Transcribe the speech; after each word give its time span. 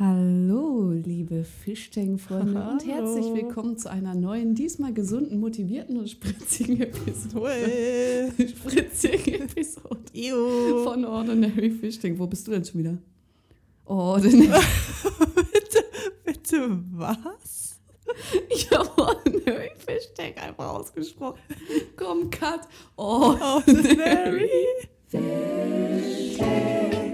Hallo, 0.00 0.92
liebe 0.92 1.42
Fischtank-Freunde 1.42 2.62
und 2.70 2.86
herzlich 2.86 3.34
willkommen 3.34 3.76
zu 3.78 3.90
einer 3.90 4.14
neuen, 4.14 4.54
diesmal 4.54 4.92
gesunden, 4.92 5.40
motivierten 5.40 5.98
und 5.98 6.08
spritzigen 6.08 6.80
Episode. 6.82 8.30
Spritzigen 8.38 9.42
Episode 9.42 9.98
Ew. 10.12 10.84
von 10.84 11.04
Ordinary 11.04 11.70
Fish 11.70 11.98
Tank. 11.98 12.16
Wo 12.16 12.28
bist 12.28 12.46
du 12.46 12.52
denn 12.52 12.64
schon 12.64 12.78
wieder? 12.78 12.98
Ordinary. 13.86 14.62
bitte, 15.52 15.84
bitte 16.24 16.80
was? 16.92 17.80
Ich 18.50 18.70
habe 18.70 19.02
Ordinary 19.02 19.72
Fish 19.84 20.14
Tank 20.14 20.40
einfach 20.40 20.74
ausgesprochen. 20.74 21.40
Komm, 21.96 22.30
cut. 22.30 22.60
Ordinary. 22.94 24.48
Ja, 25.10 25.18
war 25.18 27.07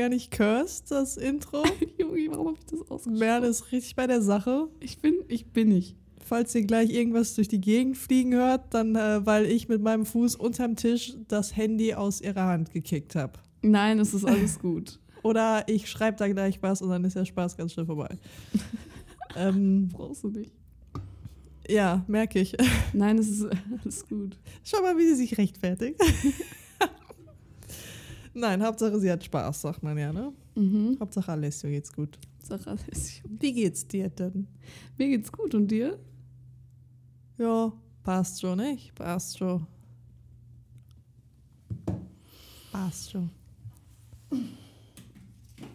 gar 0.00 0.08
nicht 0.08 0.30
cursed, 0.30 0.90
das 0.90 1.18
Intro. 1.18 1.62
Junge, 1.98 2.28
warum 2.30 2.46
habe 2.48 2.58
ich 2.58 2.64
das 2.64 2.80
ausgesprochen? 2.80 3.18
Merle 3.18 3.48
ist 3.48 3.70
richtig 3.70 3.94
bei 3.96 4.06
der 4.06 4.22
Sache. 4.22 4.68
Ich 4.80 4.98
bin, 4.98 5.16
ich 5.28 5.52
bin 5.52 5.68
nicht. 5.68 5.94
Falls 6.24 6.54
ihr 6.54 6.62
gleich 6.62 6.90
irgendwas 6.90 7.34
durch 7.34 7.48
die 7.48 7.60
Gegend 7.60 7.98
fliegen 7.98 8.32
hört, 8.32 8.72
dann 8.72 8.96
äh, 8.96 9.26
weil 9.26 9.44
ich 9.44 9.68
mit 9.68 9.82
meinem 9.82 10.06
Fuß 10.06 10.36
unterm 10.36 10.76
Tisch 10.76 11.16
das 11.28 11.54
Handy 11.54 11.92
aus 11.92 12.22
ihrer 12.22 12.46
Hand 12.46 12.72
gekickt 12.72 13.14
habe. 13.14 13.34
Nein, 13.60 13.98
es 13.98 14.14
ist 14.14 14.24
alles 14.24 14.58
gut. 14.58 14.98
Oder 15.22 15.64
ich 15.68 15.90
schreibe 15.90 16.16
da 16.16 16.28
gleich 16.28 16.62
was 16.62 16.80
und 16.80 16.88
dann 16.88 17.04
ist 17.04 17.16
der 17.16 17.26
Spaß 17.26 17.58
ganz 17.58 17.74
schnell 17.74 17.84
vorbei. 17.84 18.16
ähm, 19.36 19.88
Brauchst 19.88 20.24
du 20.24 20.30
nicht. 20.30 20.52
ja, 21.68 22.02
merke 22.08 22.40
ich. 22.40 22.56
Nein, 22.94 23.18
es 23.18 23.28
ist 23.28 23.44
alles 23.82 24.08
gut. 24.08 24.38
Schau 24.64 24.80
mal, 24.80 24.96
wie 24.96 25.08
sie 25.08 25.16
sich 25.16 25.36
rechtfertigt. 25.36 26.00
Nein, 28.34 28.62
Hauptsache 28.62 28.98
sie 29.00 29.10
hat 29.10 29.24
Spaß, 29.24 29.60
sagt 29.62 29.82
man 29.82 29.98
ja, 29.98 30.12
ne? 30.12 30.32
Mhm. 30.54 30.96
Hauptsache 31.00 31.32
Alessio 31.32 31.68
geht's 31.70 31.92
gut. 31.92 32.18
Sag 32.42 32.66
alles. 32.66 33.20
Wie 33.28 33.52
geht's 33.52 33.86
dir 33.86 34.08
denn? 34.08 34.46
Mir 34.96 35.08
geht's 35.08 35.30
gut 35.32 35.54
und 35.54 35.68
dir? 35.68 35.98
Ja, 37.38 37.72
passt 38.02 38.40
schon, 38.40 38.58
nicht? 38.58 38.94
Passt 38.94 39.38
schon. 39.38 39.66
Passt 42.72 43.10
schon. 43.10 43.30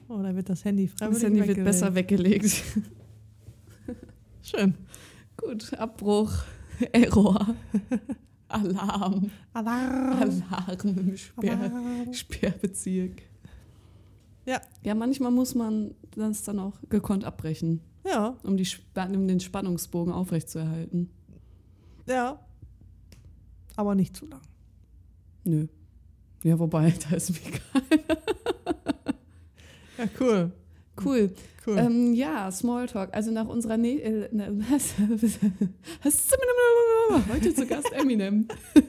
Oh, 0.08 0.22
da 0.22 0.34
wird 0.36 0.50
das 0.50 0.64
Handy 0.64 0.88
freiwillig 0.88 1.14
Das 1.16 1.24
Handy 1.24 1.40
wird 1.40 1.50
weggewählt. 1.50 1.66
besser 1.66 1.96
weggelegt. 1.96 2.64
Schön. 4.42 4.76
Gut, 5.38 5.74
Abbruch, 5.74 6.32
Error, 6.94 7.56
Alarm, 8.56 9.32
Alarm. 9.54 10.44
Alarm 10.54 10.98
im 10.98 11.18
Sperr, 11.18 11.60
Alarm. 11.60 12.14
Sperrbezirk. 12.14 13.22
Ja. 14.46 14.62
Ja, 14.84 14.96
manchmal 14.96 15.32
muss 15.32 15.56
man 15.56 15.96
das 16.16 16.44
dann 16.44 16.60
auch 16.60 16.74
gekonnt 16.90 17.24
abbrechen, 17.26 17.82
Ja, 18.06 18.38
um, 18.44 18.58
die, 18.58 18.68
um 18.96 19.28
den 19.28 19.40
Spannungsbogen 19.40 20.14
aufrechtzuerhalten. 20.14 21.10
ja. 22.08 22.40
Aber 23.78 23.94
nicht 23.94 24.16
zu 24.16 24.26
lang. 24.28 24.40
Nö. 25.44 25.68
Ja, 26.44 26.58
wobei, 26.60 26.92
da 27.10 27.16
ist 27.18 27.32
mir 27.32 27.40
egal. 27.46 28.06
Ja, 29.98 30.06
cool. 30.20 30.52
Cool. 31.04 31.34
Cool. 31.66 31.78
Ähm, 31.78 32.14
ja, 32.14 32.52
Smalltalk. 32.52 33.14
Also 33.14 33.32
nach 33.32 33.48
unserer 33.48 33.78
ne 33.78 34.02
äh, 34.02 34.30
heute 37.30 37.56
zu 37.56 37.66
Gast 37.66 37.92
Eminem. 37.92 38.48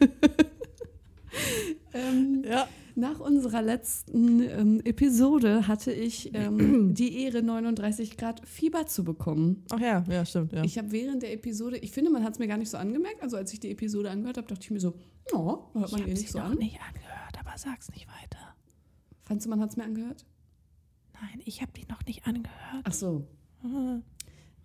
ähm, 1.95 2.45
ja. 2.47 2.69
nach 2.95 3.19
unserer 3.19 3.63
letzten 3.63 4.41
ähm, 4.41 4.81
Episode 4.85 5.67
hatte 5.69 5.93
ich 5.93 6.35
ähm, 6.35 6.95
die 6.99 7.25
Ehre, 7.25 7.43
39 7.43 8.19
Grad 8.19 8.47
Fieber 8.47 8.87
zu 8.87 9.05
bekommen. 9.05 9.65
Ach 9.71 9.81
ja, 9.81 10.05
ja, 10.09 10.27
stimmt, 10.27 10.53
ja. 10.53 10.63
Ich 10.63 10.77
habe 10.77 10.93
während 10.93 11.23
der 11.23 11.33
Episode, 11.33 11.79
ich 11.79 11.93
finde, 11.93 12.11
man 12.11 12.25
hat 12.25 12.35
es 12.35 12.39
mir 12.39 12.47
gar 12.47 12.59
nicht 12.59 12.71
so 12.71 12.77
angemerkt. 12.77 13.23
Also 13.23 13.39
als 13.39 13.53
ich 13.53 13.61
die 13.61 13.71
Episode 13.71 14.11
angehört 14.11 14.37
habe, 14.37 14.49
dachte 14.49 14.63
ich 14.63 14.71
mir 14.71 14.81
so, 14.81 14.95
oh, 15.33 15.61
hört 15.73 15.93
man 15.93 16.03
ihr 16.03 16.09
nicht 16.09 16.31
so 16.31 16.41
an. 16.41 16.59
nicht 16.59 16.79
angehört, 16.81 17.39
aber 17.41 17.57
sag's 17.57 17.91
nicht 17.91 18.07
weiter. 18.07 18.55
Fandst 19.23 19.47
du, 19.47 19.51
man 19.51 19.61
hat 19.61 19.71
es 19.71 19.77
mir 19.77 19.85
angehört? 19.85 20.27
Nein, 21.21 21.41
ich 21.45 21.63
habe 21.63 21.73
die 21.77 21.87
noch 21.89 22.05
nicht 22.07 22.27
angehört. 22.27 22.83
Ach 22.85 22.93
so. 22.93 23.27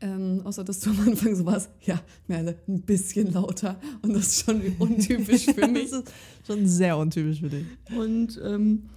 Ähm, 0.03 0.41
außer 0.45 0.63
dass 0.63 0.79
du 0.79 0.89
am 0.89 0.99
Anfang 1.07 1.35
so 1.35 1.45
warst, 1.45 1.69
ja, 1.85 2.01
Merle, 2.27 2.57
ein 2.67 2.81
bisschen 2.81 3.31
lauter. 3.33 3.79
Und 4.01 4.13
das 4.13 4.27
ist 4.27 4.45
schon 4.45 4.61
untypisch 4.79 5.45
für 5.45 5.67
mich. 5.67 5.91
Das 5.91 5.99
ist 6.01 6.13
schon 6.47 6.67
sehr 6.67 6.97
untypisch 6.97 7.39
für 7.39 7.49
dich. 7.49 7.65
Und 7.95 8.39
ähm, 8.43 8.89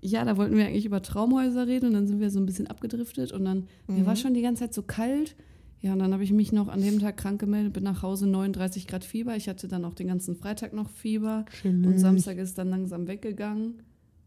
ja, 0.00 0.24
da 0.24 0.36
wollten 0.36 0.56
wir 0.56 0.66
eigentlich 0.66 0.84
über 0.84 1.00
Traumhäuser 1.00 1.68
reden 1.68 1.86
und 1.86 1.92
dann 1.92 2.08
sind 2.08 2.18
wir 2.18 2.30
so 2.30 2.40
ein 2.40 2.46
bisschen 2.46 2.66
abgedriftet 2.66 3.30
und 3.30 3.44
dann, 3.44 3.68
mir 3.86 4.00
Mhm. 4.02 4.06
war 4.06 4.16
schon 4.16 4.34
die 4.34 4.42
ganze 4.42 4.64
Zeit 4.64 4.74
so 4.74 4.82
kalt. 4.82 5.36
Ja, 5.80 5.92
und 5.92 6.00
dann 6.00 6.12
habe 6.12 6.22
ich 6.24 6.32
mich 6.32 6.50
noch 6.52 6.68
an 6.68 6.80
dem 6.80 6.98
Tag 7.00 7.16
krank 7.16 7.40
gemeldet, 7.40 7.72
bin 7.72 7.82
nach 7.84 8.02
Hause, 8.02 8.26
39 8.28 8.86
Grad 8.88 9.04
Fieber. 9.04 9.36
Ich 9.36 9.48
hatte 9.48 9.66
dann 9.68 9.84
auch 9.84 9.94
den 9.94 10.06
ganzen 10.08 10.34
Freitag 10.36 10.72
noch 10.72 10.88
Fieber 10.90 11.44
und 11.64 11.98
Samstag 11.98 12.38
ist 12.38 12.56
dann 12.58 12.70
langsam 12.70 13.06
weggegangen. 13.08 13.82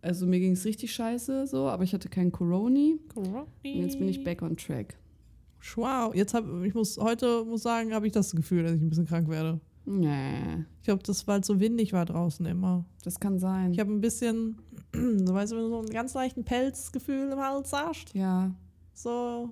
Also 0.05 0.27
mir 0.27 0.39
ging 0.39 0.51
es 0.51 0.65
richtig 0.65 0.93
scheiße 0.93 1.47
so, 1.47 1.67
aber 1.67 1.83
ich 1.83 1.93
hatte 1.93 2.09
keinen 2.09 2.31
Coroni. 2.31 2.99
Und 3.15 3.47
jetzt 3.63 3.97
bin 3.97 4.07
ich 4.07 4.23
back 4.23 4.41
on 4.43 4.55
track. 4.55 4.95
Wow, 5.75 6.13
jetzt 6.13 6.35
habe 6.35 6.67
ich 6.67 6.75
muss 6.75 6.97
heute 6.99 7.43
muss 7.43 7.63
sagen, 7.63 7.91
habe 7.93 8.05
ich 8.05 8.13
das 8.13 8.35
Gefühl, 8.35 8.63
dass 8.63 8.73
ich 8.73 8.81
ein 8.81 8.89
bisschen 8.89 9.07
krank 9.07 9.27
werde. 9.29 9.59
Nee, 9.87 10.63
Ich 10.79 10.85
glaube, 10.85 11.01
das 11.03 11.27
weil 11.27 11.41
es 11.41 11.47
so 11.47 11.59
windig 11.59 11.93
war 11.93 12.05
draußen 12.05 12.45
immer. 12.45 12.85
das 13.03 13.19
kann 13.19 13.39
sein. 13.39 13.71
Ich 13.71 13.79
habe 13.79 13.91
ein 13.91 14.01
bisschen, 14.01 14.57
so 14.93 15.33
weißt 15.33 15.53
du, 15.53 15.69
so 15.69 15.79
einen 15.79 15.89
ganz 15.89 16.13
leichten 16.13 16.43
Pelzgefühl 16.43 17.31
im 17.31 17.39
Hals 17.39 17.73
hast. 17.73 18.13
ja, 18.13 18.53
So. 18.93 19.49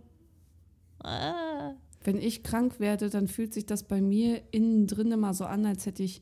Ah. 1.04 1.74
Wenn 2.04 2.18
ich 2.18 2.44
krank 2.44 2.80
werde, 2.80 3.10
dann 3.10 3.28
fühlt 3.28 3.54
sich 3.54 3.66
das 3.66 3.84
bei 3.84 4.02
mir 4.02 4.42
innen 4.52 4.88
drin 4.88 5.12
immer 5.12 5.34
so 5.34 5.46
an, 5.46 5.66
als 5.66 5.86
hätte 5.86 6.04
ich, 6.04 6.22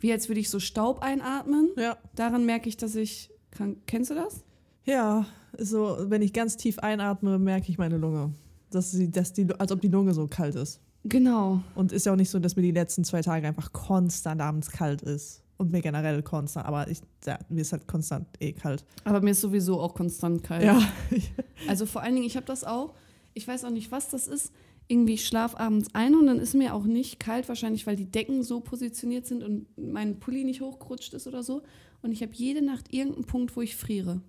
wie 0.00 0.12
als 0.12 0.28
würde 0.28 0.40
ich 0.40 0.48
so 0.50 0.60
Staub 0.60 1.00
einatmen. 1.00 1.70
Ja. 1.76 1.98
Daran 2.14 2.46
merke 2.46 2.68
ich, 2.68 2.76
dass 2.76 2.94
ich 2.94 3.30
krank. 3.58 3.78
Kennst 3.86 4.10
du 4.10 4.14
das? 4.14 4.44
Ja, 4.84 5.26
so, 5.58 5.98
wenn 6.08 6.22
ich 6.22 6.32
ganz 6.32 6.56
tief 6.56 6.78
einatme, 6.78 7.38
merke 7.38 7.70
ich 7.70 7.78
meine 7.78 7.98
Lunge. 7.98 8.32
Dass 8.70 8.90
sie, 8.90 9.10
dass 9.10 9.32
die, 9.32 9.46
als 9.58 9.72
ob 9.72 9.80
die 9.80 9.88
Lunge 9.88 10.14
so 10.14 10.26
kalt 10.26 10.54
ist. 10.54 10.80
Genau. 11.04 11.62
Und 11.74 11.92
ist 11.92 12.06
ja 12.06 12.12
auch 12.12 12.16
nicht 12.16 12.30
so, 12.30 12.38
dass 12.38 12.56
mir 12.56 12.62
die 12.62 12.70
letzten 12.70 13.04
zwei 13.04 13.22
Tage 13.22 13.46
einfach 13.46 13.72
konstant 13.72 14.40
abends 14.40 14.70
kalt 14.70 15.02
ist. 15.02 15.42
Und 15.56 15.72
mir 15.72 15.80
generell 15.80 16.22
konstant, 16.22 16.66
aber 16.66 16.88
ich, 16.88 17.00
ja, 17.26 17.36
mir 17.48 17.62
ist 17.62 17.72
halt 17.72 17.88
konstant 17.88 18.28
eh 18.38 18.52
kalt. 18.52 18.84
Aber 19.02 19.20
mir 19.20 19.30
ist 19.30 19.40
sowieso 19.40 19.80
auch 19.80 19.94
konstant 19.94 20.42
kalt. 20.42 20.64
Ja. 20.64 20.80
Also 21.66 21.86
vor 21.86 22.02
allen 22.02 22.14
Dingen, 22.14 22.26
ich 22.26 22.36
habe 22.36 22.46
das 22.46 22.62
auch. 22.62 22.94
Ich 23.34 23.48
weiß 23.48 23.64
auch 23.64 23.70
nicht, 23.70 23.90
was 23.90 24.08
das 24.08 24.28
ist. 24.28 24.52
Irgendwie 24.86 25.14
ich 25.14 25.26
schlaf 25.26 25.56
abends 25.56 25.88
ein 25.92 26.14
und 26.14 26.26
dann 26.26 26.38
ist 26.38 26.54
mir 26.54 26.72
auch 26.72 26.84
nicht 26.84 27.18
kalt, 27.18 27.48
wahrscheinlich 27.48 27.86
weil 27.86 27.96
die 27.96 28.10
Decken 28.10 28.44
so 28.44 28.60
positioniert 28.60 29.26
sind 29.26 29.42
und 29.42 29.66
mein 29.76 30.20
Pulli 30.20 30.44
nicht 30.44 30.60
hochgerutscht 30.60 31.12
ist 31.12 31.26
oder 31.26 31.42
so. 31.42 31.62
Und 32.02 32.12
ich 32.12 32.22
habe 32.22 32.32
jede 32.34 32.62
Nacht 32.62 32.92
irgendeinen 32.92 33.24
Punkt, 33.24 33.56
wo 33.56 33.60
ich 33.60 33.76
friere. 33.76 34.20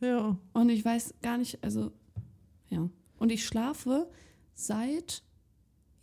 Ja. 0.00 0.36
Und 0.52 0.68
ich 0.68 0.84
weiß 0.84 1.14
gar 1.22 1.38
nicht, 1.38 1.62
also, 1.62 1.92
ja. 2.68 2.88
Und 3.18 3.32
ich 3.32 3.46
schlafe 3.46 4.08
seit 4.54 5.22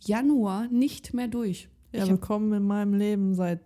Januar 0.00 0.68
nicht 0.68 1.14
mehr 1.14 1.28
durch. 1.28 1.68
Ja, 1.92 2.04
ich 2.04 2.10
willkommen 2.10 2.52
in 2.52 2.64
meinem 2.64 2.94
Leben 2.94 3.34
seit 3.34 3.60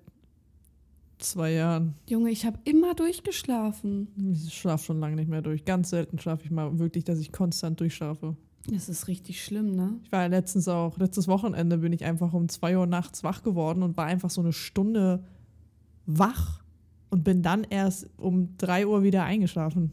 zwei 1.18 1.52
Jahren. 1.52 1.94
Junge, 2.08 2.30
ich 2.30 2.44
habe 2.44 2.58
immer 2.64 2.94
durchgeschlafen. 2.94 4.08
Ich 4.32 4.52
schlafe 4.52 4.84
schon 4.84 5.00
lange 5.00 5.16
nicht 5.16 5.28
mehr 5.28 5.42
durch. 5.42 5.64
Ganz 5.64 5.90
selten 5.90 6.18
schlafe 6.18 6.44
ich 6.44 6.50
mal 6.50 6.78
wirklich, 6.78 7.04
dass 7.04 7.18
ich 7.18 7.32
konstant 7.32 7.80
durchschlafe. 7.80 8.36
Das 8.68 8.88
ist 8.88 9.06
richtig 9.06 9.44
schlimm, 9.44 9.76
ne? 9.76 10.00
Ich 10.02 10.10
war 10.10 10.22
ja 10.22 10.26
letztens 10.26 10.66
auch, 10.66 10.98
letztes 10.98 11.28
Wochenende 11.28 11.78
bin 11.78 11.92
ich 11.92 12.04
einfach 12.04 12.32
um 12.32 12.48
zwei 12.48 12.76
Uhr 12.76 12.86
nachts 12.86 13.22
wach 13.22 13.42
geworden 13.42 13.82
und 13.82 13.96
war 13.96 14.06
einfach 14.06 14.28
so 14.28 14.40
eine 14.40 14.52
Stunde 14.52 15.24
wach 16.04 16.62
und 17.10 17.24
bin 17.24 17.42
dann 17.42 17.64
erst 17.64 18.08
um 18.16 18.56
drei 18.58 18.86
Uhr 18.86 19.02
wieder 19.02 19.24
eingeschlafen. 19.24 19.92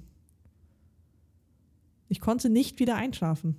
Ich 2.10 2.20
konnte 2.20 2.50
nicht 2.50 2.80
wieder 2.80 2.96
einschlafen. 2.96 3.56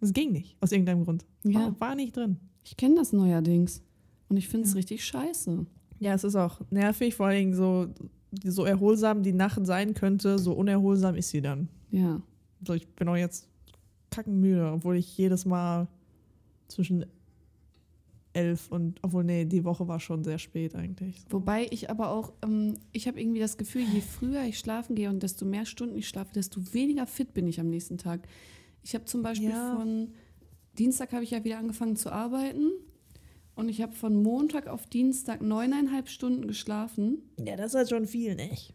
Es 0.00 0.12
ging 0.12 0.32
nicht, 0.32 0.56
aus 0.60 0.72
irgendeinem 0.72 1.04
Grund. 1.04 1.24
Ja. 1.44 1.60
War, 1.60 1.80
war 1.80 1.94
nicht 1.94 2.16
drin. 2.16 2.38
Ich 2.64 2.76
kenne 2.76 2.96
das 2.96 3.12
neuerdings. 3.12 3.82
Und 4.28 4.36
ich 4.36 4.48
finde 4.48 4.66
es 4.66 4.72
Ja. 4.72 4.76
richtig 4.78 5.04
scheiße. 5.04 5.66
Ja, 6.00 6.14
es 6.14 6.24
ist 6.24 6.36
auch 6.36 6.60
nervig, 6.70 7.14
vor 7.14 7.26
allem 7.26 7.54
so, 7.54 7.88
so 8.44 8.64
erholsam 8.64 9.22
die 9.22 9.32
Nacht 9.32 9.64
sein 9.64 9.94
könnte, 9.94 10.38
so 10.38 10.52
unerholsam 10.52 11.14
ist 11.14 11.30
sie 11.30 11.40
dann. 11.40 11.68
Ja. 11.90 12.20
So, 12.66 12.74
ich 12.74 12.86
bin 12.88 13.08
auch 13.08 13.16
jetzt 13.16 13.48
kackenmüde, 14.10 14.72
obwohl 14.72 14.96
ich 14.96 15.16
jedes 15.16 15.44
Mal 15.46 15.88
zwischen 16.68 17.06
elf 18.36 18.70
und 18.70 18.98
obwohl, 19.02 19.24
nee, 19.24 19.44
die 19.44 19.64
Woche 19.64 19.88
war 19.88 19.98
schon 19.98 20.22
sehr 20.22 20.38
spät 20.38 20.74
eigentlich. 20.74 21.24
Wobei 21.30 21.66
ich 21.70 21.90
aber 21.90 22.10
auch, 22.10 22.32
ähm, 22.42 22.74
ich 22.92 23.08
habe 23.08 23.20
irgendwie 23.20 23.40
das 23.40 23.56
Gefühl, 23.56 23.82
je 23.82 24.00
früher 24.00 24.44
ich 24.44 24.58
schlafen 24.58 24.94
gehe 24.94 25.08
und 25.10 25.22
desto 25.22 25.44
mehr 25.44 25.66
Stunden 25.66 25.96
ich 25.96 26.08
schlafe, 26.08 26.32
desto 26.34 26.60
weniger 26.74 27.06
fit 27.06 27.34
bin 27.34 27.46
ich 27.46 27.58
am 27.58 27.68
nächsten 27.68 27.98
Tag. 27.98 28.28
Ich 28.82 28.94
habe 28.94 29.04
zum 29.06 29.22
Beispiel 29.22 29.50
Ja. 29.50 29.74
von 29.76 30.12
Dienstag 30.78 31.12
habe 31.12 31.24
ich 31.24 31.30
ja 31.30 31.42
wieder 31.42 31.58
angefangen 31.58 31.96
zu 31.96 32.12
arbeiten 32.12 32.70
und 33.54 33.68
ich 33.70 33.80
habe 33.82 33.94
von 33.94 34.22
Montag 34.22 34.68
auf 34.68 34.86
Dienstag 34.86 35.40
neuneinhalb 35.42 36.08
Stunden 36.08 36.46
geschlafen 36.46 37.22
Ja, 37.44 37.56
das 37.56 37.68
ist 37.72 37.74
halt 37.76 37.88
schon 37.88 38.06
viel, 38.06 38.34
nicht? 38.36 38.74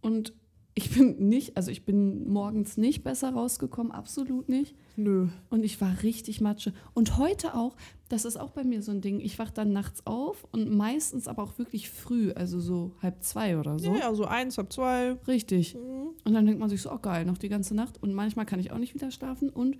und 0.00 0.32
ich 0.74 0.90
bin 0.90 1.28
nicht, 1.28 1.56
also 1.56 1.70
ich 1.70 1.84
bin 1.84 2.28
morgens 2.28 2.78
nicht 2.78 3.04
besser 3.04 3.30
rausgekommen, 3.30 3.92
absolut 3.92 4.48
nicht. 4.48 4.74
Nö. 4.96 5.28
Und 5.50 5.64
ich 5.64 5.80
war 5.82 6.02
richtig 6.02 6.40
matsche. 6.40 6.72
Und 6.94 7.18
heute 7.18 7.54
auch, 7.54 7.76
das 8.08 8.24
ist 8.24 8.38
auch 8.38 8.50
bei 8.50 8.64
mir 8.64 8.82
so 8.82 8.90
ein 8.90 9.02
Ding, 9.02 9.20
ich 9.20 9.38
wache 9.38 9.52
dann 9.52 9.72
nachts 9.72 10.06
auf 10.06 10.46
und 10.50 10.70
meistens 10.70 11.28
aber 11.28 11.42
auch 11.42 11.58
wirklich 11.58 11.90
früh, 11.90 12.32
also 12.32 12.58
so 12.58 12.92
halb 13.02 13.22
zwei 13.22 13.58
oder 13.58 13.78
so. 13.78 13.92
Ja, 13.92 14.00
ja, 14.00 14.14
so 14.14 14.24
eins, 14.24 14.56
halb 14.56 14.72
zwei. 14.72 15.12
Richtig. 15.26 15.74
Mhm. 15.74 16.14
Und 16.24 16.32
dann 16.32 16.46
denkt 16.46 16.60
man 16.60 16.70
sich 16.70 16.80
so, 16.80 16.90
oh 16.90 16.98
geil, 16.98 17.26
noch 17.26 17.38
die 17.38 17.50
ganze 17.50 17.74
Nacht. 17.74 18.02
Und 18.02 18.14
manchmal 18.14 18.46
kann 18.46 18.58
ich 18.58 18.72
auch 18.72 18.78
nicht 18.78 18.94
wieder 18.94 19.10
schlafen. 19.10 19.50
Und 19.50 19.76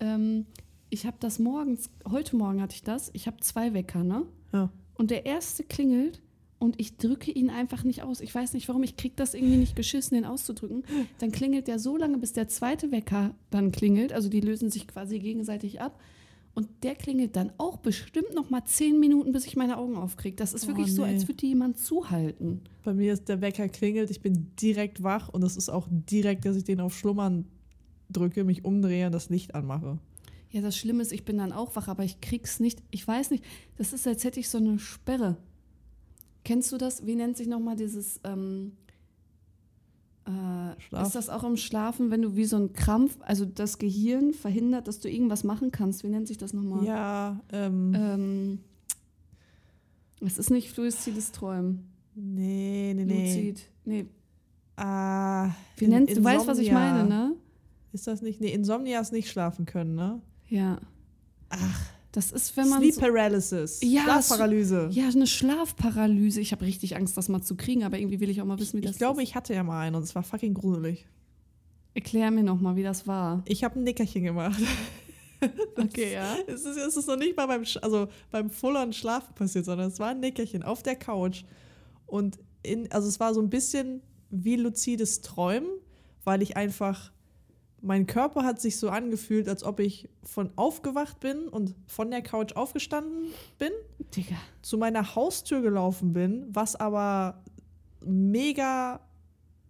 ähm, 0.00 0.44
ich 0.90 1.06
habe 1.06 1.16
das 1.20 1.38
morgens, 1.38 1.88
heute 2.10 2.36
Morgen 2.36 2.60
hatte 2.60 2.74
ich 2.74 2.82
das, 2.82 3.10
ich 3.14 3.26
habe 3.26 3.38
zwei 3.40 3.72
Wecker, 3.72 4.04
ne? 4.04 4.26
Ja. 4.52 4.70
Und 4.94 5.10
der 5.10 5.24
erste 5.24 5.64
klingelt 5.64 6.20
und 6.58 6.80
ich 6.80 6.96
drücke 6.96 7.30
ihn 7.30 7.50
einfach 7.50 7.84
nicht 7.84 8.02
aus. 8.02 8.20
Ich 8.20 8.34
weiß 8.34 8.54
nicht 8.54 8.68
warum, 8.68 8.82
ich 8.82 8.96
kriege 8.96 9.14
das 9.16 9.34
irgendwie 9.34 9.56
nicht 9.56 9.76
geschissen, 9.76 10.14
den 10.14 10.24
auszudrücken. 10.24 10.84
Dann 11.18 11.30
klingelt 11.32 11.68
der 11.68 11.78
so 11.78 11.96
lange, 11.96 12.18
bis 12.18 12.32
der 12.32 12.48
zweite 12.48 12.90
Wecker 12.92 13.34
dann 13.50 13.70
klingelt. 13.72 14.12
Also 14.12 14.28
die 14.28 14.40
lösen 14.40 14.70
sich 14.70 14.86
quasi 14.86 15.18
gegenseitig 15.18 15.80
ab. 15.80 16.00
Und 16.54 16.68
der 16.84 16.94
klingelt 16.94 17.34
dann 17.34 17.52
auch 17.58 17.78
bestimmt 17.78 18.32
noch 18.34 18.48
mal 18.48 18.64
zehn 18.64 19.00
Minuten, 19.00 19.32
bis 19.32 19.44
ich 19.44 19.56
meine 19.56 19.76
Augen 19.76 19.96
aufkriege. 19.96 20.36
Das 20.36 20.54
ist 20.54 20.64
Oh, 20.64 20.68
wirklich 20.68 20.94
so, 20.94 21.04
nee. 21.04 21.12
als 21.12 21.26
würde 21.26 21.44
jemand 21.44 21.78
zuhalten. 21.78 22.60
Bei 22.84 22.94
mir 22.94 23.12
ist 23.12 23.28
der 23.28 23.40
Wecker 23.40 23.68
klingelt, 23.68 24.08
ich 24.10 24.20
bin 24.20 24.52
direkt 24.60 25.02
wach 25.02 25.28
und 25.28 25.42
es 25.42 25.56
ist 25.56 25.68
auch 25.68 25.88
direkt, 25.90 26.44
dass 26.44 26.56
ich 26.56 26.62
den 26.62 26.80
auf 26.80 26.96
Schlummern 26.96 27.46
drücke, 28.08 28.44
mich 28.44 28.64
umdrehe 28.64 29.06
und 29.06 29.12
das 29.12 29.30
Licht 29.30 29.56
anmache. 29.56 29.98
Ja, 30.52 30.60
das 30.60 30.76
Schlimme 30.76 31.02
ist, 31.02 31.10
ich 31.10 31.24
bin 31.24 31.38
dann 31.38 31.50
auch 31.50 31.74
wach, 31.74 31.88
aber 31.88 32.04
ich 32.04 32.20
krieg's 32.20 32.60
nicht. 32.60 32.80
Ich 32.92 33.06
weiß 33.06 33.32
nicht, 33.32 33.42
das 33.76 33.92
ist, 33.92 34.06
als 34.06 34.22
hätte 34.22 34.38
ich 34.38 34.48
so 34.48 34.58
eine 34.58 34.78
Sperre. 34.78 35.36
Kennst 36.44 36.70
du 36.72 36.76
das? 36.78 37.06
Wie 37.06 37.16
nennt 37.16 37.36
sich 37.36 37.46
nochmal 37.48 37.74
dieses, 37.76 38.20
ähm, 38.24 38.72
äh, 40.26 41.02
ist 41.02 41.14
das 41.14 41.28
auch 41.28 41.44
im 41.44 41.56
Schlafen, 41.56 42.10
wenn 42.10 42.22
du 42.22 42.36
wie 42.36 42.44
so 42.44 42.56
ein 42.56 42.72
Krampf, 42.72 43.16
also 43.20 43.44
das 43.44 43.78
Gehirn 43.78 44.32
verhindert, 44.32 44.88
dass 44.88 45.00
du 45.00 45.10
irgendwas 45.10 45.44
machen 45.44 45.70
kannst? 45.70 46.02
Wie 46.04 46.08
nennt 46.08 46.28
sich 46.28 46.38
das 46.38 46.52
nochmal? 46.52 46.84
Ja, 46.84 47.40
ähm, 47.52 47.92
Ähm, 47.94 48.58
es 50.20 50.38
ist 50.38 50.50
nicht 50.50 50.70
fluides 50.70 51.32
Träumen. 51.32 51.90
nee, 52.14 52.92
nee, 52.96 53.04
nee. 53.04 53.26
Luzid. 53.36 53.66
Nee, 53.84 54.06
Ah, 54.76 55.50
wie 55.76 55.84
In- 55.84 55.90
nennst 55.90 56.16
du? 56.16 56.24
weißt, 56.24 56.48
was 56.48 56.58
ich 56.58 56.72
meine, 56.72 57.08
ne? 57.08 57.36
Ist 57.92 58.08
das 58.08 58.22
nicht? 58.22 58.40
Nee, 58.40 58.52
Insomnia 58.52 58.98
ist 59.00 59.12
nicht 59.12 59.30
schlafen 59.30 59.66
können, 59.66 59.94
ne? 59.94 60.20
Ja. 60.48 60.80
Ach, 61.48 61.86
Das 62.14 62.30
ist, 62.30 62.56
wenn 62.56 62.68
man. 62.68 62.78
Sleep 62.78 62.94
so, 62.94 63.00
Paralysis. 63.00 63.80
Ja, 63.82 64.02
Schlafparalyse. 64.04 64.88
ja, 64.92 65.08
eine 65.08 65.26
Schlafparalyse. 65.26 66.40
Ich 66.40 66.52
habe 66.52 66.64
richtig 66.64 66.94
Angst, 66.94 67.16
das 67.16 67.28
mal 67.28 67.42
zu 67.42 67.56
kriegen, 67.56 67.82
aber 67.82 67.98
irgendwie 67.98 68.20
will 68.20 68.30
ich 68.30 68.40
auch 68.40 68.44
mal 68.46 68.58
wissen, 68.60 68.76
wie 68.76 68.82
das 68.82 68.92
Ich 68.92 68.98
glaube, 68.98 69.20
ist. 69.20 69.28
ich 69.30 69.34
hatte 69.34 69.52
ja 69.52 69.64
mal 69.64 69.80
einen 69.80 69.96
und 69.96 70.04
es 70.04 70.14
war 70.14 70.22
fucking 70.22 70.54
gruselig. 70.54 71.06
Erklär 71.92 72.30
mir 72.30 72.44
noch 72.44 72.60
mal, 72.60 72.76
wie 72.76 72.84
das 72.84 73.08
war. 73.08 73.42
Ich 73.46 73.64
habe 73.64 73.80
ein 73.80 73.84
Nickerchen 73.84 74.22
gemacht. 74.24 74.60
Okay, 75.76 76.14
ja. 76.14 76.36
Es 76.46 76.64
ist, 76.64 76.78
es 76.78 76.96
ist 76.96 77.06
noch 77.06 77.18
nicht 77.18 77.36
mal 77.36 77.44
beim, 77.44 77.64
also 77.82 78.08
beim 78.30 78.48
Full-on 78.48 78.94
Schlafen 78.94 79.34
passiert, 79.34 79.66
sondern 79.66 79.88
es 79.88 79.98
war 79.98 80.08
ein 80.08 80.20
Nickerchen 80.20 80.62
auf 80.62 80.82
der 80.82 80.96
Couch. 80.96 81.44
Und 82.06 82.38
in, 82.62 82.90
also 82.90 83.08
es 83.08 83.20
war 83.20 83.34
so 83.34 83.42
ein 83.42 83.50
bisschen 83.50 84.00
wie 84.30 84.56
luzides 84.56 85.20
Träumen, 85.20 85.68
weil 86.24 86.40
ich 86.40 86.56
einfach, 86.56 87.12
mein 87.84 88.06
Körper 88.06 88.44
hat 88.44 88.60
sich 88.60 88.78
so 88.78 88.88
angefühlt, 88.88 89.46
als 89.46 89.62
ob 89.62 89.78
ich 89.78 90.08
von 90.24 90.50
aufgewacht 90.56 91.20
bin 91.20 91.48
und 91.48 91.74
von 91.86 92.10
der 92.10 92.22
Couch 92.22 92.56
aufgestanden 92.56 93.26
bin, 93.58 93.70
Digga. 94.16 94.36
zu 94.62 94.78
meiner 94.78 95.14
Haustür 95.14 95.60
gelaufen 95.60 96.14
bin, 96.14 96.46
was 96.48 96.76
aber 96.76 97.42
mega, 98.02 99.00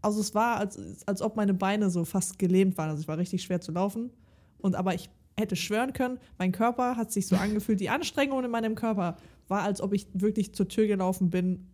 also 0.00 0.20
es 0.20 0.32
war, 0.32 0.58
als, 0.58 0.78
als 1.06 1.22
ob 1.22 1.34
meine 1.34 1.54
Beine 1.54 1.90
so 1.90 2.04
fast 2.04 2.38
gelähmt 2.38 2.78
waren. 2.78 2.90
Also 2.90 3.02
es 3.02 3.08
war 3.08 3.18
richtig 3.18 3.42
schwer 3.42 3.60
zu 3.60 3.72
laufen. 3.72 4.10
Und 4.58 4.76
aber 4.76 4.94
ich 4.94 5.10
hätte 5.36 5.56
schwören 5.56 5.92
können, 5.92 6.18
mein 6.38 6.52
Körper 6.52 6.96
hat 6.96 7.10
sich 7.10 7.26
so 7.26 7.34
angefühlt, 7.34 7.80
die 7.80 7.90
Anstrengung 7.90 8.44
in 8.44 8.50
meinem 8.50 8.76
Körper 8.76 9.16
war, 9.48 9.62
als 9.62 9.80
ob 9.80 9.92
ich 9.92 10.06
wirklich 10.14 10.54
zur 10.54 10.68
Tür 10.68 10.86
gelaufen 10.86 11.30
bin, 11.30 11.66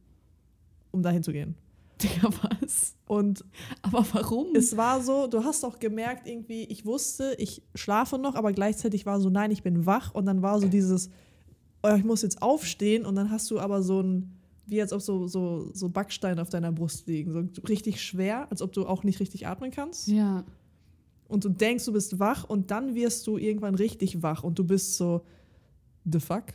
um 0.91 1.03
dahin 1.03 1.23
zu 1.23 1.33
gehen. 1.33 1.55
Digga, 2.03 2.31
was? 2.43 2.95
Und 3.07 3.45
Aber 3.83 4.05
warum? 4.13 4.49
es 4.55 4.77
war 4.77 5.03
so, 5.03 5.27
du 5.27 5.45
hast 5.45 5.65
auch 5.65 5.79
gemerkt, 5.79 6.27
irgendwie, 6.29 6.65
ich 6.65 6.87
wusste, 6.87 7.35
ich 7.39 7.63
schlafe 7.75 8.19
noch, 8.19 8.35
aber 8.35 8.53
gleichzeitig 8.53 9.07
war 9.07 9.21
so, 9.21 9.31
nein, 9.31 9.51
ich 9.51 9.63
bin 9.63 9.87
wach. 9.87 10.15
Und 10.15 10.27
dann 10.27 10.43
war 10.43 10.61
so 10.61 10.69
dieses, 10.69 11.11
oh, 11.83 11.95
ich 11.97 12.05
muss 12.05 12.23
jetzt 12.23 12.43
aufstehen. 12.43 13.05
Und 13.05 13.17
dann 13.17 13.31
hast 13.31 13.51
du 13.51 13.59
aber 13.59 13.83
so 13.83 14.01
ein, 14.01 14.37
wie 14.67 14.81
als 14.81 14.93
ob 14.93 15.01
so, 15.03 15.27
so, 15.27 15.71
so 15.73 15.89
Backsteine 15.89 16.41
auf 16.41 16.51
deiner 16.51 16.73
Brust 16.73 17.07
liegen. 17.07 17.33
So 17.33 17.63
richtig 17.63 18.03
schwer, 18.03 18.51
als 18.51 18.63
ob 18.63 18.73
du 18.73 18.87
auch 18.87 19.03
nicht 19.03 19.21
richtig 19.21 19.47
atmen 19.47 19.71
kannst. 19.71 20.09
ja. 20.09 20.45
Und 21.29 21.45
du 21.45 21.49
denkst, 21.49 21.85
du 21.85 21.93
bist 21.93 22.19
wach 22.19 22.43
und 22.43 22.73
dann 22.73 22.97
wirst 22.97 23.25
du 23.29 23.39
irgendwann 23.39 23.77
richtig 23.77 24.21
wach 24.21 24.43
und 24.43 24.59
du 24.59 24.65
bist 24.65 24.97
so, 24.97 25.25
the 26.05 26.19
fuck? 26.19 26.47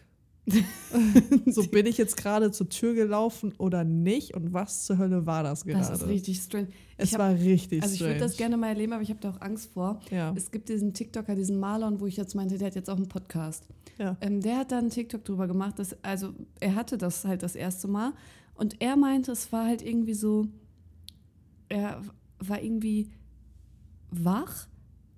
so 1.47 1.63
bin 1.68 1.86
ich 1.88 1.97
jetzt 1.97 2.18
gerade 2.18 2.51
zur 2.51 2.69
Tür 2.69 2.94
gelaufen 2.94 3.53
oder 3.57 3.83
nicht? 3.83 4.36
Und 4.36 4.53
was 4.53 4.86
zur 4.86 4.97
Hölle 4.97 5.25
war 5.25 5.44
das 5.44 5.65
gerade? 5.65 5.80
Das 5.80 6.01
ist 6.01 6.07
richtig 6.07 6.39
strange. 6.39 6.68
es 6.97 7.13
hab- 7.13 7.19
war 7.19 7.31
richtig 7.33 7.81
Also 7.81 7.94
ich 7.94 8.00
strange. 8.00 8.13
würde 8.15 8.25
das 8.25 8.38
gerne 8.38 8.56
mal 8.57 8.68
erleben, 8.68 8.94
aber 8.94 9.01
ich 9.01 9.09
habe 9.09 9.19
da 9.19 9.31
auch 9.31 9.42
Angst 9.42 9.71
vor. 9.74 10.00
Ja. 10.12 10.33
Es 10.36 10.51
gibt 10.51 10.69
diesen 10.69 10.94
TikToker, 10.94 11.36
diesen 11.36 11.59
Marlon, 11.59 12.00
wo 12.00 12.06
ich 12.06 12.15
jetzt 12.18 12.36
meinte, 12.36 12.57
der 12.57 12.68
hat 12.68 12.75
jetzt 12.75 12.89
auch 12.89 12.97
einen 12.97 13.07
Podcast. 13.07 13.68
Ja. 13.97 14.18
Ähm, 14.21 14.42
der 14.42 14.57
hat 14.59 14.71
da 14.71 14.77
einen 14.77 14.89
TikTok 14.92 15.24
drüber 15.25 15.47
gemacht, 15.47 15.80
dass, 15.80 15.95
also 16.03 16.33
er 16.59 16.75
hatte 16.75 16.98
das 16.98 17.25
halt 17.25 17.41
das 17.41 17.56
erste 17.56 17.88
Mal 17.88 18.13
und 18.56 18.81
er 18.81 18.98
meinte, 18.98 19.31
es 19.31 19.51
war 19.51 19.65
halt 19.65 19.81
irgendwie 19.81 20.13
so, 20.13 20.48
er 21.69 22.01
war 22.39 22.62
irgendwie 22.62 23.09
wach, 24.12 24.68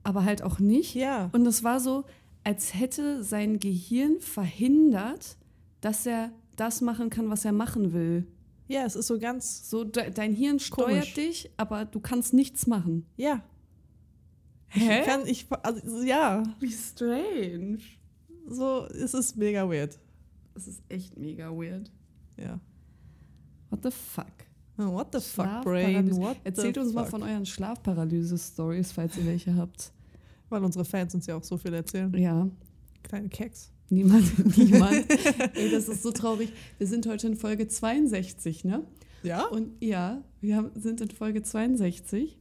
aber 0.04 0.24
halt 0.24 0.42
auch 0.42 0.60
nicht. 0.60 0.96
Ja. 0.96 1.30
Und 1.34 1.46
es 1.46 1.64
war 1.64 1.80
so, 1.80 2.06
als 2.48 2.74
hätte 2.74 3.26
sein 3.26 3.60
Gehirn 3.60 4.22
verhindert, 4.22 5.36
dass 5.82 6.06
er 6.06 6.32
das 6.56 6.80
machen 6.80 7.10
kann, 7.10 7.30
was 7.30 7.44
er 7.44 7.52
machen 7.52 7.92
will. 7.92 8.26
Ja, 8.70 8.86
es 8.86 8.96
ist 8.96 9.08
so 9.08 9.20
ganz. 9.20 9.70
So, 9.70 9.84
de 9.84 10.12
dein 10.12 10.34
Hirn 10.34 10.58
steuert 10.58 10.92
Komisch. 10.92 11.14
dich, 11.14 11.52
aber 11.58 11.84
du 11.84 12.00
kannst 12.00 12.34
nichts 12.34 12.66
machen. 12.66 13.06
Ja. 13.18 13.44
Hä? 14.68 15.02
Ich 15.02 15.06
kann, 15.06 15.28
ich, 15.28 15.48
also, 15.62 16.02
ja, 16.04 16.44
Wie 16.62 16.72
strange. 16.72 17.80
so, 18.48 18.86
es 18.86 19.14
ist 19.14 19.36
mega 19.36 19.68
weird. 19.70 20.00
Das 20.54 20.70
ist 20.70 20.82
echt 20.88 21.18
mega 21.18 21.50
weird. 21.52 21.92
Ja. 22.38 22.62
What 23.70 23.84
the 23.84 23.92
fuck? 23.92 24.26
Oh, 24.78 24.94
what 24.94 25.14
the 25.14 25.20
fuck, 25.20 25.64
Brain? 25.64 26.16
What 26.16 26.38
Erzählt 26.46 26.78
uns 26.78 26.94
mal 26.94 27.04
fuck? 27.04 27.12
von 27.12 27.24
euren 27.24 27.46
Schlafparalyse-Stories, 27.46 28.94
falls 28.94 29.18
ihr 29.18 29.26
welche 29.26 29.54
habt. 29.54 29.92
Weil 30.50 30.64
unsere 30.64 30.86
Fans 30.86 31.14
uns 31.14 31.26
ja 31.28 31.36
auch 31.36 31.44
so 31.44 31.58
viel 31.58 31.74
erzählen. 31.74 32.14
Ja, 32.18 32.50
Kleine 33.04 33.30
Keks. 33.30 33.72
niemand, 33.90 34.58
niemand. 34.58 35.06
Ey, 35.56 35.70
das 35.72 35.88
ist 35.88 36.04
so 36.04 36.12
traurig. 36.12 36.52
Wir 36.78 36.88
sind 36.88 37.06
heute 37.08 37.28
in 37.28 37.36
Folge 37.36 37.68
62, 37.68 38.66
ne? 38.66 38.84
Ja? 39.24 39.46
Und 39.48 39.72
ja, 39.82 40.24
wir 40.42 40.58
haben, 40.58 40.72
sind 40.76 41.02
in 41.02 41.10
Folge 41.10 41.42
62. 41.44 42.38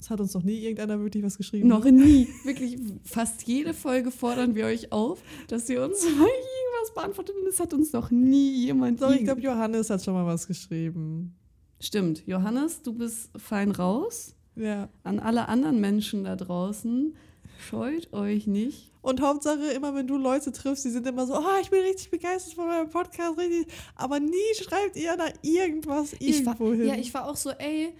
Es 0.00 0.10
hat 0.10 0.20
uns 0.20 0.34
noch 0.34 0.44
nie 0.44 0.58
irgendeiner 0.60 1.00
wirklich 1.00 1.24
was 1.24 1.36
geschrieben. 1.36 1.68
Noch 1.68 1.84
nie. 1.84 2.28
Wirklich, 2.44 2.78
fast 3.04 3.42
jede 3.48 3.74
Folge 3.74 4.10
fordern 4.12 4.54
wir 4.54 4.66
euch 4.66 4.92
auf, 4.92 5.20
dass 5.48 5.68
ihr 5.68 5.82
uns 5.84 6.02
mal 6.04 6.10
irgendwas 6.12 6.94
beantwortet. 6.94 7.34
Und 7.40 7.48
es 7.48 7.58
hat 7.58 7.74
uns 7.74 7.92
noch 7.92 8.10
nie 8.12 8.64
jemand. 8.64 9.00
So, 9.00 9.10
ich 9.10 9.24
glaube, 9.24 9.40
Johannes 9.40 9.90
hat 9.90 10.02
schon 10.04 10.14
mal 10.14 10.26
was 10.26 10.46
geschrieben. 10.46 11.34
Stimmt. 11.80 12.24
Johannes, 12.26 12.82
du 12.82 12.92
bist 12.92 13.30
fein 13.36 13.72
raus. 13.72 14.34
Ja. 14.54 14.88
An 15.02 15.18
alle 15.20 15.48
anderen 15.48 15.80
Menschen 15.80 16.24
da 16.24 16.34
draußen, 16.36 17.14
scheut 17.58 18.12
euch 18.12 18.46
nicht. 18.46 18.92
Und 19.00 19.20
Hauptsache, 19.20 19.70
immer 19.74 19.94
wenn 19.94 20.06
du 20.06 20.16
Leute 20.16 20.52
triffst, 20.52 20.84
die 20.84 20.90
sind 20.90 21.06
immer 21.06 21.26
so, 21.26 21.34
oh, 21.34 21.60
ich 21.62 21.70
bin 21.70 21.80
richtig 21.80 22.10
begeistert 22.10 22.54
von 22.54 22.68
eurem 22.68 22.90
Podcast, 22.90 23.38
richtig. 23.38 23.66
Aber 23.94 24.20
nie 24.20 24.54
schreibt 24.60 24.96
ihr 24.96 25.16
da 25.16 25.26
irgendwas 25.42 26.12
irgendwo 26.14 26.72
hin. 26.72 26.86
ja, 26.88 26.94
ich 26.94 27.12
war 27.14 27.26
auch 27.26 27.36
so, 27.36 27.50
ey, 27.50 27.94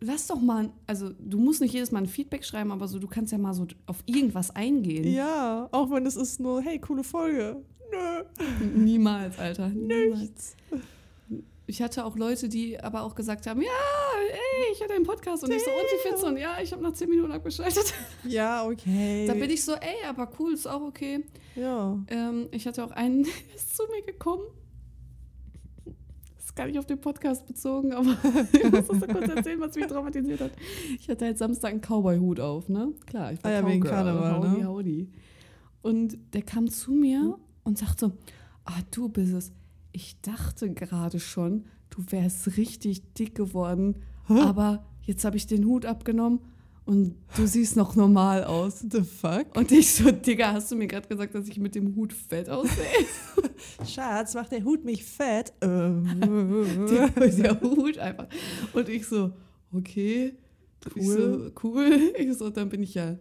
lass 0.00 0.26
doch 0.26 0.40
mal, 0.40 0.70
also 0.86 1.10
du 1.18 1.38
musst 1.38 1.60
nicht 1.60 1.74
jedes 1.74 1.90
Mal 1.90 2.02
ein 2.02 2.06
Feedback 2.06 2.44
schreiben, 2.44 2.72
aber 2.72 2.88
so, 2.88 2.98
du 2.98 3.08
kannst 3.08 3.32
ja 3.32 3.38
mal 3.38 3.52
so 3.54 3.66
auf 3.86 4.02
irgendwas 4.06 4.54
eingehen. 4.54 5.12
ja, 5.12 5.68
auch 5.72 5.90
wenn 5.90 6.06
es 6.06 6.16
ist 6.16 6.40
nur, 6.40 6.62
hey, 6.62 6.78
coole 6.78 7.04
Folge. 7.04 7.62
Nö. 7.90 8.24
Niemals, 8.84 9.38
Alter. 9.38 9.68
Niemals. 9.68 10.56
Ich 11.68 11.82
hatte 11.82 12.06
auch 12.06 12.16
Leute, 12.16 12.48
die 12.48 12.80
aber 12.80 13.02
auch 13.02 13.14
gesagt 13.14 13.46
haben, 13.46 13.60
ja, 13.60 13.68
ey, 14.32 14.72
ich 14.72 14.82
hatte 14.82 14.94
einen 14.94 15.04
Podcast 15.04 15.44
und 15.44 15.52
ich 15.52 15.62
so, 15.62 15.70
und 15.70 15.76
wie 15.76 16.02
findest 16.02 16.22
du? 16.22 16.28
Und 16.28 16.36
ja, 16.38 16.56
ich 16.62 16.72
habe 16.72 16.82
nach 16.82 16.94
zehn 16.94 17.10
Minuten 17.10 17.30
abgeschaltet. 17.30 17.92
Ja, 18.24 18.64
okay. 18.66 19.26
Da 19.26 19.34
bin 19.34 19.50
ich 19.50 19.62
so, 19.62 19.74
ey, 19.74 20.06
aber 20.08 20.30
cool, 20.38 20.54
ist 20.54 20.66
auch 20.66 20.80
okay. 20.80 21.24
Ja. 21.54 21.98
Ähm, 22.08 22.48
ich 22.52 22.66
hatte 22.66 22.82
auch 22.84 22.90
einen, 22.90 23.22
der 23.48 23.54
ist 23.54 23.76
zu 23.76 23.82
mir 23.90 24.02
gekommen. 24.02 24.44
Das 26.36 26.46
ist 26.46 26.56
gar 26.56 26.66
nicht 26.66 26.78
auf 26.78 26.86
den 26.86 27.00
Podcast 27.00 27.46
bezogen, 27.46 27.92
aber 27.92 28.16
ich 28.52 28.64
muss 28.64 28.86
das 28.86 28.86
so 28.86 29.06
kurz 29.06 29.28
erzählen, 29.28 29.60
was 29.60 29.76
mich 29.76 29.86
traumatisiert 29.86 30.40
hat. 30.40 30.52
Ich 30.98 31.08
hatte 31.10 31.26
halt 31.26 31.36
Samstag 31.36 31.72
einen 31.72 31.82
Cowboy-Hut 31.82 32.40
auf, 32.40 32.68
ne? 32.70 32.94
Klar, 33.06 33.32
ich 33.32 33.44
war 33.44 33.50
Ah 33.50 33.54
ja, 33.54 33.66
wegen 33.66 33.82
Karneval, 33.84 34.36
howdy, 34.36 34.60
ne? 34.62 34.66
howdy. 34.68 35.12
Und 35.82 36.18
der 36.32 36.42
kam 36.42 36.68
zu 36.70 36.92
mir 36.92 37.38
und 37.62 37.76
sagt 37.76 38.00
so, 38.00 38.12
ah, 38.64 38.80
du 38.90 39.10
bist 39.10 39.34
es. 39.34 39.52
Ich 39.92 40.20
dachte 40.20 40.72
gerade 40.72 41.20
schon, 41.20 41.64
du 41.90 42.04
wärst 42.10 42.56
richtig 42.56 43.14
dick 43.14 43.34
geworden, 43.34 43.96
aber 44.28 44.84
jetzt 45.02 45.24
habe 45.24 45.36
ich 45.36 45.46
den 45.46 45.64
Hut 45.64 45.86
abgenommen 45.86 46.40
und 46.84 47.16
du 47.36 47.46
siehst 47.46 47.76
noch 47.76 47.96
normal 47.96 48.44
aus. 48.44 48.80
The 48.80 49.02
fuck? 49.02 49.56
Und 49.56 49.72
ich 49.72 49.94
so, 49.94 50.10
Digga, 50.10 50.52
hast 50.52 50.70
du 50.70 50.76
mir 50.76 50.86
gerade 50.86 51.08
gesagt, 51.08 51.34
dass 51.34 51.48
ich 51.48 51.58
mit 51.58 51.74
dem 51.74 51.94
Hut 51.96 52.12
fett 52.12 52.48
aussehe? 52.48 53.06
Schatz, 53.86 54.34
macht 54.34 54.52
der 54.52 54.64
Hut 54.64 54.84
mich 54.84 55.04
fett? 55.04 55.52
Ähm. 55.60 56.86
der, 56.88 57.08
der 57.30 57.60
Hut 57.60 57.98
einfach. 57.98 58.28
Und 58.72 58.88
ich 58.88 59.06
so, 59.06 59.32
okay, 59.72 60.34
Cool. 60.84 61.02
Ich 61.02 61.08
so, 61.08 61.50
cool. 61.62 62.12
Ich 62.18 62.34
so, 62.36 62.50
dann 62.50 62.68
bin 62.68 62.82
ich 62.82 62.94
ja 62.94 63.16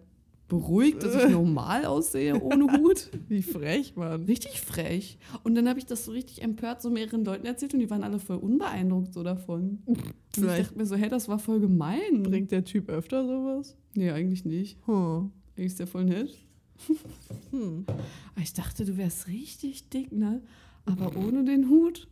beruhigt, 0.47 1.03
dass 1.03 1.15
ich 1.23 1.29
normal 1.29 1.85
aussehe 1.85 2.41
ohne 2.41 2.71
Hut. 2.71 3.09
Wie 3.27 3.41
frech, 3.41 3.95
Mann. 3.95 4.23
Richtig 4.25 4.61
frech. 4.61 5.17
Und 5.43 5.55
dann 5.55 5.67
habe 5.67 5.79
ich 5.79 5.85
das 5.85 6.05
so 6.05 6.11
richtig 6.11 6.41
empört 6.41 6.81
so 6.81 6.89
mehreren 6.89 7.25
Leuten 7.25 7.45
erzählt 7.45 7.73
und 7.73 7.79
die 7.81 7.89
waren 7.89 8.03
alle 8.03 8.19
voll 8.19 8.37
unbeeindruckt 8.37 9.13
so 9.13 9.23
davon. 9.23 9.79
Und 9.85 9.97
ich 9.99 10.05
Vielleicht 10.31 10.67
dachte 10.67 10.77
mir 10.77 10.85
so, 10.85 10.95
hey, 10.95 11.09
das 11.09 11.27
war 11.27 11.39
voll 11.39 11.59
gemein. 11.59 12.23
bringt 12.23 12.51
der 12.51 12.63
Typ 12.63 12.89
öfter 12.89 13.25
sowas? 13.25 13.75
Nee, 13.95 14.11
eigentlich 14.11 14.45
nicht. 14.45 14.77
Hm. 14.85 15.31
Eigentlich 15.55 15.67
ist 15.67 15.79
der 15.79 15.87
voll 15.87 16.05
nett. 16.05 16.29
Hm. 17.51 17.85
Ich 18.41 18.53
dachte, 18.53 18.85
du 18.85 18.97
wärst 18.97 19.27
richtig 19.27 19.89
dick, 19.89 20.11
ne? 20.11 20.41
Aber 20.85 21.15
ohne 21.17 21.43
den 21.43 21.69
Hut. 21.69 22.07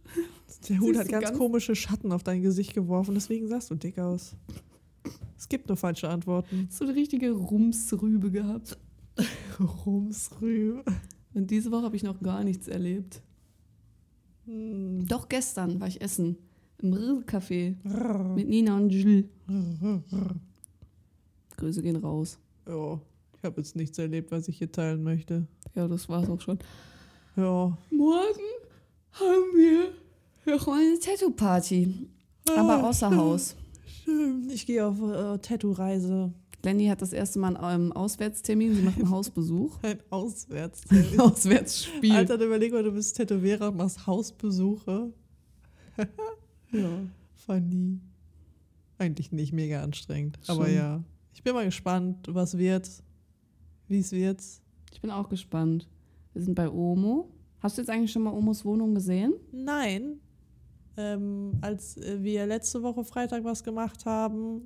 Der 0.69 0.79
Hut 0.79 0.97
hat 0.97 1.07
ganz, 1.07 1.25
ganz- 1.25 1.37
komische 1.37 1.75
Schatten 1.75 2.11
auf 2.11 2.23
dein 2.23 2.41
Gesicht 2.41 2.73
geworfen, 2.73 3.13
deswegen 3.15 3.47
sahst 3.47 3.69
du 3.71 3.75
dick 3.75 3.99
aus. 3.99 4.35
Es 5.45 5.49
gibt 5.49 5.67
nur 5.67 5.77
falsche 5.77 6.09
Antworten. 6.09 6.67
So 6.71 6.85
eine 6.85 6.95
richtige 6.95 7.29
Rumsrübe 7.29 8.31
gehabt. 8.31 8.79
Rumsrübe. 9.85 10.83
Und 11.35 11.51
diese 11.51 11.71
Woche 11.71 11.83
habe 11.83 11.95
ich 11.95 12.01
noch 12.01 12.19
gar 12.19 12.43
nichts 12.43 12.67
erlebt. 12.67 13.21
Hm. 14.45 15.05
Doch 15.07 15.29
gestern 15.29 15.79
war 15.79 15.87
ich 15.87 16.01
essen. 16.01 16.35
Im 16.79 16.95
Rillcafé 16.95 17.75
mit 18.33 18.49
Nina 18.49 18.75
und 18.75 18.89
Jules. 18.89 19.25
Grüße 21.57 21.83
gehen 21.83 21.97
raus. 21.97 22.39
Ja, 22.67 22.99
ich 23.37 23.43
habe 23.43 23.61
jetzt 23.61 23.75
nichts 23.75 23.99
erlebt, 23.99 24.31
was 24.31 24.47
ich 24.47 24.57
hier 24.57 24.71
teilen 24.71 25.03
möchte. 25.03 25.45
Ja, 25.75 25.87
das 25.87 26.09
war's 26.09 26.27
auch 26.27 26.41
schon. 26.41 26.57
Ja. 27.35 27.77
Morgen 27.91 28.49
haben 29.11 29.53
wir 29.53 29.91
noch 30.51 30.67
eine 30.69 30.97
Tattoo-Party. 30.99 32.07
Aber 32.57 32.89
außer 32.89 33.15
Haus. 33.15 33.55
Schön. 34.05 34.49
Ich 34.49 34.65
gehe 34.65 34.85
auf 34.85 35.01
äh, 35.01 35.37
Tattoo-Reise. 35.39 36.31
Lenny 36.63 36.87
hat 36.87 37.01
das 37.01 37.13
erste 37.13 37.37
Mal 37.39 37.57
einen 37.57 37.91
Auswärtstermin. 37.91 38.73
Sie 38.75 38.81
macht 38.81 38.97
einen 38.97 39.09
Hausbesuch. 39.11 39.77
Ein 39.83 39.99
Auswärts. 40.09 40.81
Ein 40.89 41.19
Auswärtsspiel. 41.19 42.11
Alter, 42.13 42.39
überleg 42.39 42.71
mal, 42.71 42.83
du 42.83 42.91
bist 42.91 43.17
Tätowierer 43.17 43.69
und 43.69 43.77
machst 43.77 44.07
Hausbesuche. 44.07 45.11
Ja. 46.71 46.89
Funny. 47.45 48.01
Eigentlich 48.97 49.31
nicht 49.31 49.53
mega 49.53 49.81
anstrengend. 49.81 50.37
Aber 50.47 50.65
Schon. 50.65 50.75
ja. 50.75 51.03
Ich 51.33 51.41
bin 51.43 51.53
mal 51.53 51.63
gespannt, 51.63 52.27
was 52.29 52.57
wird. 52.57 52.89
Wie 53.87 53.99
es 53.99 54.11
wird. 54.11 54.41
Ich 54.91 54.99
bin 54.99 55.09
auch 55.11 55.29
gespannt. 55.29 55.87
Wir 56.33 56.41
sind 56.41 56.55
bei 56.55 56.69
Omo. 56.69 57.29
Hast 57.59 57.77
du 57.77 57.81
jetzt 57.81 57.89
eigentlich 57.89 58.11
schon 58.11 58.23
mal 58.23 58.33
Omos 58.33 58.65
Wohnung 58.65 58.93
gesehen? 58.93 59.35
Nein. 59.53 60.19
Ähm, 60.97 61.53
als 61.61 61.97
äh, 61.97 62.23
wir 62.23 62.45
letzte 62.45 62.81
Woche 62.83 63.03
Freitag 63.03 63.43
was 63.43 63.63
gemacht 63.63 64.05
haben, 64.05 64.61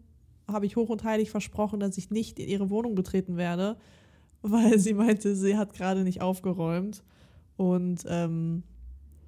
habe 0.47 0.65
ich 0.65 0.75
hoch 0.75 0.89
und 0.89 1.03
heilig 1.03 1.31
versprochen, 1.31 1.79
dass 1.79 1.97
ich 1.97 2.11
nicht 2.11 2.39
in 2.39 2.47
ihre 2.49 2.69
Wohnung 2.69 2.95
betreten 2.95 3.37
werde, 3.37 3.77
weil 4.41 4.79
sie 4.79 4.93
meinte, 4.93 5.35
sie 5.35 5.57
hat 5.57 5.73
gerade 5.73 6.03
nicht 6.03 6.21
aufgeräumt 6.21 7.03
und 7.57 8.03
ähm, 8.07 8.63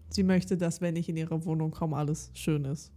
sie 0.09 0.23
möchte, 0.23 0.57
dass 0.57 0.81
wenn 0.81 0.95
ich 0.95 1.09
in 1.09 1.17
ihre 1.17 1.45
Wohnung 1.45 1.71
komme, 1.71 1.97
alles 1.97 2.31
schön 2.33 2.65
ist. 2.65 2.91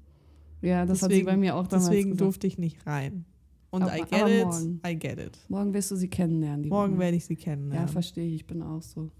Ja, 0.62 0.87
das 0.87 1.02
hat 1.02 1.11
sie 1.11 1.16
Deswegen- 1.16 1.26
bei 1.26 1.37
mir 1.37 1.56
auch 1.56 1.66
damals 1.66 1.88
Deswegen 1.88 2.11
gesagt. 2.11 2.20
durfte 2.23 2.46
ich 2.46 2.56
nicht 2.58 2.87
rein. 2.87 3.25
Und 3.70 3.82
Aber- 3.82 3.96
I 3.96 4.02
get 4.02 4.28
it, 4.28 4.44
morgen. 4.46 4.80
I 4.87 4.96
get 4.96 5.18
it. 5.18 5.38
Morgen 5.49 5.75
wirst 5.75 5.90
du 5.90 5.96
sie 5.96 6.08
kennenlernen. 6.08 6.68
Morgen 6.68 6.90
Wohnung. 6.92 7.00
werde 7.00 7.16
ich 7.16 7.25
sie 7.25 7.34
Ja, 7.34 7.40
kennenlernen. 7.40 7.88
verstehe 7.88 8.26
ich. 8.28 8.34
Ich 8.37 8.46
bin 8.46 8.62
auch 8.62 8.80
so. 8.82 9.11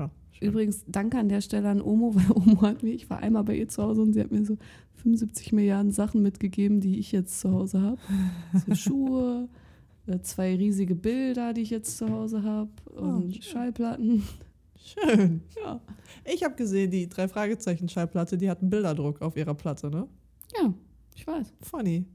Ja. 0.00 0.10
Übrigens, 0.40 0.84
danke 0.86 1.18
an 1.18 1.28
der 1.28 1.40
Stelle 1.40 1.68
an 1.68 1.82
Omo, 1.82 2.14
weil 2.14 2.30
Omo 2.30 2.62
hat 2.62 2.82
mir, 2.82 2.92
ich 2.92 3.08
war 3.10 3.18
einmal 3.18 3.44
bei 3.44 3.56
ihr 3.56 3.68
zu 3.68 3.82
Hause 3.82 4.02
und 4.02 4.12
sie 4.12 4.20
hat 4.20 4.30
mir 4.30 4.44
so 4.44 4.56
75 4.96 5.52
Milliarden 5.52 5.92
Sachen 5.92 6.22
mitgegeben, 6.22 6.80
die 6.80 6.98
ich 6.98 7.12
jetzt 7.12 7.40
zu 7.40 7.52
Hause 7.52 7.80
habe. 7.80 7.98
So 8.66 8.74
Schuhe, 8.90 9.48
äh, 10.06 10.20
zwei 10.20 10.56
riesige 10.56 10.94
Bilder, 10.94 11.52
die 11.52 11.62
ich 11.62 11.70
jetzt 11.70 11.96
zu 11.96 12.08
Hause 12.08 12.42
habe 12.42 12.70
und 12.94 13.32
schön. 13.32 13.42
Schallplatten. 13.42 14.22
Schön. 14.76 15.42
Ja. 15.62 15.80
Ich 16.24 16.42
habe 16.42 16.54
gesehen, 16.54 16.90
die 16.90 17.06
drei 17.06 17.28
Fragezeichen 17.28 17.88
Schallplatte, 17.88 18.38
die 18.38 18.48
hat 18.48 18.60
einen 18.60 18.70
Bilderdruck 18.70 19.20
auf 19.20 19.36
ihrer 19.36 19.54
Platte, 19.54 19.90
ne? 19.90 20.08
ja, 20.56 20.72
ich 21.14 21.26
weiß. 21.26 21.52
Funny. 21.60 22.06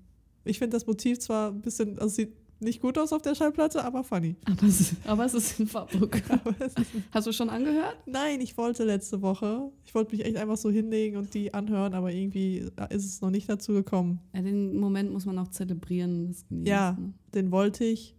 Ich 0.44 0.58
finde 0.58 0.76
das 0.76 0.86
Motiv 0.88 1.20
zwar 1.20 1.52
ein 1.52 1.62
bisschen, 1.62 1.98
also 2.00 2.16
sieht 2.16 2.34
nicht 2.60 2.82
gut 2.82 2.98
aus 2.98 3.12
auf 3.14 3.22
der 3.22 3.36
Schallplatte, 3.36 3.84
aber 3.84 4.04
funny. 4.04 4.36
Aber 4.46 4.64
es, 4.68 4.94
aber 5.06 5.26
es 5.26 5.34
ist 5.34 5.60
ein 5.60 5.68
Farbdruck. 5.68 6.16
Ist, 6.60 6.78
Hast 7.12 7.28
du 7.28 7.32
schon 7.34 7.50
angehört? 7.50 7.98
nein, 8.06 8.40
ich 8.42 8.58
wollte 8.58 8.84
letzte 8.86 9.22
Woche, 9.22 9.72
ich 9.86 9.94
wollte 9.94 10.16
mich 10.16 10.26
echt 10.26 10.38
einfach 10.38 10.58
so 10.58 10.70
hinlegen 10.72 11.18
und 11.18 11.34
die 11.34 11.54
anhören, 11.54 11.94
aber 11.94 12.12
irgendwie 12.12 12.70
ist 12.90 13.06
es 13.06 13.22
noch 13.22 13.30
nicht 13.30 13.50
dazu 13.50 13.74
gekommen. 13.74 14.20
Ja, 14.34 14.42
den 14.42 14.78
Moment 14.78 15.12
muss 15.12 15.26
man 15.26 15.38
auch 15.38 15.50
zelebrieren. 15.50 16.36
Ja. 16.50 16.94
Ne? 16.94 17.14
Den 17.34 17.52
wollte 17.52 17.84
ich, 17.84 18.16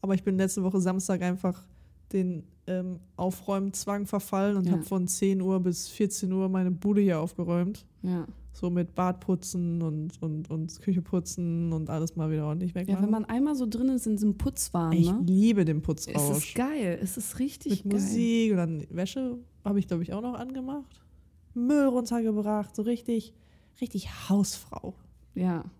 aber 0.00 0.14
ich 0.14 0.22
bin 0.24 0.36
letzte 0.38 0.62
Woche 0.62 0.80
Samstag 0.80 1.22
einfach 1.22 1.62
den 2.12 2.44
ähm, 2.66 2.98
Aufräumzwang 3.16 4.06
verfallen 4.06 4.56
und 4.56 4.66
Ja. 4.66 4.72
habe 4.72 4.82
von 4.84 5.06
10 5.06 5.40
Uhr 5.42 5.60
bis 5.60 5.88
14 5.88 6.32
Uhr 6.32 6.48
meine 6.48 6.70
Bude 6.70 7.00
hier 7.02 7.20
aufgeräumt. 7.20 7.84
Ja. 8.02 8.26
So 8.52 8.68
mit 8.68 8.94
Badputzen 8.94 9.80
und, 9.80 10.20
und, 10.20 10.50
und 10.50 10.80
Küche 10.80 11.02
putzen 11.02 11.72
und 11.72 11.88
alles 11.88 12.16
mal 12.16 12.30
wieder 12.30 12.46
ordentlich 12.46 12.74
wegmachen. 12.74 12.98
ja, 12.98 13.02
wenn 13.02 13.10
man 13.10 13.24
einmal 13.24 13.54
so 13.54 13.66
drin 13.66 13.88
ist 13.90 14.06
in 14.06 14.16
diesem 14.16 14.36
Putzwahn, 14.36 14.92
ich 14.92 15.10
ne? 15.10 15.22
liebe 15.24 15.64
den 15.64 15.78
Es 15.78 15.82
Putzrausch. 15.84 16.48
ist 16.48 16.54
geil. 16.56 16.98
Es 17.00 17.16
ist 17.16 17.38
richtig 17.38 17.84
mit 17.84 17.92
geil. 17.94 18.00
Musik 18.02 18.50
und 18.52 18.56
dann 18.58 18.86
Wäsche 18.90 19.38
habe 19.64 19.78
ich, 19.78 19.86
glaube 19.86 20.02
ich, 20.02 20.12
auch 20.12 20.20
noch 20.22 20.34
angemacht. 20.34 21.04
Müll 21.54 21.84
runtergebracht, 21.86 22.74
so 22.74 22.82
richtig, 22.82 23.34
richtig 23.80 24.08
Hausfrau. 24.28 24.94
Ja. 25.34 25.64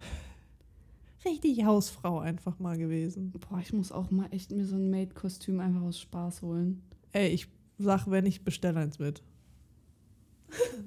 Richtig 1.25 1.65
Hausfrau 1.67 2.21
einfach 2.21 2.59
mal 2.59 2.79
gewesen. 2.79 3.31
Boah, 3.33 3.59
ich 3.61 3.75
muss 3.75 3.93
auch 3.93 4.11
mal 4.11 4.29
echt 4.31 4.53
mir 4.53 4.65
so 4.65 4.77
ein 4.77 4.89
Maid-Kostüm 4.89 5.61
einfach 5.61 5.83
aus 5.83 6.01
Spaß 6.01 6.41
holen. 6.41 6.81
Ey, 7.13 7.29
ich 7.29 7.47
sag, 7.77 8.11
wenn 8.11 8.25
ich 8.25 8.43
bestelle 8.43 8.81
eins 8.81 8.99
mit. 8.99 9.23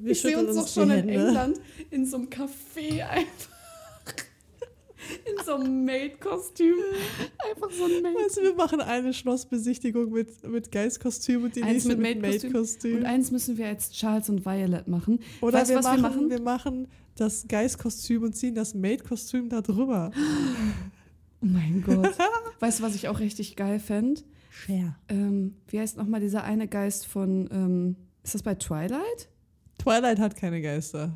Wir 0.01 0.12
ich 0.12 0.22
sehe 0.22 0.38
uns 0.38 0.55
doch 0.55 0.67
schon 0.67 0.91
in 0.91 1.08
Hände. 1.08 1.13
England 1.13 1.62
in 1.89 2.05
so 2.05 2.17
einem 2.17 2.27
Café 2.27 3.08
einfach. 3.08 3.53
In 5.25 5.46
so 5.46 5.55
einem 5.55 5.84
Maid-Kostüm. 5.86 6.75
Einfach 7.50 7.72
so 7.72 7.86
ein 7.86 8.01
Maid. 8.01 8.15
Weißt 8.15 8.38
du, 8.38 8.41
wir 8.41 8.55
machen 8.55 8.79
eine 8.79 9.13
Schlossbesichtigung 9.13 10.12
mit, 10.12 10.48
mit 10.48 10.72
Geistkostüm 10.72 11.43
und 11.43 11.55
die 11.55 11.63
Eins 11.63 11.86
nächste 11.86 11.98
mit 11.98 12.22
Maid-Kostüm. 12.22 12.98
Und 12.98 13.05
eins 13.05 13.32
müssen 13.32 13.58
wir 13.58 13.67
jetzt 13.67 13.93
Charles 13.93 14.29
und 14.29 14.46
Violet 14.46 14.88
machen. 14.88 15.20
Oder 15.41 15.60
weißt 15.60 15.72
wir, 15.72 15.77
was 15.77 15.86
machen, 15.86 16.01
wir 16.01 16.10
machen? 16.10 16.29
wir 16.29 16.41
machen 16.41 16.88
das 17.15 17.46
Geistkostüm 17.48 18.24
und 18.24 18.34
ziehen 18.34 18.55
das 18.55 18.74
Maid-Kostüm 18.74 19.50
da 19.50 19.62
drüber. 19.62 20.12
Oh 21.41 21.46
mein 21.46 21.84
Gott. 21.86 22.15
weißt 22.60 22.79
du, 22.79 22.84
was 22.84 22.96
ich 22.96 23.10
auch 23.10 23.20
richtig 23.20 23.55
geil 23.55 23.79
fände? 23.79 24.22
Schwer. 24.50 24.98
Ähm, 25.10 25.55
wie 25.67 25.79
heißt 25.79 25.98
nochmal 25.98 26.22
dieser 26.22 26.43
eine 26.43 26.67
Geist 26.67 27.05
von, 27.08 27.50
ähm, 27.51 27.96
ist 28.24 28.36
das 28.36 28.43
bei 28.43 28.55
Twilight? 28.55 29.29
Twilight 29.83 30.19
hat 30.19 30.35
keine 30.37 30.61
Geister. 30.61 31.11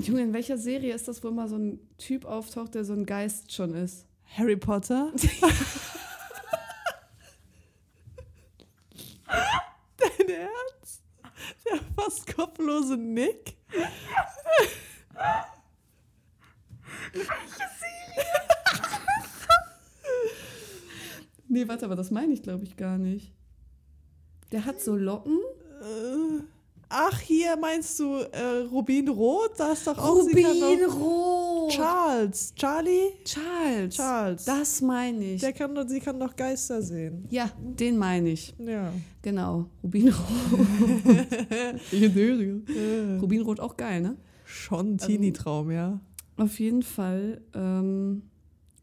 Junge, 0.00 0.22
in 0.22 0.32
welcher 0.32 0.56
Serie 0.56 0.94
ist 0.94 1.08
das, 1.08 1.24
wo 1.24 1.28
immer 1.28 1.48
so 1.48 1.56
ein 1.56 1.80
Typ 1.98 2.24
auftaucht, 2.24 2.76
der 2.76 2.84
so 2.84 2.92
ein 2.92 3.04
Geist 3.04 3.52
schon 3.52 3.74
ist? 3.74 4.06
Harry 4.36 4.54
Potter? 4.56 5.10
Dein 9.96 10.28
Ernst? 10.28 11.02
Der 11.68 11.80
fast 11.96 12.32
kopflose 12.32 12.96
Nick? 12.96 13.56
Nee, 21.46 21.68
warte, 21.68 21.84
aber 21.84 21.94
das 21.94 22.10
meine 22.10 22.32
ich, 22.32 22.42
glaube 22.42 22.64
ich, 22.64 22.76
gar 22.76 22.98
nicht. 22.98 23.30
Der 24.50 24.64
hat 24.64 24.80
so 24.80 24.96
Locken. 24.96 25.38
Ach, 26.96 27.18
hier 27.18 27.56
meinst 27.56 27.98
du 27.98 28.18
äh, 28.18 28.68
Rubinrot? 28.70 29.58
Da 29.58 29.72
ist 29.72 29.84
doch 29.84 29.98
auch 29.98 30.14
Rubinrot. 30.14 31.72
Charles. 31.72 32.54
Charlie? 32.54 33.10
Charles. 33.24 33.96
Charles. 33.96 34.44
Das 34.44 34.80
meine 34.80 35.24
ich. 35.32 35.40
Der 35.40 35.52
kann 35.52 35.74
doch, 35.74 35.88
sie 35.88 35.98
kann 35.98 36.20
doch 36.20 36.36
Geister 36.36 36.80
sehen. 36.82 37.26
ja, 37.30 37.50
den 37.58 37.98
meine 37.98 38.28
ich. 38.30 38.54
Ja. 38.58 38.92
Genau. 39.22 39.66
Rubinrot. 39.82 40.14
Äh, 41.92 43.18
Rubinrot 43.20 43.58
auch 43.58 43.76
geil, 43.76 44.00
ne? 44.00 44.16
Schon 44.44 44.96
Teenie-Traum, 44.96 45.72
ja. 45.72 45.98
Auf 46.36 46.60
jeden 46.60 46.84
Fall, 46.84 47.40
ähm, 47.54 48.22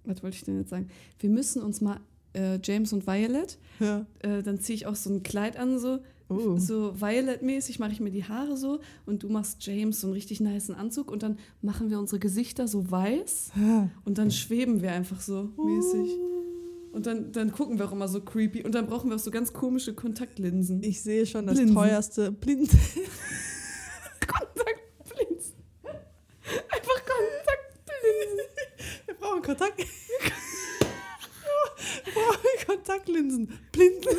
was 0.04 0.22
wollte 0.22 0.36
ich 0.36 0.44
denn 0.44 0.60
jetzt 0.60 0.70
sagen? 0.72 0.90
Wir 1.20 1.30
müssen 1.30 1.62
uns 1.62 1.80
mal 1.80 2.02
äh, 2.34 2.60
James 2.62 2.92
und 2.92 3.08
Violet, 3.08 3.58
ja. 3.80 4.06
äh, 4.20 4.44
dann 4.44 4.60
ziehe 4.60 4.76
ich 4.76 4.86
auch 4.86 4.96
so 4.96 5.10
ein 5.14 5.24
Kleid 5.24 5.56
an, 5.56 5.80
so, 5.80 6.00
Oh. 6.32 6.58
so 6.58 6.94
Violet-mäßig 7.00 7.80
mache 7.80 7.92
ich 7.92 8.00
mir 8.00 8.12
die 8.12 8.24
Haare 8.24 8.56
so 8.56 8.80
und 9.06 9.24
du 9.24 9.30
machst 9.30 9.66
James 9.66 10.00
so 10.02 10.08
einen 10.08 10.14
richtig 10.14 10.40
niceen 10.40 10.76
Anzug 10.76 11.12
und 11.12 11.24
dann 11.24 11.38
machen 11.62 11.90
wir 11.90 12.00
unsere 12.00 12.20
Gesichter 12.20 12.68
so 12.68 12.90
weiß 12.90 13.52
und 14.06 14.18
dann 14.18 14.32
schweben 14.32 14.82
wir 14.82 14.92
einfach 14.94 15.20
so 15.20 15.50
mäßig. 15.58 16.10
Und 16.94 17.06
dann, 17.06 17.32
dann 17.32 17.52
gucken 17.54 17.80
wir 17.80 17.86
auch 17.88 17.94
immer 17.94 18.10
so 18.10 18.20
creepy 18.20 18.64
und 18.64 18.76
dann 18.76 18.86
brauchen 18.86 19.10
wir 19.10 19.16
auch 19.16 19.20
so 19.20 19.32
ganz 19.32 19.54
komische 19.54 19.94
Kontaktlinsen. 19.94 20.84
Ich 20.84 21.02
sehe 21.02 21.26
schon 21.26 21.48
das 21.48 21.56
Blinsen. 21.56 21.76
teuerste 21.76 22.32
Blind. 22.34 22.70
Kontaktlinsen. 24.28 25.56
Einfach 25.84 27.02
Kontaktlinsen. 27.06 28.46
Wir 29.06 29.16
brauchen 29.16 29.42
Kontakt. 29.42 29.80
Wir 32.04 32.14
brauchen 32.14 32.66
Kontaktlinsen. 32.68 33.48
Blinzen. 33.72 34.12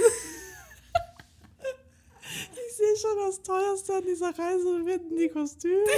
Sehe 2.83 2.97
schon 2.97 3.17
das 3.25 3.41
teuerste 3.43 3.95
an 3.95 4.03
dieser 4.05 4.37
Reise 4.37 4.85
werden 4.85 5.17
die 5.17 5.29
Kostüme. 5.29 5.85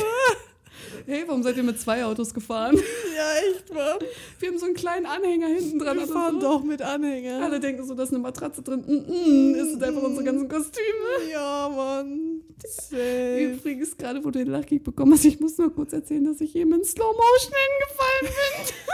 Hey, 1.06 1.22
warum 1.24 1.40
seid 1.44 1.56
ihr 1.56 1.62
mit 1.62 1.80
zwei 1.80 2.04
Autos 2.04 2.34
gefahren? 2.34 2.76
Ja, 3.16 3.32
echt, 3.48 3.72
Mann. 3.72 3.98
Wir 4.40 4.48
haben 4.48 4.58
so 4.58 4.66
einen 4.66 4.74
kleinen 4.74 5.06
Anhänger 5.06 5.46
hinten 5.46 5.78
dran. 5.78 5.96
Wir 5.96 6.02
oder 6.02 6.12
fahren 6.12 6.40
so. 6.40 6.48
doch 6.48 6.64
mit 6.64 6.82
Anhänger. 6.82 7.44
Alle 7.44 7.60
denken 7.60 7.86
so, 7.86 7.94
da 7.94 8.02
ist 8.02 8.08
eine 8.08 8.18
Matratze 8.18 8.60
drin. 8.60 8.80
Mm 8.80 9.08
-mm, 9.08 9.54
es 9.54 9.70
sind 9.70 9.84
einfach 9.84 10.02
unsere 10.02 10.24
ganzen 10.24 10.48
Kostüme. 10.48 11.30
Ja, 11.30 11.68
Mann. 11.68 12.40
Safe. 12.66 13.38
Übrigens, 13.38 13.96
gerade 13.96 14.18
wo 14.24 14.30
du 14.32 14.40
den 14.40 14.48
Lachkick 14.48 14.82
bekommen 14.82 15.12
hast, 15.12 15.24
ich 15.24 15.38
muss 15.38 15.56
nur 15.58 15.72
kurz 15.72 15.92
erzählen, 15.92 16.24
dass 16.24 16.40
ich 16.40 16.56
eben 16.56 16.72
in 16.74 16.84
Slow 16.84 17.12
Motion 17.12 17.52
hingefallen 17.64 18.66
bin. 18.66 18.74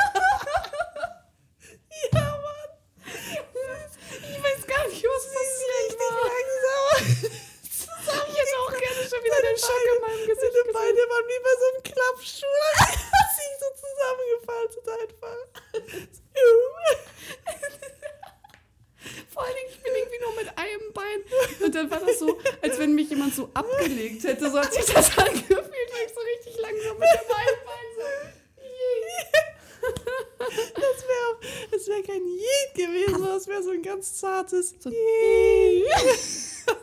Ja, 2.13 2.21
Mann. 2.21 2.71
Ich 4.13 4.43
weiß 4.45 4.67
gar 4.67 4.87
nicht, 4.89 5.03
was 5.05 5.27
passiert 5.33 5.99
war. 5.99 6.31
Das 8.01 8.17
habe 8.17 8.31
ich 8.31 8.37
jetzt 8.37 8.55
auch 8.59 8.71
gerne 8.71 9.03
schon 9.09 9.25
wieder 9.25 9.41
den 9.49 9.50
Schock 9.61 9.85
in 9.95 10.01
meinem 10.03 10.27
Gesicht 10.27 10.53
gesehen. 10.53 10.73
Beine 10.73 11.03
waren 11.11 11.27
wie 11.29 11.43
bei 11.43 11.55
so 11.61 11.67
einem 11.71 11.83
Klappstuhl. 11.83 12.63
Sie 13.37 13.53
so 13.61 13.69
zusammengefallen 13.83 14.69
sind 14.71 14.89
einfach. 14.89 15.41
Vor 19.31 19.43
allen 19.45 19.55
Dingen, 19.55 19.71
ich 19.71 19.81
bin 19.83 19.93
irgendwie 19.95 20.21
nur 20.21 20.35
mit 20.37 20.49
einem 20.59 20.93
Bein. 20.93 21.21
Und 21.65 21.75
dann 21.75 21.91
war 21.91 22.01
das 22.01 22.19
so, 22.19 22.39
als 22.61 22.79
wenn 22.79 22.95
mich 22.95 23.09
jemand 23.11 23.35
so 23.35 23.49
abgelegt 23.55 24.25
hätte. 24.25 24.51
So 24.51 24.59
hat 24.59 24.73
sich 24.75 24.85
das 24.85 25.17
angefühlt, 25.19 25.51
weil 25.51 26.07
ich 26.07 26.13
so 26.15 26.21
richtig 26.21 26.59
langsam 26.61 26.99
mit 26.99 27.09
dem 27.09 27.35
einen 27.37 27.65
Bein 27.65 27.89
so. 27.97 28.03
Das 30.75 31.87
wäre 31.89 31.97
wäre 31.97 32.03
kein 32.03 32.27
Jeet 32.27 32.75
gewesen, 32.75 33.25
das 33.25 33.47
wäre 33.49 33.63
so 33.63 33.71
ein 33.71 33.83
ganz 33.83 34.15
zartes 34.19 34.75
So- 34.79 34.91
Jeet. 34.91 35.87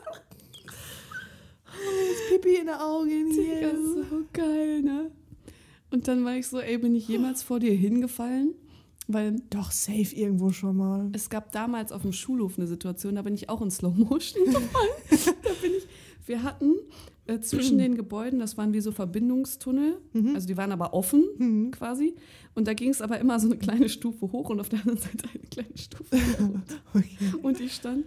Oh, 1.79 1.91
das 2.09 2.27
Pipi 2.29 2.55
in 2.55 2.65
den 2.65 2.75
Augen 2.75 3.29
Digga, 3.29 3.53
hier. 3.59 3.75
so 3.77 4.23
geil, 4.33 4.81
ne? 4.81 5.11
Und 6.07 6.15
dann 6.19 6.25
war 6.25 6.37
ich 6.37 6.47
so, 6.47 6.59
ey, 6.61 6.77
bin 6.77 6.95
ich 6.95 7.05
jemals 7.09 7.43
vor 7.43 7.59
dir 7.59 7.73
hingefallen? 7.73 8.53
Weil 9.09 9.41
Doch, 9.49 9.71
safe 9.71 10.15
irgendwo 10.15 10.51
schon 10.51 10.77
mal. 10.77 11.09
es 11.13 11.29
gab 11.29 11.51
damals 11.51 11.91
auf 11.91 12.01
dem 12.03 12.13
Schulhof 12.13 12.57
eine 12.57 12.65
Situation, 12.67 13.15
da 13.15 13.21
bin 13.23 13.33
ich 13.33 13.49
auch 13.49 13.61
in 13.61 13.69
Slow 13.71 13.93
Motion 13.93 14.45
gefallen. 14.45 15.35
da 15.43 15.49
bin 15.61 15.71
ich, 15.77 15.85
wir 16.25 16.43
hatten 16.43 16.75
äh, 17.25 17.39
zwischen 17.41 17.77
den 17.79 17.95
Gebäuden, 17.95 18.39
das 18.39 18.57
waren 18.57 18.71
wie 18.73 18.79
so 18.79 18.91
Verbindungstunnel, 18.93 19.97
also 20.33 20.47
die 20.47 20.55
waren 20.55 20.71
aber 20.71 20.93
offen 20.93 21.25
Mhm. 21.37 21.71
quasi. 21.71 22.15
Und 22.55 22.67
da 22.67 22.73
ging 22.73 22.89
es 22.89 23.01
aber 23.01 23.19
immer 23.19 23.37
so 23.39 23.47
eine 23.47 23.57
kleine 23.57 23.89
Stufe 23.89 24.31
hoch 24.31 24.49
und 24.49 24.59
auf 24.61 24.69
der 24.69 24.79
anderen 24.79 24.99
Seite 24.99 25.25
eine 25.33 25.43
kleine 25.49 25.77
Stufe 25.77 26.15
runter. 26.39 26.75
Okay. 26.93 27.33
Und 27.43 27.59
ich 27.59 27.73
stand, 27.73 28.05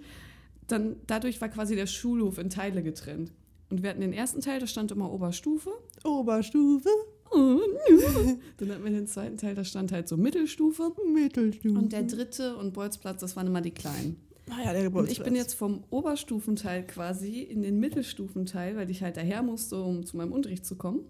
dann, 0.69 0.97
dadurch 1.07 1.39
war 1.43 1.49
quasi 1.51 1.77
der 1.77 1.87
Schulhof 1.87 2.39
in 2.39 2.49
Teile 2.51 2.83
getrennt. 2.83 3.31
Und 3.71 3.83
wir 3.83 3.91
hatten 3.91 4.01
den 4.01 4.13
ersten 4.15 4.41
Teil, 4.41 4.59
da 4.59 4.67
stand 4.67 4.91
immer 4.91 5.13
Oberstufe. 5.13 5.71
Oberstufe, 6.05 6.89
Dann 7.33 8.71
hatten 8.71 8.85
wir 8.85 8.91
den 8.91 9.07
zweiten 9.07 9.37
Teil, 9.37 9.55
da 9.55 9.65
stand 9.65 9.93
halt 9.93 10.09
so 10.09 10.17
Mittelstufe. 10.17 10.93
Mittelstufe. 11.13 11.79
Und 11.79 11.93
der 11.93 12.03
dritte 12.03 12.57
und 12.57 12.73
Bolzplatz, 12.73 13.21
das 13.21 13.37
waren 13.37 13.47
immer 13.47 13.61
die 13.61 13.71
kleinen. 13.71 14.17
Ah 14.51 14.65
ja, 14.65 14.73
der 14.73 14.95
Und 14.95 15.11
ich 15.11 15.23
bin 15.23 15.37
jetzt 15.37 15.55
vom 15.55 15.85
Oberstufenteil 15.91 16.87
quasi 16.87 17.41
in 17.41 17.63
den 17.63 17.79
Mittelstufenteil, 17.79 18.77
weil 18.77 18.91
ich 18.91 19.03
halt 19.03 19.17
daher 19.17 19.43
musste, 19.43 19.81
um 19.81 20.05
zu 20.05 20.17
meinem 20.17 20.33
Unterricht 20.33 20.67
zu 20.67 20.77
kommen. 20.77 21.01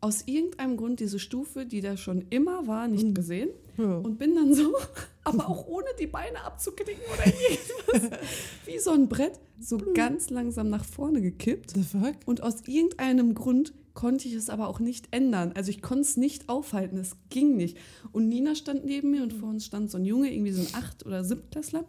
Aus 0.00 0.22
irgendeinem 0.26 0.76
Grund 0.76 1.00
diese 1.00 1.18
Stufe, 1.18 1.64
die 1.64 1.80
da 1.80 1.96
schon 1.96 2.26
immer 2.30 2.66
war, 2.66 2.88
nicht 2.88 3.14
gesehen. 3.14 3.50
Ja. 3.78 3.98
Und 3.98 4.18
bin 4.18 4.34
dann 4.34 4.52
so, 4.52 4.74
aber 5.24 5.48
auch 5.48 5.66
ohne 5.66 5.86
die 5.98 6.06
Beine 6.06 6.44
abzuknicken 6.44 7.02
oder 7.12 7.26
irgendwas, 7.26 8.18
wie 8.66 8.78
so 8.78 8.90
ein 8.90 9.08
Brett, 9.08 9.40
so 9.60 9.78
ganz 9.94 10.30
langsam 10.30 10.68
nach 10.68 10.84
vorne 10.84 11.22
gekippt. 11.22 11.70
The 11.70 11.82
fuck? 11.82 12.16
Und 12.26 12.42
aus 12.42 12.66
irgendeinem 12.66 13.34
Grund 13.34 13.72
konnte 13.94 14.26
ich 14.28 14.34
es 14.34 14.50
aber 14.50 14.68
auch 14.68 14.80
nicht 14.80 15.08
ändern. 15.12 15.52
Also 15.54 15.70
ich 15.70 15.80
konnte 15.80 16.02
es 16.02 16.16
nicht 16.16 16.48
aufhalten, 16.48 16.98
es 16.98 17.16
ging 17.30 17.56
nicht. 17.56 17.78
Und 18.12 18.28
Nina 18.28 18.54
stand 18.54 18.84
neben 18.84 19.12
mir 19.12 19.22
und 19.22 19.32
vor 19.32 19.48
uns 19.48 19.64
stand 19.64 19.90
so 19.90 19.98
ein 19.98 20.04
Junge, 20.04 20.32
irgendwie 20.32 20.52
so 20.52 20.60
ein 20.60 20.82
Acht- 20.82 21.06
oder 21.06 21.24
Siebtklässler. 21.24 21.84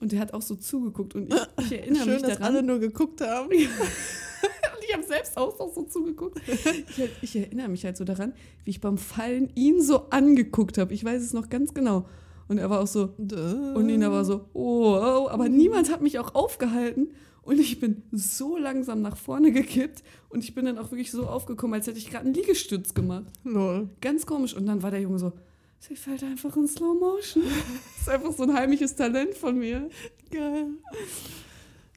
Und 0.00 0.12
der 0.12 0.18
hat 0.18 0.32
auch 0.34 0.42
so 0.42 0.54
zugeguckt. 0.56 1.14
Und 1.14 1.32
ich, 1.32 1.64
ich 1.66 1.72
erinnere 1.72 2.04
Schön, 2.04 2.12
mich 2.14 2.22
dass 2.22 2.38
daran. 2.38 2.54
alle 2.54 2.62
nur 2.62 2.78
geguckt 2.78 3.20
haben. 3.20 3.48
und 3.52 3.58
ich 4.88 4.94
habe 4.94 5.04
selbst 5.04 5.36
auch 5.36 5.58
noch 5.58 5.72
so 5.74 5.82
zugeguckt. 5.82 6.40
Ich, 6.48 7.08
ich 7.20 7.36
erinnere 7.36 7.68
mich 7.68 7.84
halt 7.84 7.96
so 7.98 8.04
daran, 8.04 8.32
wie 8.64 8.70
ich 8.70 8.80
beim 8.80 8.96
Fallen 8.96 9.50
ihn 9.54 9.82
so 9.82 10.08
angeguckt 10.10 10.78
habe. 10.78 10.94
Ich 10.94 11.04
weiß 11.04 11.22
es 11.22 11.34
noch 11.34 11.50
ganz 11.50 11.74
genau. 11.74 12.06
Und 12.48 12.58
er 12.58 12.68
war 12.70 12.80
auch 12.80 12.86
so, 12.86 13.14
und 13.16 13.86
Nina 13.86 14.10
war 14.10 14.24
so, 14.24 14.46
oh, 14.52 14.96
oh, 14.96 15.28
aber 15.28 15.48
niemand 15.48 15.90
hat 15.90 16.02
mich 16.02 16.18
auch 16.18 16.34
aufgehalten. 16.34 17.08
Und 17.42 17.58
ich 17.58 17.80
bin 17.80 18.02
so 18.12 18.56
langsam 18.56 19.02
nach 19.02 19.16
vorne 19.16 19.50
gekippt 19.52 20.02
und 20.28 20.44
ich 20.44 20.54
bin 20.54 20.64
dann 20.64 20.78
auch 20.78 20.92
wirklich 20.92 21.10
so 21.10 21.26
aufgekommen, 21.26 21.74
als 21.74 21.86
hätte 21.86 21.98
ich 21.98 22.08
gerade 22.08 22.24
einen 22.24 22.34
Liegestütz 22.34 22.94
gemacht. 22.94 23.32
Lol. 23.42 23.88
Ganz 24.00 24.26
komisch. 24.26 24.54
Und 24.54 24.66
dann 24.66 24.82
war 24.82 24.92
der 24.92 25.00
Junge 25.00 25.18
so, 25.18 25.32
sie 25.80 25.96
fällt 25.96 26.22
einfach 26.22 26.56
in 26.56 26.68
Slow 26.68 26.94
Motion. 26.94 27.42
Das 27.96 28.08
ist 28.08 28.08
einfach 28.08 28.32
so 28.32 28.42
ein 28.44 28.52
heimliches 28.52 28.94
Talent 28.96 29.34
von 29.34 29.58
mir. 29.58 29.88
Geil. 30.30 30.68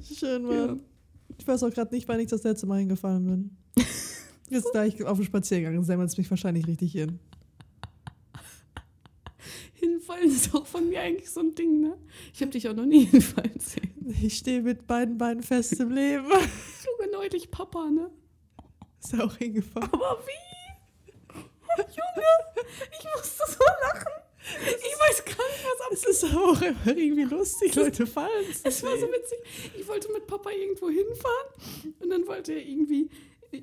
Schön, 0.03 0.43
Mann. 0.43 0.67
Ja. 0.67 0.77
Ich 1.38 1.47
weiß 1.47 1.63
auch 1.63 1.71
gerade 1.71 1.93
nicht, 1.93 2.08
wann 2.08 2.19
ich 2.19 2.27
das 2.27 2.43
letzte 2.43 2.67
Mal 2.67 2.79
hingefallen 2.79 3.25
bin. 3.25 3.58
Jetzt 4.49 4.71
gleich 4.71 5.03
auf 5.03 5.17
dem 5.17 5.25
Spaziergang 5.25 5.84
semmelt 5.84 6.10
es 6.10 6.17
mich 6.17 6.29
wahrscheinlich 6.29 6.67
richtig 6.67 6.91
hin. 6.91 7.19
Hinfallen 10.06 10.30
ist 10.30 10.54
auch 10.54 10.65
von 10.68 10.88
mir 10.88 11.02
eigentlich 11.02 11.30
so 11.32 11.39
ein 11.39 11.56
Ding, 11.56 11.82
ne? 11.82 11.98
Ich 12.34 12.41
habe 12.41 12.52
dich 12.52 12.70
auch 12.70 12.76
noch 12.76 12.86
nie 12.86 13.06
hinfallen 13.12 13.60
sehen. 13.60 14.15
Ich 14.22 14.38
stehe 14.38 14.62
mit 14.62 14.86
beiden 14.86 15.18
Beinen 15.18 15.41
fest 15.41 15.80
im 15.80 15.89
Leben. 15.89 16.28
Junge, 16.30 17.12
neulich 17.12 17.50
Papa, 17.50 17.89
ne? 17.89 18.12
Ist 19.04 19.20
auch 19.20 19.36
hingefallen. 19.36 19.89
Aber 19.91 20.20
wie? 20.26 21.34
Oh, 21.34 21.82
Junge, 21.82 22.65
ich 22.91 23.06
musste 23.15 23.44
so 23.48 23.63
lachen. 23.82 24.12
Ich 24.62 25.00
weiß 25.00 25.26
gar 25.26 25.48
nicht, 25.48 25.65
was 25.65 25.82
ab. 25.82 25.91
Es 25.91 26.06
ist 26.06 26.24
auch 26.26 26.62
irgendwie 26.86 27.24
lustig, 27.24 27.74
Leute 27.74 28.06
fallen 28.06 28.46
Es 28.63 28.84
war 28.84 28.96
so 28.98 29.08
witzig. 29.08 29.39
Ich 29.76 29.88
wollte 29.88 30.12
mit 30.12 30.28
Papa 30.28 30.52
irgendwo 30.52 30.89
hinfahren 30.89 31.94
und 32.00 32.10
dann 32.12 32.28
wollte 32.28 32.54
er 32.54 32.62
irgendwie. 32.62 33.10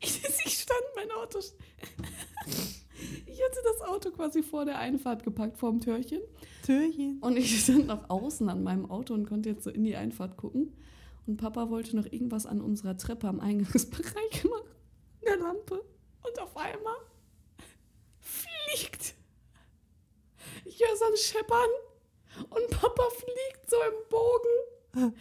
Ich, 0.00 0.24
ich, 0.24 0.44
ich 0.44 0.58
stand 0.58 0.82
mein 0.96 1.08
Auto. 1.12 1.38
Ich 3.42 3.48
hatte 3.48 3.62
das 3.64 3.88
Auto 3.88 4.10
quasi 4.12 4.42
vor 4.42 4.64
der 4.64 4.78
Einfahrt 4.78 5.24
gepackt, 5.24 5.58
vor 5.58 5.70
dem 5.70 5.80
Türchen. 5.80 6.20
Türchen. 6.64 7.18
Und 7.20 7.36
ich 7.36 7.62
stand 7.62 7.88
noch 7.88 8.08
außen 8.08 8.48
an 8.48 8.62
meinem 8.62 8.88
Auto 8.88 9.14
und 9.14 9.26
konnte 9.26 9.48
jetzt 9.48 9.64
so 9.64 9.70
in 9.70 9.82
die 9.82 9.96
Einfahrt 9.96 10.36
gucken. 10.36 10.76
Und 11.26 11.38
Papa 11.38 11.68
wollte 11.68 11.96
noch 11.96 12.06
irgendwas 12.06 12.46
an 12.46 12.60
unserer 12.60 12.96
Treppe 12.96 13.26
am 13.26 13.40
Eingangsbereich 13.40 14.44
machen. 14.48 14.68
Eine 15.26 15.42
Lampe. 15.42 15.82
Und 16.24 16.40
auf 16.40 16.56
einmal 16.56 16.96
fliegt. 18.20 19.14
Ich 20.64 20.80
höre 20.80 20.96
so 20.96 21.04
ein 21.06 21.16
Scheppern. 21.16 21.70
Und 22.48 22.70
Papa 22.70 23.02
fliegt 23.10 23.68
so 23.68 23.76
im 23.76 24.08
Bogen. 24.08 25.16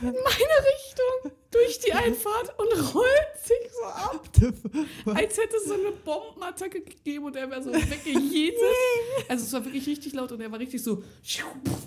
In 0.00 0.06
meine 0.12 0.14
Richtung 0.14 1.32
durch 1.50 1.78
die 1.80 1.92
Einfahrt 1.92 2.58
und 2.58 2.94
rollt 2.94 3.36
sich 3.42 3.70
so 3.72 3.84
ab, 3.84 4.28
als 5.16 5.36
hätte 5.38 5.56
es 5.56 5.64
so 5.64 5.74
eine 5.74 5.90
Bombenattacke 6.04 6.80
gegeben 6.80 7.24
und 7.26 7.36
er 7.36 7.50
wäre 7.50 7.62
so 7.62 7.72
weggejetet. 7.72 8.58
Also 9.28 9.44
es 9.44 9.52
war 9.52 9.64
wirklich 9.64 9.86
richtig 9.86 10.12
laut 10.14 10.32
und 10.32 10.40
er 10.40 10.50
war 10.50 10.58
richtig 10.58 10.82
so 10.82 11.02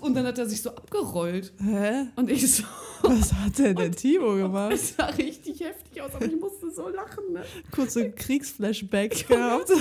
und 0.01 0.13
dann 0.15 0.25
hat 0.25 0.37
er 0.37 0.45
sich 0.45 0.61
so 0.61 0.69
abgerollt. 0.69 1.51
Hä? 1.61 2.07
Und 2.15 2.29
ich 2.29 2.55
so, 2.55 2.63
Was 3.01 3.33
hat 3.33 3.57
denn 3.57 3.75
der 3.75 3.91
Timo 3.91 4.35
gemacht? 4.35 4.73
es 4.73 4.95
sah 4.95 5.07
richtig 5.07 5.59
heftig 5.61 6.01
aus, 6.01 6.13
aber 6.13 6.25
ich 6.25 6.39
musste 6.39 6.71
so 6.71 6.87
lachen, 6.89 7.33
ne? 7.33 7.43
Kurz 7.71 7.93
so 7.95 8.01
ein 8.01 8.13
Kriegsflashback 8.15 9.27
gehabt. 9.27 9.71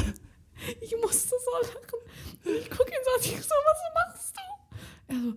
Ich 0.81 0.95
musste 1.01 1.31
so 1.31 1.67
lachen. 1.67 1.99
Und 2.45 2.57
ich 2.57 2.71
gucke 2.71 2.91
ihn 2.91 2.99
so 3.05 3.11
an, 3.11 3.21
ich 3.39 3.43
so, 3.43 3.55
was 3.65 3.79
machst 3.95 4.35
du? 4.37 5.15
Er 5.15 5.21
so, 5.21 5.35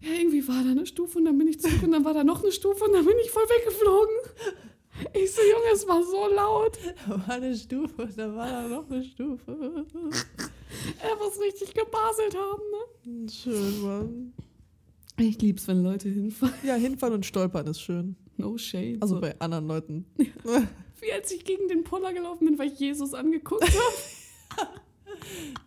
ja, 0.00 0.12
irgendwie 0.12 0.46
war 0.46 0.62
da 0.62 0.70
eine 0.70 0.86
Stufe 0.86 1.18
und 1.18 1.24
dann 1.24 1.38
bin 1.38 1.48
ich 1.48 1.60
zurück 1.60 1.82
und 1.82 1.92
dann 1.92 2.04
war 2.04 2.14
da 2.14 2.24
noch 2.24 2.42
eine 2.42 2.52
Stufe 2.52 2.84
und 2.84 2.92
dann 2.92 3.04
bin 3.04 3.16
ich 3.22 3.30
voll 3.30 3.44
weggeflogen. 3.44 4.16
Ich 5.12 5.32
so, 5.32 5.42
Junge, 5.42 5.72
es 5.74 5.86
war 5.86 6.02
so 6.02 6.26
laut. 6.34 6.78
Da 7.06 7.28
war 7.28 7.34
eine 7.34 7.54
Stufe 7.54 8.02
und 8.02 8.18
da 8.18 8.34
war 8.34 8.48
da 8.48 8.68
noch 8.68 8.90
eine 8.90 9.04
Stufe. 9.04 9.84
Er 11.02 11.16
muss 11.16 11.40
richtig 11.40 11.74
gebaselt 11.74 12.34
haben, 12.34 12.62
ne? 12.72 13.30
Schön, 13.30 13.82
Mann. 13.82 14.32
Ich 15.18 15.40
lieb's, 15.40 15.68
wenn 15.68 15.82
Leute 15.82 16.08
hinfallen. 16.08 16.54
Ja, 16.62 16.74
hinfallen 16.74 17.14
und 17.14 17.26
stolpern 17.26 17.66
ist 17.66 17.80
schön. 17.80 18.16
No 18.36 18.58
shade. 18.58 18.98
Also 19.00 19.16
so. 19.16 19.20
bei 19.20 19.38
anderen 19.38 19.66
Leuten. 19.66 20.06
Wie 21.00 21.12
als 21.12 21.30
ich 21.30 21.44
gegen 21.44 21.68
den 21.68 21.84
Poller 21.84 22.12
gelaufen 22.12 22.46
bin, 22.46 22.58
weil 22.58 22.68
ich 22.68 22.78
Jesus 22.78 23.14
angeguckt 23.14 23.64
habe. 23.64 24.68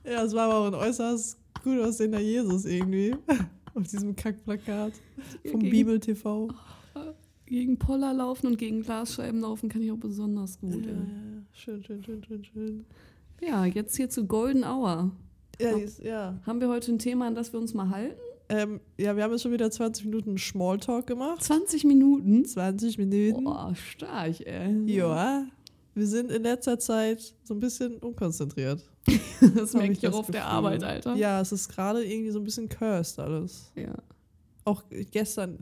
Ja, 0.04 0.24
es 0.24 0.34
war 0.34 0.46
aber 0.50 0.56
auch 0.60 0.68
ein 0.68 0.74
äußerst 0.90 1.38
gut 1.64 1.80
aussehender 1.80 2.20
Jesus 2.20 2.66
irgendwie. 2.66 3.16
Auf 3.76 3.84
diesem 3.88 4.16
Kackplakat 4.16 4.94
vom 5.50 5.60
Gegen- 5.62 5.70
Bibel 5.72 6.00
TV. 6.00 6.50
gegen 7.46 7.78
Poller 7.80 8.14
laufen 8.14 8.48
und 8.48 8.58
gegen 8.58 8.82
Glasscheiben 8.82 9.42
laufen 9.42 9.70
kann 9.70 9.82
ich 9.82 9.92
auch 9.92 9.98
besonders 9.98 10.60
gut. 10.60 10.86
Ja, 10.86 10.92
Ja, 10.92 10.98
schön, 11.52 11.84
schön, 11.84 12.04
schön, 12.04 12.24
schön, 12.24 12.44
schön. 12.44 12.86
ja 13.42 13.66
jetzt 13.66 13.96
hier 13.96 14.10
zu 14.10 14.26
Golden 14.28 14.64
Hour. 14.64 15.12
Ja, 15.60 15.74
die 15.76 15.82
ist, 15.82 16.00
ja. 16.00 16.40
Haben 16.46 16.62
wir 16.62 16.70
heute 16.70 16.92
ein 16.92 17.00
Thema, 17.00 17.28
an 17.28 17.36
das 17.36 17.52
wir 17.52 17.60
uns 17.60 17.74
mal 17.74 17.90
halten? 17.90 18.20
Ähm, 18.52 18.80
ja, 18.98 19.16
wir 19.16 19.24
haben 19.24 19.32
jetzt 19.32 19.42
schon 19.44 19.52
wieder 19.52 19.70
20 19.70 20.06
Minuten 20.06 20.38
Smalltalk 20.38 21.06
gemacht. 21.08 21.44
20 21.44 21.84
Minuten? 21.84 22.46
20 22.46 22.98
Minuten. 22.98 23.44
Boah, 23.44 23.74
stark, 23.76 24.40
ey. 24.46 24.84
Ja. 24.86 25.46
Wir 25.96 26.08
sind 26.08 26.32
in 26.32 26.44
letzter 26.44 26.80
Zeit 26.80 27.36
so 27.44 27.54
ein 27.54 27.60
bisschen 27.60 27.98
unkonzentriert. 27.98 28.88
Das 29.56 29.74
merke 29.74 29.94
ich 29.94 30.08
auch 30.08 30.20
auf 30.20 30.32
der. 30.32 30.46
Arbeit, 30.46 30.84
Alter. 30.84 31.16
Ja, 31.16 31.42
es 31.42 31.52
ist 31.52 31.70
gerade 31.70 32.04
irgendwie 32.04 32.32
so 32.32 32.40
ein 32.40 32.44
bisschen 32.44 32.70
cursed 32.70 33.20
alles. 33.20 33.72
Ja. 33.76 33.94
Auch 34.66 34.84
gestern. 35.12 35.60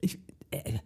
Ich. 0.00 0.18
Äh, 0.50 0.78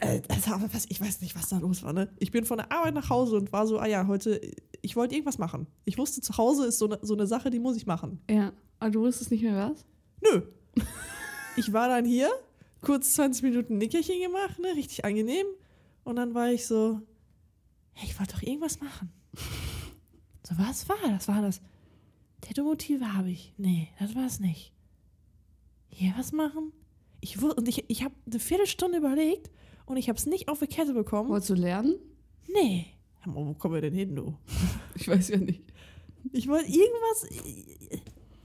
äh, 0.00 0.20
was, 0.72 0.86
ich 0.88 1.00
weiß 1.00 1.20
nicht, 1.20 1.36
was 1.36 1.48
da 1.48 1.58
los 1.58 1.82
war. 1.82 1.92
Ne? 1.92 2.08
Ich 2.18 2.30
bin 2.30 2.44
von 2.44 2.58
der 2.58 2.70
Arbeit 2.72 2.94
nach 2.94 3.10
Hause 3.10 3.36
und 3.36 3.52
war 3.52 3.66
so, 3.66 3.78
ah 3.78 3.86
ja, 3.86 4.06
heute, 4.06 4.40
ich 4.80 4.96
wollte 4.96 5.14
irgendwas 5.14 5.38
machen. 5.38 5.66
Ich 5.84 5.98
wusste, 5.98 6.20
zu 6.20 6.36
Hause 6.36 6.66
ist 6.66 6.78
so 6.78 6.86
eine, 6.86 6.98
so 7.02 7.14
eine 7.14 7.26
Sache, 7.26 7.50
die 7.50 7.60
muss 7.60 7.76
ich 7.76 7.86
machen. 7.86 8.20
Ja. 8.28 8.52
Aber 8.78 8.90
du 8.90 9.00
wusstest 9.00 9.30
nicht 9.30 9.42
mehr 9.42 9.56
was? 9.56 9.84
Nö. 10.22 10.42
Ich 11.54 11.70
war 11.70 11.86
dann 11.86 12.06
hier, 12.06 12.30
kurz 12.80 13.12
20 13.12 13.42
Minuten 13.42 13.76
Nickerchen 13.76 14.22
gemacht, 14.22 14.58
ne, 14.58 14.68
richtig 14.74 15.04
angenehm. 15.04 15.44
Und 16.02 16.16
dann 16.16 16.32
war 16.32 16.50
ich 16.50 16.66
so, 16.66 16.98
hey, 17.92 18.08
ich 18.08 18.18
wollte 18.18 18.32
doch 18.32 18.42
irgendwas 18.42 18.80
machen. 18.80 19.12
So, 20.42 20.56
was 20.58 20.88
war 20.88 20.96
das? 21.08 21.28
War 21.28 21.42
das? 21.42 21.60
Tattoo-Motive 22.40 23.14
habe 23.14 23.30
ich. 23.30 23.54
Nee, 23.56 23.88
das 23.98 24.14
war 24.14 24.26
es 24.26 24.40
nicht. 24.40 24.72
Hier 25.88 26.12
was 26.16 26.32
machen? 26.32 26.72
Ich, 27.20 27.40
und 27.40 27.68
ich, 27.68 27.84
ich 27.88 28.02
habe 28.02 28.14
eine 28.26 28.40
Viertelstunde 28.40 28.98
überlegt 28.98 29.50
und 29.86 29.96
ich 29.96 30.08
habe 30.08 30.18
es 30.18 30.26
nicht 30.26 30.48
auf 30.48 30.58
die 30.58 30.66
Kette 30.66 30.92
bekommen. 30.94 31.28
Wolltest 31.30 31.50
du 31.50 31.54
lernen? 31.54 31.94
Nee. 32.52 32.86
Wo 33.24 33.54
kommen 33.54 33.74
wir 33.74 33.80
denn 33.82 33.94
hin, 33.94 34.14
du? 34.16 34.34
Ich 34.94 35.08
weiß 35.08 35.28
ja 35.28 35.36
nicht. 35.38 35.62
Ich 36.32 36.48
wollte 36.48 36.66
irgendwas. 36.70 37.24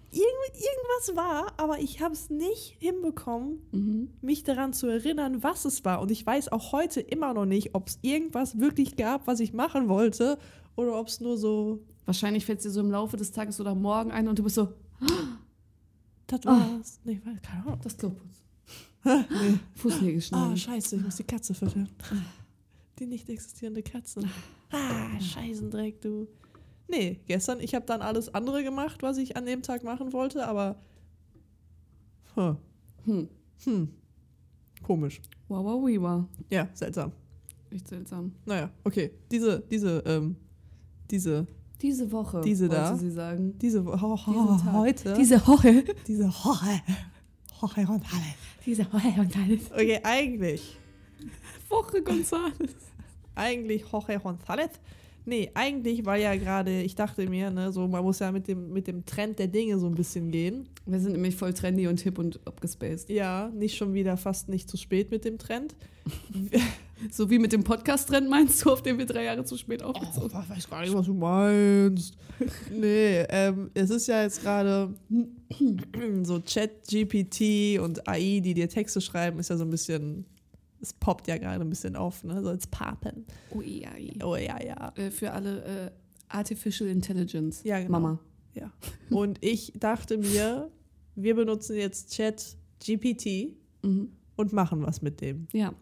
Irgend, 0.09 0.53
irgendwas 0.53 1.15
war, 1.15 1.53
aber 1.57 1.79
ich 1.79 2.01
habe 2.01 2.13
es 2.13 2.29
nicht 2.29 2.77
hinbekommen, 2.79 3.59
Mhm. 3.71 4.09
mich 4.21 4.43
daran 4.43 4.71
zu 4.73 4.87
erinnern, 4.87 5.43
was 5.43 5.65
es 5.65 5.83
war. 5.83 5.99
Und 6.01 6.09
ich 6.11 6.25
weiß 6.25 6.51
auch 6.51 6.71
heute 6.71 7.01
immer 7.01 7.33
noch 7.33 7.45
nicht, 7.45 7.75
ob 7.75 7.87
es 7.89 7.99
irgendwas 8.01 8.57
wirklich 8.59 8.95
gab, 8.95 9.27
was 9.27 9.39
ich 9.41 9.53
machen 9.53 9.89
wollte, 9.89 10.39
oder 10.77 10.97
ob 10.97 11.07
es 11.09 11.19
nur 11.19 11.37
so, 11.37 11.83
Wahrscheinlich 12.05 12.45
fällt 12.45 12.59
es 12.59 12.63
dir 12.63 12.69
so 12.71 12.79
im 12.79 12.89
Laufe 12.91 13.17
des 13.17 13.31
Tages 13.33 13.59
oder 13.59 13.75
morgen 13.75 14.11
ein 14.11 14.29
und 14.29 14.39
du 14.39 14.43
bist 14.43 14.55
so, 14.55 14.69
das 16.27 16.39
Ah. 16.45 16.57
war's. 16.71 16.99
Nee, 17.03 17.19
weiß- 17.25 17.41
keine 17.41 17.63
Ahnung. 17.65 17.79
das 17.83 17.97
Kloputz. 17.97 18.43
nee. 19.03 19.59
Fußnägel 19.75 20.19
Ah, 20.19 20.21
schneiden. 20.21 20.57
scheiße, 20.57 20.95
ich 20.95 21.01
muss 21.03 21.15
die 21.17 21.23
Katze 21.25 21.53
füttern. 21.53 21.89
Die 22.99 23.05
nicht 23.05 23.27
existierende 23.29 23.83
Katze. 23.83 24.21
Ah, 24.69 25.17
Scheißendreck, 25.21 26.01
du. 26.01 26.27
Nee, 26.89 27.21
gestern, 27.25 27.61
ich 27.61 27.73
habe 27.73 27.85
dann 27.85 28.01
alles 28.01 28.33
andere 28.33 28.63
gemacht, 28.65 29.01
was 29.01 29.17
ich 29.17 29.37
an 29.37 29.45
dem 29.45 29.61
Tag 29.61 29.83
machen 29.85 30.11
wollte, 30.11 30.45
aber. 30.45 30.75
Hm, 32.35 32.57
hm. 33.05 33.29
hm. 33.63 33.89
Komisch. 34.83 35.21
Wow, 35.47 35.63
wow, 35.63 35.81
wow, 35.81 36.01
wow. 36.01 36.25
Ja, 36.49 36.67
seltsam. 36.73 37.13
Echt 37.69 37.87
seltsam. 37.87 38.33
Naja, 38.45 38.69
okay. 38.83 39.11
Diese, 39.31 39.61
diese, 39.71 39.99
ähm, 40.05 40.35
diese, 41.11 41.47
Diese 41.81 42.11
Woche, 42.11 42.41
Diese 42.41 42.67
da? 42.69 42.95
sie 42.95 43.11
sagen. 43.11 43.57
diese, 43.59 43.85
ho, 43.85 44.15
Diesen 44.15 44.57
Tag. 44.65 44.73
heute. 44.73 45.13
Diese 45.13 45.47
Woche. 45.47 45.83
diese 46.07 46.27
Hoche. 46.43 46.81
Hoche 47.61 47.81
und 47.81 47.89
alle. 47.89 48.33
Diese 48.65 48.85
Woche 48.91 49.13
und 49.19 49.35
alles. 49.37 49.71
Okay, 49.71 49.99
eigentlich. 50.03 50.77
Woche 51.69 52.01
Gonzales. 52.01 52.75
Eigentlich 53.35 53.83
Jorge 53.91 54.17
González. 54.17 54.71
Nee, 55.27 55.51
eigentlich 55.55 56.05
war 56.05 56.15
ja 56.15 56.33
gerade, 56.37 56.81
ich 56.81 56.95
dachte 56.95 57.29
mir, 57.29 57.51
ne, 57.51 57.73
so 57.73 57.85
man 57.85 58.01
muss 58.01 58.19
ja 58.19 58.31
mit 58.31 58.47
dem, 58.47 58.71
mit 58.71 58.87
dem 58.87 59.05
Trend 59.05 59.37
der 59.39 59.47
Dinge 59.47 59.77
so 59.77 59.87
ein 59.87 59.93
bisschen 59.93 60.31
gehen. 60.31 60.69
Wir 60.85 61.01
sind 61.01 61.11
nämlich 61.11 61.35
voll 61.35 61.53
trendy 61.53 61.87
und 61.87 61.99
hip 61.99 62.17
und 62.17 62.39
abgespaced. 62.47 63.09
Ja, 63.09 63.51
nicht 63.53 63.75
schon 63.75 63.93
wieder 63.93 64.15
fast 64.15 64.47
nicht 64.47 64.69
zu 64.69 64.77
spät 64.77 65.11
mit 65.11 65.25
dem 65.25 65.37
Trend. 65.37 65.75
So 67.11 67.29
wie 67.29 67.37
mit 67.37 67.53
dem 67.53 67.63
Podcast-Trend 67.63 68.27
meinst 68.27 68.65
du, 68.65 68.71
auf 68.71 68.81
den 68.81 68.97
wir 68.97 69.05
drei 69.05 69.25
Jahre 69.25 69.45
zu 69.45 69.55
spät 69.55 69.83
Oh, 69.83 69.89
aufgezogen 69.89 70.31
ich 70.43 70.49
weiß 70.49 70.67
gar 70.67 70.81
nicht, 70.81 70.95
was 70.95 71.05
du 71.05 71.13
meinst. 71.13 72.17
nee, 72.71 73.19
ähm, 73.29 73.69
es 73.75 73.91
ist 73.91 74.07
ja 74.07 74.23
jetzt 74.23 74.41
gerade 74.41 74.95
so 76.23 76.39
Chat-GPT 76.39 77.79
und 77.79 78.07
AI, 78.07 78.39
die 78.39 78.55
dir 78.55 78.67
Texte 78.67 78.99
schreiben, 78.99 79.37
ist 79.37 79.51
ja 79.51 79.57
so 79.57 79.63
ein 79.63 79.69
bisschen, 79.69 80.25
es 80.81 80.93
poppt 80.93 81.27
ja 81.27 81.37
gerade 81.37 81.61
ein 81.61 81.69
bisschen 81.69 81.95
auf, 81.95 82.23
ne? 82.23 82.41
So 82.43 82.49
als 82.49 82.67
Papen. 82.67 83.25
Oh, 83.51 83.61
ja, 83.61 83.95
ja. 83.97 84.25
Oh 84.25 84.35
ja, 84.35 84.61
ja. 84.63 84.93
Äh, 84.95 85.11
Für 85.11 85.31
alle 85.31 85.63
äh, 85.63 85.91
Artificial 86.29 86.89
Intelligence. 86.89 87.63
Ja, 87.63 87.77
genau. 87.79 87.91
Mama. 87.91 88.19
Ja. 88.53 88.71
Und 89.09 89.37
ich 89.43 89.73
dachte 89.79 90.17
mir, 90.17 90.69
wir 91.15 91.35
benutzen 91.35 91.75
jetzt 91.77 92.11
Chat-GPT 92.13 93.55
Mhm. 93.83 94.11
und 94.35 94.53
machen 94.53 94.81
was 94.83 95.01
mit 95.01 95.21
dem. 95.21 95.47
Ja. 95.53 95.73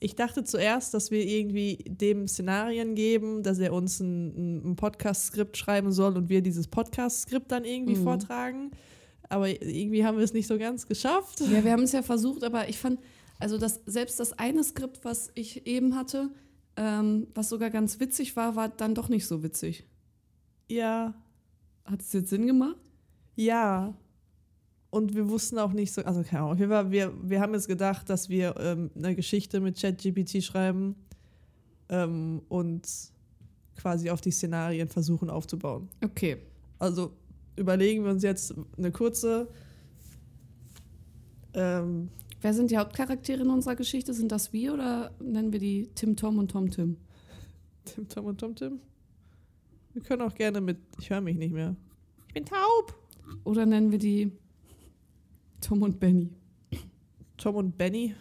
Ich 0.00 0.16
dachte 0.16 0.42
zuerst, 0.42 0.94
dass 0.94 1.10
wir 1.12 1.24
irgendwie 1.24 1.76
dem 1.86 2.26
Szenarien 2.26 2.94
geben, 2.96 3.42
dass 3.44 3.58
er 3.60 3.72
uns 3.72 4.00
ein, 4.00 4.72
ein 4.72 4.76
Podcast-Skript 4.76 5.56
schreiben 5.56 5.92
soll 5.92 6.16
und 6.16 6.28
wir 6.28 6.42
dieses 6.42 6.66
Podcast-Skript 6.66 7.52
dann 7.52 7.64
irgendwie 7.64 7.94
Mhm. 7.96 8.02
vortragen. 8.02 8.70
Aber 9.28 9.48
irgendwie 9.48 10.04
haben 10.04 10.16
wir 10.18 10.24
es 10.24 10.32
nicht 10.32 10.48
so 10.48 10.58
ganz 10.58 10.88
geschafft. 10.88 11.40
Ja, 11.40 11.62
wir 11.64 11.70
haben 11.72 11.84
es 11.84 11.92
ja 11.92 12.02
versucht, 12.02 12.42
aber 12.42 12.68
ich 12.68 12.78
fand, 12.78 12.98
also 13.42 13.58
das, 13.58 13.80
selbst 13.86 14.20
das 14.20 14.32
eine 14.38 14.62
Skript, 14.62 15.04
was 15.04 15.30
ich 15.34 15.66
eben 15.66 15.96
hatte, 15.96 16.30
ähm, 16.76 17.26
was 17.34 17.48
sogar 17.48 17.70
ganz 17.70 18.00
witzig 18.00 18.36
war, 18.36 18.56
war 18.56 18.68
dann 18.68 18.94
doch 18.94 19.08
nicht 19.08 19.26
so 19.26 19.42
witzig. 19.42 19.84
Ja, 20.68 21.14
Hat 21.84 22.00
es 22.00 22.12
jetzt 22.12 22.30
Sinn 22.30 22.46
gemacht? 22.46 22.76
ja. 23.36 23.94
Und 24.90 25.14
wir 25.14 25.30
wussten 25.30 25.58
auch 25.58 25.72
nicht 25.72 25.90
so, 25.90 26.02
also 26.02 26.22
keine 26.22 26.42
Ahnung, 26.42 26.58
wir, 26.90 27.14
wir 27.22 27.40
haben 27.40 27.54
jetzt 27.54 27.66
gedacht, 27.66 28.10
dass 28.10 28.28
wir 28.28 28.54
ähm, 28.58 28.90
eine 28.94 29.16
Geschichte 29.16 29.58
mit 29.58 29.80
ChatGPT 29.80 30.44
schreiben 30.44 30.96
ähm, 31.88 32.42
und 32.50 32.86
quasi 33.74 34.10
auf 34.10 34.20
die 34.20 34.30
Szenarien 34.30 34.88
versuchen 34.88 35.30
aufzubauen. 35.30 35.88
Okay. 36.04 36.36
Also 36.78 37.12
überlegen 37.56 38.04
wir 38.04 38.10
uns 38.10 38.22
jetzt 38.22 38.54
eine 38.76 38.92
kurze. 38.92 39.48
Ähm, 41.54 42.10
Wer 42.42 42.54
sind 42.54 42.72
die 42.72 42.76
Hauptcharaktere 42.76 43.42
in 43.42 43.50
unserer 43.50 43.76
Geschichte? 43.76 44.12
Sind 44.12 44.32
das 44.32 44.52
wir 44.52 44.74
oder 44.74 45.12
nennen 45.20 45.52
wir 45.52 45.60
die 45.60 45.88
Tim 45.94 46.16
Tom 46.16 46.38
und 46.38 46.50
Tom 46.50 46.70
Tim? 46.70 46.96
Tim, 47.84 48.08
Tom 48.08 48.26
und 48.26 48.40
Tom 48.40 48.56
Tim. 48.56 48.80
Wir 49.92 50.02
können 50.02 50.22
auch 50.22 50.34
gerne 50.34 50.60
mit. 50.60 50.78
Ich 50.98 51.10
höre 51.10 51.20
mich 51.20 51.36
nicht 51.36 51.52
mehr. 51.52 51.76
Ich 52.26 52.34
bin 52.34 52.44
taub. 52.44 52.98
Oder 53.44 53.64
nennen 53.64 53.92
wir 53.92 53.98
die 53.98 54.32
Tom 55.60 55.82
und 55.82 56.00
Benny? 56.00 56.30
Tom 57.36 57.54
und 57.54 57.78
Benny. 57.78 58.14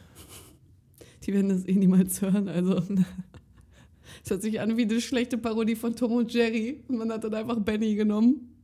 Die 1.23 1.33
werden 1.33 1.49
das 1.49 1.67
eh 1.67 1.73
niemals 1.73 2.21
hören. 2.21 2.47
Also, 2.47 2.75
es 4.23 4.29
hört 4.29 4.43
sich 4.43 4.61
an 4.61 4.77
wie 4.77 4.83
eine 4.83 5.01
schlechte 5.01 5.39
Parodie 5.39 5.75
von 5.75 5.95
Tom 5.95 6.11
und 6.11 6.31
Jerry. 6.31 6.83
Und 6.87 6.97
man 6.97 7.11
hat 7.11 7.23
dann 7.23 7.33
einfach 7.33 7.59
Benny 7.59 7.95
genommen. 7.95 8.55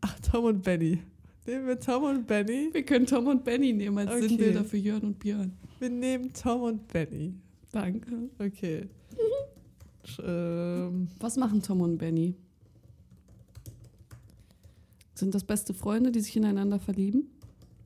Ach, 0.00 0.18
Tom 0.20 0.46
und 0.46 0.62
Benny. 0.62 1.02
Nehmen 1.46 1.66
wir 1.66 1.78
Tom 1.78 2.02
und 2.04 2.26
Benny. 2.26 2.70
Wir 2.72 2.82
können 2.84 3.06
Tom 3.06 3.26
und 3.28 3.44
Benny 3.44 3.72
nehmen 3.72 3.98
als 3.98 4.10
Okay. 4.10 4.28
Sinnbilder 4.28 4.64
für 4.64 4.76
Jörn 4.78 5.02
und 5.02 5.18
Björn. 5.18 5.52
Wir 5.78 5.90
nehmen 5.90 6.32
Tom 6.32 6.62
und 6.62 6.88
Benny. 6.88 7.34
Danke. 7.72 8.28
Okay. 8.38 8.86
Ähm, 10.24 11.08
Was 11.18 11.36
machen 11.36 11.60
Tom 11.62 11.80
und 11.80 11.98
Benny? 11.98 12.36
Sind 15.14 15.34
das 15.34 15.42
beste 15.42 15.74
Freunde, 15.74 16.12
die 16.12 16.20
sich 16.20 16.36
ineinander 16.36 16.78
verlieben? 16.78 17.28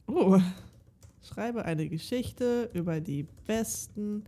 oh. 0.06 0.38
Schreibe 1.22 1.64
eine 1.64 1.88
Geschichte 1.88 2.68
über 2.74 3.00
die 3.00 3.26
besten 3.46 4.24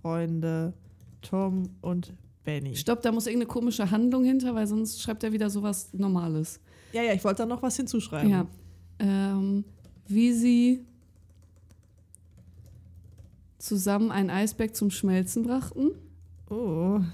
Freunde 0.00 0.72
Tom 1.20 1.70
und 1.80 2.12
Benny. 2.44 2.76
Stopp, 2.76 3.02
da 3.02 3.10
muss 3.10 3.26
irgendeine 3.26 3.48
komische 3.48 3.90
Handlung 3.90 4.22
hinter, 4.22 4.54
weil 4.54 4.66
sonst 4.68 5.02
schreibt 5.02 5.24
er 5.24 5.32
wieder 5.32 5.50
sowas 5.50 5.92
Normales. 5.94 6.60
Ja, 6.92 7.02
ja, 7.02 7.12
ich 7.12 7.22
wollte 7.24 7.38
da 7.42 7.46
noch 7.46 7.62
was 7.62 7.76
hinzuschreiben. 7.76 8.30
Ja. 8.30 8.46
Ähm, 8.98 9.64
wie 10.06 10.32
sie 10.32 10.84
zusammen 13.58 14.10
ein 14.10 14.30
Eisberg 14.30 14.74
zum 14.74 14.90
Schmelzen 14.90 15.42
brachten. 15.44 15.90
Oh. 16.48 17.00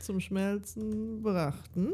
Zum 0.00 0.20
Schmelzen 0.20 1.20
brachten. 1.22 1.92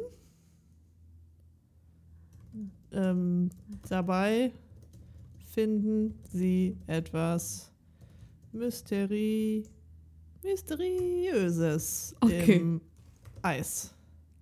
Ähm, 2.90 3.48
dabei 3.88 4.52
finden 5.52 6.18
sie 6.30 6.76
etwas 6.86 7.70
Mysteri 8.52 9.64
Mysteriöses 10.42 12.14
Okay. 12.20 12.56
im 12.56 12.80
Eis. 13.40 13.94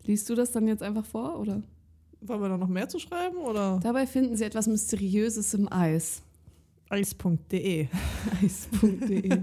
Liest 0.05 0.29
du 0.29 0.35
das 0.35 0.53
dann 0.53 0.67
jetzt 0.67 0.83
einfach 0.83 1.05
vor, 1.05 1.39
oder? 1.39 1.63
Wollen 2.23 2.41
wir 2.43 2.49
da 2.49 2.59
noch 2.59 2.69
mehr 2.69 2.89
zu 2.89 2.99
schreiben? 2.99 3.39
Oder 3.39 3.81
Dabei 3.83 4.07
finden 4.07 4.37
sie 4.37 4.45
etwas 4.45 4.67
Mysteriöses 4.67 5.55
im 5.55 5.71
Eis. 5.73 6.23
eis.de? 6.89 7.89
Eis.de. 8.43 9.43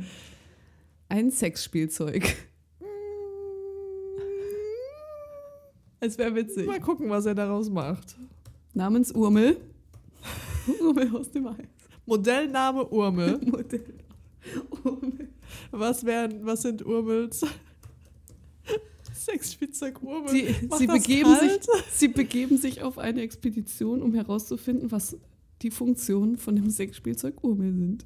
Ein 1.09 1.31
Sexspielzeug. 1.31 2.35
Es 5.99 6.17
wäre 6.17 6.35
witzig. 6.35 6.67
Mal 6.67 6.79
gucken, 6.79 7.09
was 7.09 7.25
er 7.25 7.33
daraus 7.33 7.69
macht. 7.69 8.15
Namens 8.73 9.11
Urmel. 9.11 9.57
Urmel 10.81 11.15
aus 11.15 11.31
dem 11.31 11.47
Eis. 11.47 11.55
Modellname 12.05 12.85
Urmel. 12.85 13.39
Modell. 13.45 13.93
Urmel. 14.83 15.29
Was 15.71 16.05
wären, 16.05 16.45
was 16.45 16.61
sind 16.61 16.85
Urmels? 16.85 17.43
Die, 20.31 20.67
Macht 20.67 20.79
sie, 20.79 20.87
das 20.87 21.01
begeben 21.01 21.33
kalt? 21.33 21.63
sich, 21.63 21.71
sie 21.91 22.07
begeben 22.07 22.57
sich 22.57 22.81
auf 22.83 22.97
eine 22.97 23.21
Expedition, 23.21 24.01
um 24.01 24.13
herauszufinden, 24.13 24.91
was 24.91 25.17
die 25.61 25.71
Funktionen 25.71 26.37
von 26.37 26.55
dem 26.55 26.69
Sexspielzeug 26.69 27.43
Urmel 27.43 27.73
sind. 27.73 28.05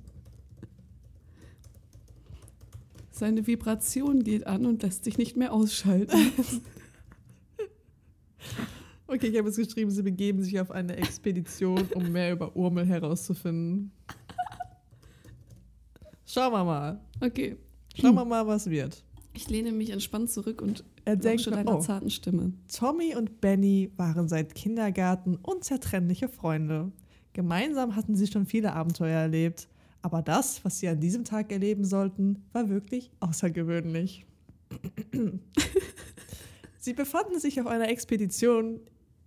Seine 3.11 3.45
Vibration 3.45 4.23
geht 4.23 4.47
an 4.47 4.65
und 4.65 4.81
lässt 4.83 5.03
sich 5.03 5.17
nicht 5.17 5.37
mehr 5.37 5.53
ausschalten. 5.53 6.17
Okay, 9.07 9.27
ich 9.27 9.37
habe 9.37 9.49
jetzt 9.49 9.57
geschrieben, 9.57 9.91
sie 9.91 10.03
begeben 10.03 10.41
sich 10.41 10.57
auf 10.61 10.71
eine 10.71 10.95
Expedition, 10.95 11.83
um 11.93 12.13
mehr 12.13 12.31
über 12.31 12.55
Urmel 12.55 12.85
herauszufinden. 12.85 13.91
Schauen 16.25 16.53
wir 16.53 16.63
mal. 16.63 17.01
Okay, 17.19 17.57
Schauen 17.93 18.15
wir 18.15 18.23
mal, 18.23 18.47
was 18.47 18.69
wird. 18.69 19.03
ich 19.33 19.49
lehne 19.49 19.73
mich 19.73 19.89
entspannt 19.89 20.31
zurück 20.31 20.61
und 20.61 20.85
Er 21.05 21.15
denkt, 21.15 21.47
deiner 21.47 21.77
oh, 21.77 21.79
zarten 21.79 22.09
Stimme. 22.09 22.53
Tommy 22.73 23.15
und 23.15 23.41
Benny 23.41 23.91
waren 23.97 24.27
seit 24.27 24.55
Kindergarten 24.55 25.35
unzertrennliche 25.35 26.29
Freunde. 26.29 26.91
Gemeinsam 27.33 27.95
hatten 27.95 28.15
sie 28.15 28.27
schon 28.27 28.45
viele 28.45 28.73
Abenteuer 28.73 29.19
erlebt. 29.19 29.67
Aber 30.01 30.21
das, 30.21 30.63
was 30.65 30.79
sie 30.79 30.87
an 30.87 30.99
diesem 30.99 31.23
Tag 31.23 31.51
erleben 31.51 31.85
sollten, 31.85 32.43
war 32.53 32.69
wirklich 32.69 33.11
außergewöhnlich. 33.19 34.25
sie 36.79 36.93
befanden 36.93 37.39
sich 37.39 37.59
auf 37.61 37.67
einer 37.67 37.89
Expedition 37.89 38.79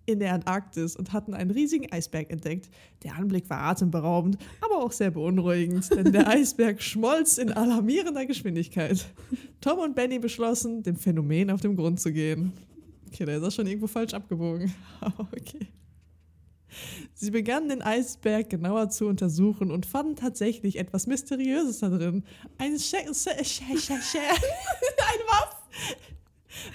in 0.07 0.19
der 0.19 0.35
Antarktis 0.35 0.97
und 0.97 1.13
hatten 1.13 1.35
einen 1.35 1.51
riesigen 1.51 1.91
Eisberg 1.93 2.31
entdeckt. 2.31 2.69
Der 3.03 3.17
Anblick 3.17 3.49
war 3.49 3.61
atemberaubend, 3.61 4.39
aber 4.61 4.83
auch 4.83 4.93
sehr 4.93 5.11
beunruhigend, 5.11 5.91
denn 5.91 6.13
der 6.13 6.29
Eisberg 6.29 6.83
schmolz 6.83 7.39
in 7.39 7.53
alarmierender 7.53 8.27
Geschwindigkeit. 8.27 9.07
Tom 9.61 9.79
und 9.79 9.95
Benny 9.95 10.19
beschlossen, 10.19 10.83
dem 10.83 10.97
Phänomen 10.97 11.51
auf 11.51 11.61
den 11.61 11.77
Grund 11.77 12.01
zu 12.01 12.13
gehen. 12.13 12.53
Okay, 13.09 13.25
da 13.25 13.37
ist 13.37 13.43
er 13.43 13.51
schon 13.51 13.67
irgendwo 13.67 13.87
falsch 13.87 14.15
abgebogen. 14.15 14.73
Aber 15.01 15.29
okay. 15.33 15.69
Sie 17.15 17.31
begannen 17.31 17.69
den 17.69 17.83
Eisberg 17.83 18.51
genauer 18.51 18.91
zu 18.91 19.07
untersuchen 19.07 19.71
und 19.71 19.87
fanden 19.87 20.17
tatsächlich 20.17 20.79
etwas 20.79 21.07
Mysteriöses 21.07 21.79
da 21.79 21.89
drin. 21.89 22.25
Ein 22.59 22.79
Sche 22.79 22.97
Sche 23.15 23.45
Sche 23.45 23.79
Sche 23.79 24.03
Sche 24.03 24.19
Ein 24.19 25.21
was? 25.29 25.57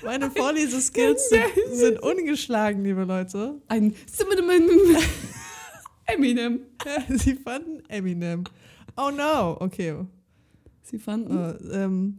Meine 0.04 0.32
Vorleseskills 0.32 1.30
sind, 1.30 1.44
sind 1.72 2.00
ungeschlagen, 2.02 2.84
liebe 2.84 3.04
Leute. 3.04 3.62
Ein 3.68 3.96
Eminem. 6.06 6.62
Sie 7.10 7.36
fanden 7.36 7.84
Eminem. 7.88 8.44
Oh 8.98 9.12
no, 9.12 9.58
okay. 9.60 9.96
Sie 10.84 11.00
fanden 11.00 11.38
Äh, 11.38 11.84
ähm, 11.84 12.18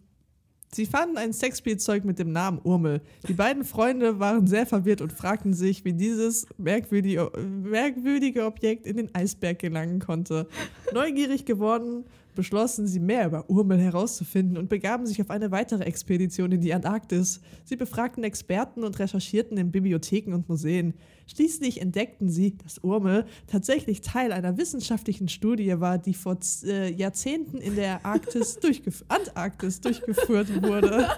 sie 0.72 0.86
fanden 0.86 1.16
ein 1.18 1.32
Sexspielzeug 1.32 2.04
mit 2.04 2.18
dem 2.18 2.30
Namen 2.32 2.60
Urmel. 2.62 3.00
Die 3.26 3.32
beiden 3.32 3.64
Freunde 3.64 4.20
waren 4.20 4.46
sehr 4.46 4.64
verwirrt 4.66 5.00
und 5.00 5.12
fragten 5.12 5.52
sich, 5.54 5.84
wie 5.84 5.92
dieses 5.92 6.46
merkwürdige, 6.56 7.30
merkwürdige 7.38 8.44
Objekt 8.44 8.86
in 8.86 8.96
den 8.96 9.14
Eisberg 9.14 9.58
gelangen 9.58 9.98
konnte. 9.98 10.46
Neugierig 10.94 11.44
geworden, 11.44 12.04
beschlossen 12.34 12.86
sie 12.86 13.00
mehr 13.00 13.26
über 13.26 13.48
Urmel 13.48 13.78
herauszufinden 13.78 14.56
und 14.56 14.68
begaben 14.68 15.06
sich 15.06 15.20
auf 15.20 15.30
eine 15.30 15.50
weitere 15.50 15.84
Expedition 15.84 16.52
in 16.52 16.60
die 16.60 16.74
Antarktis. 16.74 17.40
Sie 17.64 17.76
befragten 17.76 18.24
Experten 18.24 18.84
und 18.84 18.98
recherchierten 18.98 19.56
in 19.58 19.70
Bibliotheken 19.70 20.34
und 20.34 20.48
Museen. 20.48 20.94
Schließlich 21.26 21.80
entdeckten 21.80 22.28
sie, 22.28 22.56
dass 22.56 22.78
Urmel 22.78 23.24
tatsächlich 23.46 24.00
Teil 24.00 24.32
einer 24.32 24.56
wissenschaftlichen 24.56 25.28
Studie 25.28 25.80
war, 25.80 25.98
die 25.98 26.14
vor 26.14 26.38
äh, 26.64 26.92
Jahrzehnten 26.92 27.58
in 27.58 27.76
der 27.76 28.04
Arktis 28.04 28.58
durchgef 28.60 29.04
Antarktis 29.08 29.80
durchgeführt 29.80 30.62
wurde. 30.62 30.90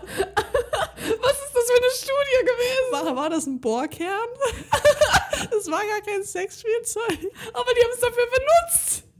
Was 1.22 1.36
ist 1.38 1.54
das 1.54 1.70
für 1.70 1.78
eine 1.78 1.92
Studie 1.94 2.40
gewesen? 2.42 2.92
War, 2.92 3.16
war 3.16 3.30
das 3.30 3.46
ein 3.46 3.60
Bohrkern? 3.60 4.08
Das 5.50 5.66
war 5.66 5.80
gar 5.80 6.00
kein 6.06 6.22
Sexspielzeug. 6.22 7.18
Aber 7.52 7.70
die 7.74 7.82
haben 7.82 7.92
es 7.94 8.00
dafür 8.00 8.26
benutzt. 8.30 9.11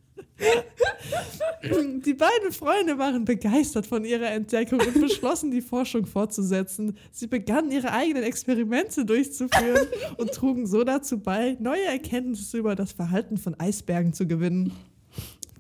Die 2.05 2.14
beiden 2.14 2.52
Freunde 2.52 2.98
waren 2.98 3.24
begeistert 3.24 3.87
von 3.87 4.05
ihrer 4.05 4.31
Entdeckung 4.31 4.81
und 4.81 5.00
beschlossen, 5.00 5.50
die 5.50 5.61
Forschung 5.61 6.07
fortzusetzen. 6.07 6.96
Sie 7.12 7.26
begannen 7.26 7.70
ihre 7.70 7.92
eigenen 7.92 8.24
Experimente 8.24 9.05
durchzuführen 9.05 9.87
und 10.16 10.33
trugen 10.33 10.66
so 10.66 10.85
dazu 10.85 11.20
bei, 11.20 11.57
neue 11.61 11.85
Erkenntnisse 11.85 12.59
über 12.59 12.74
das 12.74 12.92
Verhalten 12.92 13.37
von 13.37 13.59
Eisbergen 13.59 14.12
zu 14.12 14.26
gewinnen. 14.26 14.72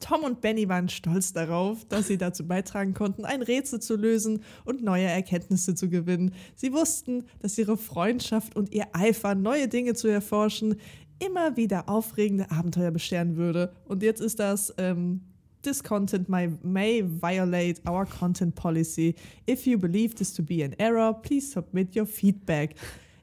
Tom 0.02 0.24
und 0.24 0.40
Benny 0.40 0.68
waren 0.68 0.88
stolz 0.88 1.32
darauf, 1.32 1.84
dass 1.84 2.08
sie 2.08 2.18
dazu 2.18 2.46
beitragen 2.46 2.92
konnten, 2.92 3.24
ein 3.24 3.40
Rätsel 3.40 3.80
zu 3.80 3.96
lösen 3.96 4.42
und 4.64 4.82
neue 4.82 5.06
Erkenntnisse 5.06 5.76
zu 5.76 5.88
gewinnen. 5.88 6.34
Sie 6.56 6.72
wussten, 6.72 7.24
dass 7.38 7.56
ihre 7.56 7.76
Freundschaft 7.76 8.56
und 8.56 8.74
ihr 8.74 8.86
Eifer, 8.92 9.36
neue 9.36 9.68
Dinge 9.68 9.94
zu 9.94 10.08
erforschen, 10.08 10.76
immer 11.18 11.56
wieder 11.56 11.88
aufregende 11.88 12.50
Abenteuer 12.50 12.90
bescheren 12.90 13.36
würde. 13.36 13.72
Und 13.86 14.02
jetzt 14.02 14.20
ist 14.20 14.38
das, 14.38 14.72
ähm, 14.78 15.20
this 15.62 15.82
content 15.82 16.28
may, 16.28 16.52
may 16.62 17.02
violate 17.04 17.80
our 17.88 18.04
content 18.06 18.54
policy. 18.54 19.14
If 19.48 19.66
you 19.66 19.78
believe 19.78 20.14
this 20.14 20.32
to 20.34 20.42
be 20.42 20.64
an 20.64 20.72
error, 20.74 21.12
please 21.22 21.50
submit 21.50 21.96
your 21.96 22.06
feedback. 22.06 22.74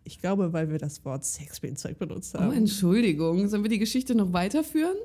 Ich 0.03 0.19
glaube, 0.19 0.51
weil 0.53 0.69
wir 0.69 0.77
das 0.77 1.03
Wort 1.05 1.23
Sexspielzeug 1.25 1.99
benutzt 1.99 2.33
Oh, 2.35 2.39
haben. 2.39 2.53
Entschuldigung. 2.53 3.47
Sollen 3.47 3.63
wir 3.63 3.69
die 3.69 3.79
Geschichte 3.79 4.15
noch 4.15 4.33
weiterführen? 4.33 4.95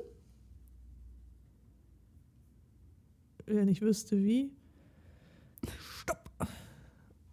Wenn 3.45 3.67
ich 3.67 3.81
wüsste, 3.81 4.17
wie. 4.17 4.51
Stopp. 5.99 6.29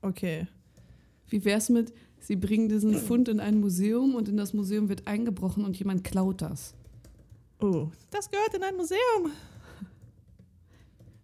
Okay. 0.03 0.47
Wie 1.29 1.45
wär's 1.45 1.71
mit, 1.71 1.95
sie 2.23 2.37
bringen 2.37 2.69
diesen 2.69 2.95
Fund 2.95 3.29
in 3.29 3.41
ein 3.41 3.61
Museum 3.61 4.15
und 4.15 4.29
in 4.29 4.37
das 4.37 4.55
Museum 4.55 4.89
wird 4.89 5.07
eingebrochen 5.07 5.65
und 5.65 5.79
jemand 5.79 6.05
klaut 6.05 6.41
das? 6.43 6.75
Oh, 7.61 7.89
das 8.11 8.31
gehört 8.31 8.55
in 8.55 8.63
ein 8.63 8.77
Museum. 8.77 9.31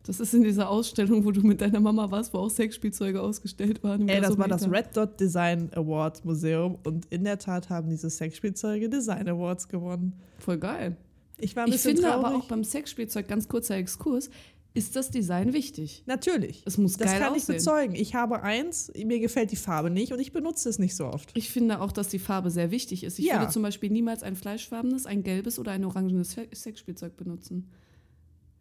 Das 0.05 0.21
ist 0.21 0.33
in 0.33 0.43
dieser 0.43 0.71
Ausstellung, 0.71 1.25
wo 1.27 1.33
du 1.33 1.43
mit 1.43 1.61
deiner 1.61 1.81
Mama 1.81 2.11
warst, 2.11 2.33
wo 2.33 2.39
auch 2.39 2.49
Sexspielzeuge 2.49 3.21
ausgestellt 3.21 3.83
waren. 3.85 4.09
Ey, 4.09 4.23
das 4.23 4.39
war 4.39 4.49
das. 4.49 4.71
Red 4.71 4.97
Dot 4.97 5.21
Design 5.21 5.69
Award 5.75 6.25
Museum 6.25 6.79
und 6.85 7.05
in 7.11 7.25
der 7.25 7.39
Tat 7.39 7.69
haben 7.69 7.91
diese 7.91 8.09
Sexspielzeuge 8.09 8.89
Design 8.89 9.29
Awards 9.29 9.69
gewonnen. 9.69 10.15
Voll 10.39 10.57
geil. 10.59 10.97
Ich 11.37 11.55
war 11.55 11.65
ein 11.65 11.69
Ich 11.69 11.75
bisschen 11.75 11.97
finde 11.97 12.09
traurig. 12.11 12.27
aber 12.27 12.37
auch 12.37 12.49
beim 12.49 12.65
Sexspielzeug, 12.65 13.29
ganz 13.29 13.49
kurzer 13.49 13.77
Exkurs, 13.77 14.31
ist 14.79 14.97
das 14.97 15.11
Design 15.11 15.53
wichtig. 15.53 16.03
Natürlich. 16.07 16.63
Es 16.65 16.79
muss 16.79 16.97
Das 16.97 17.09
geil 17.11 17.21
kann 17.21 17.35
ich 17.35 17.43
aussehen. 17.43 17.57
bezeugen. 17.57 17.95
Ich 17.95 18.15
habe 18.15 18.43
eins, 18.43 18.91
mir 18.97 19.19
gefällt 19.21 19.51
die 19.53 19.57
Farbe 19.57 19.91
nicht 19.91 20.13
und 20.13 20.21
ich 20.21 20.33
benutze 20.33 20.69
es 20.69 20.79
nicht 20.79 20.97
so 20.97 21.07
oft. 21.07 21.31
Ich 21.37 21.51
finde 21.51 21.81
auch, 21.81 21.93
dass 21.93 22.09
die 22.09 22.19
Farbe 22.19 22.51
sehr 22.51 22.71
wichtig 22.71 23.05
ist. 23.05 23.19
Ich 23.19 23.27
Ja. 23.27 23.41
würde 23.41 23.53
zum 23.53 23.63
Beispiel 23.63 23.91
niemals 23.91 24.23
ein 24.23 24.37
fleischfarbenes, 24.37 25.05
ein 25.07 25.23
gelbes 25.23 25.59
oder 25.59 25.73
ein 25.73 25.85
orangenes 25.85 26.31
Se- 26.33 26.49
Sexspielzeug 26.55 27.17
benutzen. 27.17 27.69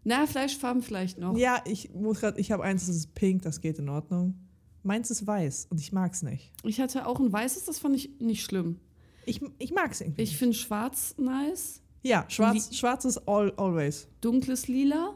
Na, 0.04 0.26
Fleischfarben 0.26 0.82
vielleicht 0.82 1.18
noch. 1.18 1.38
Ja, 1.38 1.62
ich 1.66 1.94
muss 1.94 2.20
gerade, 2.22 2.40
ich 2.40 2.52
habe 2.52 2.64
eins, 2.64 2.88
das 2.88 2.96
ist 2.96 3.14
pink, 3.14 3.42
das 3.42 3.60
geht 3.62 3.78
in 3.80 3.90
Ordnung. 3.90 4.36
Meins 4.84 5.12
ist 5.12 5.28
weiß 5.28 5.68
und 5.70 5.82
ich 5.82 5.92
mag 5.92 6.14
es 6.14 6.24
nicht. 6.24 6.54
Ich 6.64 6.80
hatte 6.80 7.06
auch 7.08 7.20
ein 7.20 7.32
weißes, 7.32 7.66
das 7.66 7.80
fand 7.80 7.96
ich 7.96 8.12
nicht 8.20 8.44
schlimm. 8.44 8.80
Ich, 9.26 9.42
ich 9.60 9.74
mag 9.74 9.92
es 9.92 10.00
irgendwie. 10.00 10.22
Ich 10.22 10.38
finde 10.38 10.56
schwarz 10.56 11.14
nice, 11.18 11.82
ja, 12.04 12.24
schwarz, 12.30 12.74
schwarz 12.74 13.04
ist 13.04 13.18
all, 13.28 13.52
always. 13.58 14.08
dunkles 14.22 14.70
Lila, 14.70 15.14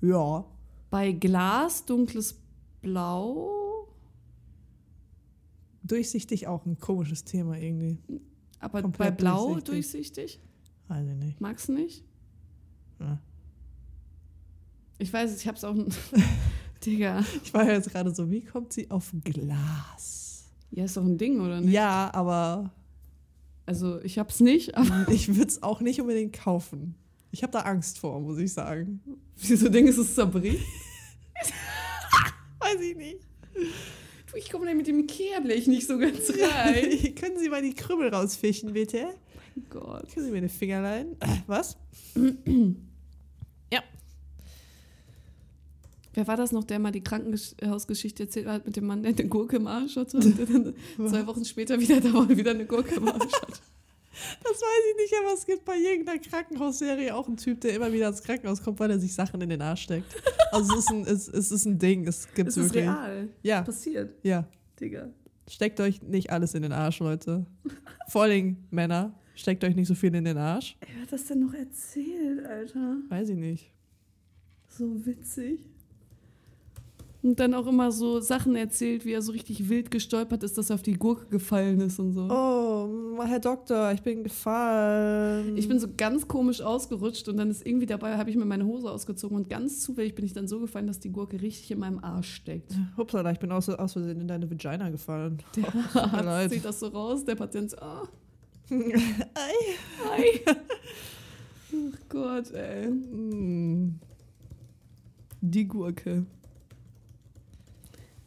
Ja. 0.00 0.44
bei 0.90 1.12
Glas 1.12 1.84
dunkles 1.84 2.40
Blau, 2.82 3.54
Durchsichtig 5.82 6.46
auch 6.46 6.66
ein 6.66 6.78
komisches 6.78 7.24
Thema 7.24 7.56
irgendwie. 7.58 7.98
aber 8.60 8.82
Komplett 8.82 9.16
bei 9.16 9.22
Blau 9.22 9.54
durchsichtig. 9.60 10.12
durchsichtig. 10.36 10.40
Weiß 10.88 11.06
ich 11.08 11.14
nicht. 11.14 11.40
Magst 11.40 11.68
du 11.68 11.72
nicht? 11.72 12.04
Ja. 13.00 13.18
Ich 14.98 15.12
weiß 15.12 15.30
es, 15.30 15.40
ich 15.40 15.48
hab's 15.48 15.64
auch. 15.64 15.74
Digga. 16.84 17.24
Ich 17.42 17.54
war 17.54 17.64
ja 17.66 17.72
jetzt 17.74 17.90
gerade 17.90 18.14
so, 18.14 18.30
wie 18.30 18.42
kommt 18.42 18.72
sie 18.72 18.90
auf 18.90 19.12
Glas? 19.24 20.50
Ja, 20.70 20.84
ist 20.84 20.96
doch 20.96 21.04
ein 21.04 21.16
Ding, 21.18 21.40
oder 21.40 21.60
nicht? 21.60 21.72
Ja, 21.72 22.10
aber 22.12 22.70
Also, 23.64 24.00
ich 24.02 24.18
hab's 24.18 24.40
nicht, 24.40 24.76
aber 24.76 25.08
ich 25.12 25.28
würde 25.28 25.48
es 25.48 25.62
auch 25.62 25.80
nicht 25.80 26.00
unbedingt 26.00 26.34
kaufen. 26.34 26.94
Ich 27.30 27.42
habe 27.42 27.52
da 27.52 27.60
Angst 27.60 27.98
vor, 27.98 28.20
muss 28.20 28.38
ich 28.38 28.52
sagen. 28.52 29.00
wieso 29.36 29.68
denkst 29.68 29.96
du, 29.96 30.02
es 30.02 30.14
zerbricht? 30.14 30.64
Weiß 32.58 32.80
ich 32.80 32.96
nicht. 32.96 33.18
Du, 34.30 34.36
ich 34.36 34.50
komme 34.50 34.66
da 34.66 34.74
mit 34.74 34.86
dem 34.86 34.98
Ikea-Blech 35.00 35.66
nicht 35.66 35.86
so 35.86 35.98
ganz 35.98 36.30
rein. 36.30 37.14
Können 37.14 37.38
Sie 37.38 37.48
mal 37.48 37.62
die 37.62 37.74
Krümmel 37.74 38.12
rausfischen, 38.12 38.72
bitte? 38.72 39.08
Gott. 39.70 40.12
Können 40.12 40.26
Sie 40.26 40.32
mir 40.32 40.38
eine 40.38 40.48
Fingerlein? 40.48 41.16
Was? 41.46 41.76
ja. 43.72 43.82
Wer 46.14 46.26
war 46.26 46.36
das 46.36 46.52
noch, 46.52 46.64
der 46.64 46.78
mal 46.78 46.92
die 46.92 47.02
Krankenhausgeschichte 47.02 48.24
erzählt 48.24 48.46
hat 48.46 48.66
mit 48.66 48.76
dem 48.76 48.86
Mann, 48.86 49.02
der 49.02 49.12
eine 49.12 49.28
Gurke 49.28 49.56
im 49.56 49.66
Arsch 49.66 49.96
hatte 49.96 50.18
und 50.18 50.38
der 50.38 50.46
dann 50.46 50.74
zwei 50.96 51.26
Wochen 51.26 51.44
später 51.44 51.78
wieder 51.78 52.00
da 52.00 52.12
war 52.12 52.22
und 52.22 52.36
wieder 52.36 52.50
eine 52.50 52.66
Gurke 52.66 52.96
im 52.96 53.08
Arsch 53.08 53.32
hat? 53.32 53.62
Das 54.42 54.52
weiß 54.52 54.84
ich 54.90 54.96
nicht, 54.96 55.14
aber 55.22 55.34
es 55.34 55.46
gibt 55.46 55.64
bei 55.64 55.76
irgendeiner 55.76 56.18
Krankenhausserie 56.18 57.14
auch 57.14 57.26
einen 57.28 57.36
Typ, 57.36 57.60
der 57.60 57.74
immer 57.74 57.92
wieder 57.92 58.08
ins 58.08 58.22
Krankenhaus 58.22 58.62
kommt, 58.62 58.80
weil 58.80 58.90
er 58.90 58.98
sich 58.98 59.14
Sachen 59.14 59.40
in 59.40 59.48
den 59.48 59.62
Arsch 59.62 59.82
steckt. 59.82 60.14
Also 60.52 60.72
es 60.74 60.78
ist 60.80 60.90
ein, 60.90 61.02
es, 61.02 61.28
es 61.28 61.52
ist 61.52 61.64
ein 61.66 61.78
Ding, 61.78 62.06
es 62.06 62.26
gibt 62.34 62.48
Es 62.48 62.56
ist 62.56 62.64
wirklich. 62.66 62.84
real. 62.84 63.28
Ja, 63.42 63.62
Passiert, 63.62 64.14
ja. 64.22 64.48
Digga. 64.80 65.08
Steckt 65.48 65.80
euch 65.80 66.02
nicht 66.02 66.30
alles 66.30 66.54
in 66.54 66.62
den 66.62 66.72
Arsch, 66.72 66.98
Leute. 67.00 67.46
Vor 68.08 68.22
allem 68.22 68.56
Männer, 68.70 69.14
steckt 69.34 69.64
euch 69.64 69.74
nicht 69.76 69.88
so 69.88 69.94
viel 69.94 70.14
in 70.14 70.24
den 70.24 70.36
Arsch. 70.38 70.76
Wer 70.80 71.02
hat 71.02 71.12
das 71.12 71.26
denn 71.26 71.40
noch 71.40 71.54
erzählt, 71.54 72.44
Alter? 72.46 72.96
Weiß 73.08 73.28
ich 73.30 73.36
nicht. 73.36 73.72
So 74.68 75.04
witzig. 75.06 75.60
Und 77.20 77.40
dann 77.40 77.52
auch 77.54 77.66
immer 77.66 77.90
so 77.90 78.20
Sachen 78.20 78.54
erzählt, 78.54 79.04
wie 79.04 79.10
er 79.12 79.22
so 79.22 79.32
richtig 79.32 79.68
wild 79.68 79.90
gestolpert 79.90 80.44
ist, 80.44 80.56
dass 80.56 80.70
er 80.70 80.74
auf 80.74 80.82
die 80.82 80.92
Gurke 80.92 81.26
gefallen 81.26 81.80
ist 81.80 81.98
und 81.98 82.12
so. 82.12 82.28
Oh, 82.30 83.20
Herr 83.24 83.40
Doktor, 83.40 83.90
ich 83.92 84.02
bin 84.02 84.22
gefallen. 84.22 85.56
Ich 85.56 85.66
bin 85.68 85.80
so 85.80 85.88
ganz 85.96 86.28
komisch 86.28 86.60
ausgerutscht 86.60 87.28
und 87.28 87.36
dann 87.36 87.50
ist 87.50 87.66
irgendwie 87.66 87.86
dabei, 87.86 88.16
habe 88.16 88.30
ich 88.30 88.36
mir 88.36 88.44
meine 88.44 88.64
Hose 88.66 88.88
ausgezogen 88.88 89.36
und 89.36 89.50
ganz 89.50 89.80
zufällig 89.82 90.14
bin 90.14 90.24
ich 90.24 90.32
dann 90.32 90.46
so 90.46 90.60
gefallen, 90.60 90.86
dass 90.86 91.00
die 91.00 91.10
Gurke 91.10 91.42
richtig 91.42 91.68
in 91.72 91.80
meinem 91.80 91.98
Arsch 92.04 92.32
steckt. 92.36 92.72
Hupsala, 92.96 93.32
ich 93.32 93.40
bin 93.40 93.50
aus, 93.50 93.68
aus 93.68 93.94
Versehen 93.94 94.20
in 94.20 94.28
deine 94.28 94.48
Vagina 94.48 94.88
gefallen. 94.88 95.38
Der 95.56 95.64
Oh, 95.94 95.98
Arzt 95.98 96.24
leid. 96.24 96.50
sieht 96.52 96.64
das 96.64 96.78
so 96.78 96.86
raus, 96.86 97.24
der 97.24 97.34
Patient 97.34 97.70
so, 97.72 97.78
ah, 97.78 98.06
Ei. 98.70 99.54
hi. 100.04 100.40
Ach 101.72 101.98
Gott, 102.08 102.52
ey. 102.52 102.88
Mm. 102.90 103.98
Die 105.40 105.66
Gurke. 105.66 106.24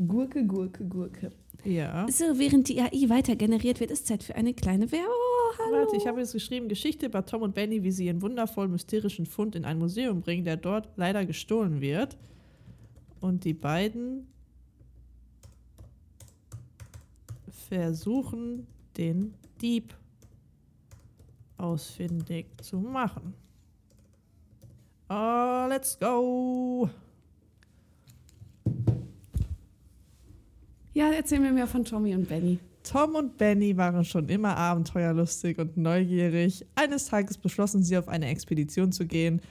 Gurke, 0.08 0.46
Gurke, 0.46 0.84
Gurke. 0.86 1.32
Ja. 1.64 2.08
So, 2.10 2.40
während 2.40 2.70
die 2.70 2.82
AI 2.82 3.10
weiter 3.10 3.36
generiert 3.36 3.80
wird, 3.80 3.92
ist 3.92 4.08
Zeit 4.08 4.24
für 4.24 4.36
eine 4.36 4.54
kleine 4.54 4.92
Werbung. 4.92 5.10
Oh, 5.10 5.58
hallo. 5.60 5.86
Warte, 5.86 5.96
ich 5.96 6.08
habe 6.08 6.20
jetzt 6.20 6.34
geschrieben, 6.34 6.68
Geschichte 6.68 7.06
über 7.06 7.26
Tom 7.26 7.44
und 7.44 7.54
Benny, 7.54 7.84
wie 7.84 7.92
sie 7.92 8.08
ihren 8.08 8.22
wundervoll 8.22 8.68
mysterischen 8.68 9.26
Fund 9.26 9.56
in 9.56 9.66
ein 9.66 9.78
Museum 9.78 10.22
bringen, 10.22 10.44
der 10.44 10.58
dort 10.58 10.90
leider 10.96 11.26
gestohlen 11.26 11.82
wird. 11.82 12.18
Und 13.20 13.44
die 13.46 13.54
beiden 13.54 14.28
versuchen, 17.70 18.66
den 18.98 19.36
Dieb 19.62 19.94
ausfindig 21.58 22.48
zu 22.62 22.80
machen. 22.80 23.36
Oh, 25.10 25.68
let's 25.70 26.00
go! 26.00 26.90
Ja, 30.94 31.12
erzähl 31.12 31.40
mir 31.40 31.52
mehr 31.52 31.68
von 31.68 31.86
Tommy 31.86 32.14
und 32.16 32.28
Benny. 32.28 32.60
Tom 32.84 33.16
und 33.16 33.38
Benny 33.38 33.78
waren 33.78 34.04
schon 34.04 34.28
immer 34.28 34.58
abenteuerlustig 34.58 35.58
und 35.60 35.78
neugierig. 35.78 36.66
Eines 36.76 37.06
Tages 37.06 37.38
beschlossen 37.38 37.84
sie, 37.84 37.98
auf 37.98 38.08
eine 38.08 38.28
Expedition 38.28 38.92
zu 38.92 39.06
gehen. 39.06 39.42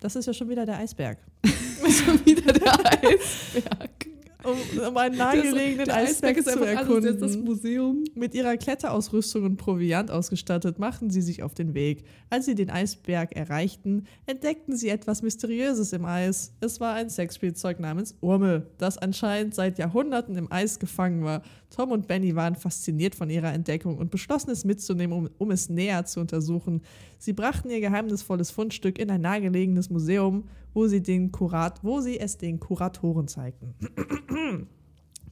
Das 0.00 0.16
ist 0.16 0.26
ja 0.26 0.32
schon 0.32 0.48
wieder 0.48 0.64
der 0.64 0.78
Eisberg. 0.78 1.18
Schon 1.84 2.24
wieder 2.24 2.52
der 2.52 2.72
Eisberg. 3.02 4.13
Um, 4.44 4.86
um 4.88 4.96
einen 4.96 5.16
nahegelegenen 5.16 5.86
der 5.86 5.96
Eisberg, 5.96 6.36
ist 6.36 6.48
zu 6.48 6.62
einfach 6.62 6.88
alles, 6.88 7.18
das 7.18 7.30
erkunden. 7.32 7.44
Museum. 7.44 8.04
Mit 8.14 8.34
ihrer 8.34 8.56
Kletterausrüstung 8.56 9.44
und 9.44 9.56
Proviant 9.56 10.10
ausgestattet, 10.10 10.78
machten 10.78 11.10
sie 11.10 11.22
sich 11.22 11.42
auf 11.42 11.54
den 11.54 11.74
Weg. 11.74 12.04
Als 12.30 12.44
sie 12.46 12.54
den 12.54 12.70
Eisberg 12.70 13.34
erreichten, 13.34 14.04
entdeckten 14.26 14.76
sie 14.76 14.88
etwas 14.88 15.22
Mysteriöses 15.22 15.92
im 15.92 16.04
Eis. 16.04 16.52
Es 16.60 16.80
war 16.80 16.94
ein 16.94 17.10
Sexspielzeug 17.10 17.80
namens 17.80 18.16
Urmel, 18.20 18.70
das 18.78 18.98
anscheinend 18.98 19.54
seit 19.54 19.78
Jahrhunderten 19.78 20.36
im 20.36 20.52
Eis 20.52 20.78
gefangen 20.78 21.24
war. 21.24 21.42
Tom 21.74 21.90
und 21.90 22.06
Benny 22.06 22.36
waren 22.36 22.54
fasziniert 22.54 23.16
von 23.16 23.28
ihrer 23.28 23.52
Entdeckung 23.52 23.98
und 23.98 24.12
beschlossen 24.12 24.50
es 24.50 24.64
mitzunehmen, 24.64 25.18
um, 25.18 25.30
um 25.38 25.50
es 25.50 25.68
näher 25.68 26.04
zu 26.04 26.20
untersuchen. 26.20 26.82
Sie 27.18 27.32
brachten 27.32 27.68
ihr 27.68 27.80
geheimnisvolles 27.80 28.52
Fundstück 28.52 28.96
in 28.96 29.10
ein 29.10 29.22
nahegelegenes 29.22 29.90
Museum, 29.90 30.44
wo 30.72 30.86
sie, 30.86 31.02
den 31.02 31.32
Kurat, 31.32 31.82
wo 31.82 32.00
sie 32.00 32.20
es 32.20 32.36
den 32.36 32.60
Kuratoren 32.60 33.26
zeigten. 33.26 33.74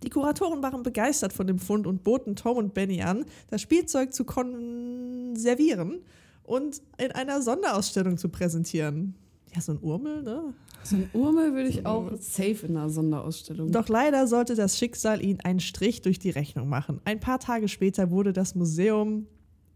Die 0.03 0.11
Kuratoren 0.11 0.65
waren 0.65 0.83
begeistert 0.83 1.33
von 1.33 1.47
dem 1.47 1.61
Fund 1.61 1.87
und 1.87 2.03
boten 2.03 2.35
Tom 2.35 2.57
und 2.57 2.75
Benny 2.75 3.03
an, 3.03 3.25
das 3.49 3.63
Spielzeug 3.63 4.13
zu 4.13 4.25
konservieren 4.25 6.01
und 6.43 6.83
in 6.99 7.13
einer 7.13 7.41
Sonderausstellung 7.41 8.17
zu 8.17 8.29
präsentieren. 8.29 9.15
Ja, 9.55 9.61
so 9.61 9.73
ein 9.73 9.79
Urmel, 9.83 10.23
ne? 10.23 10.55
So 10.83 10.97
ein 10.97 11.11
Urmel 11.13 11.53
würde 11.53 11.69
ich 11.69 11.85
auch 11.85 12.11
safe 12.19 12.67
in 12.67 12.77
einer 12.77 12.89
Sonderausstellung. 12.89 13.71
Doch 13.71 13.89
leider 13.89 14.27
sollte 14.27 14.55
das 14.55 14.79
Schicksal 14.79 15.23
ihnen 15.23 15.41
einen 15.41 15.61
Strich 15.61 16.01
durch 16.01 16.19
die 16.19 16.31
Rechnung 16.31 16.69
machen. 16.69 17.01
Ein 17.05 17.21
paar 17.21 17.39
Tage 17.39 17.69
später 17.69 18.11
wurde 18.11 18.33
das 18.33 18.55
Museum 18.55 19.27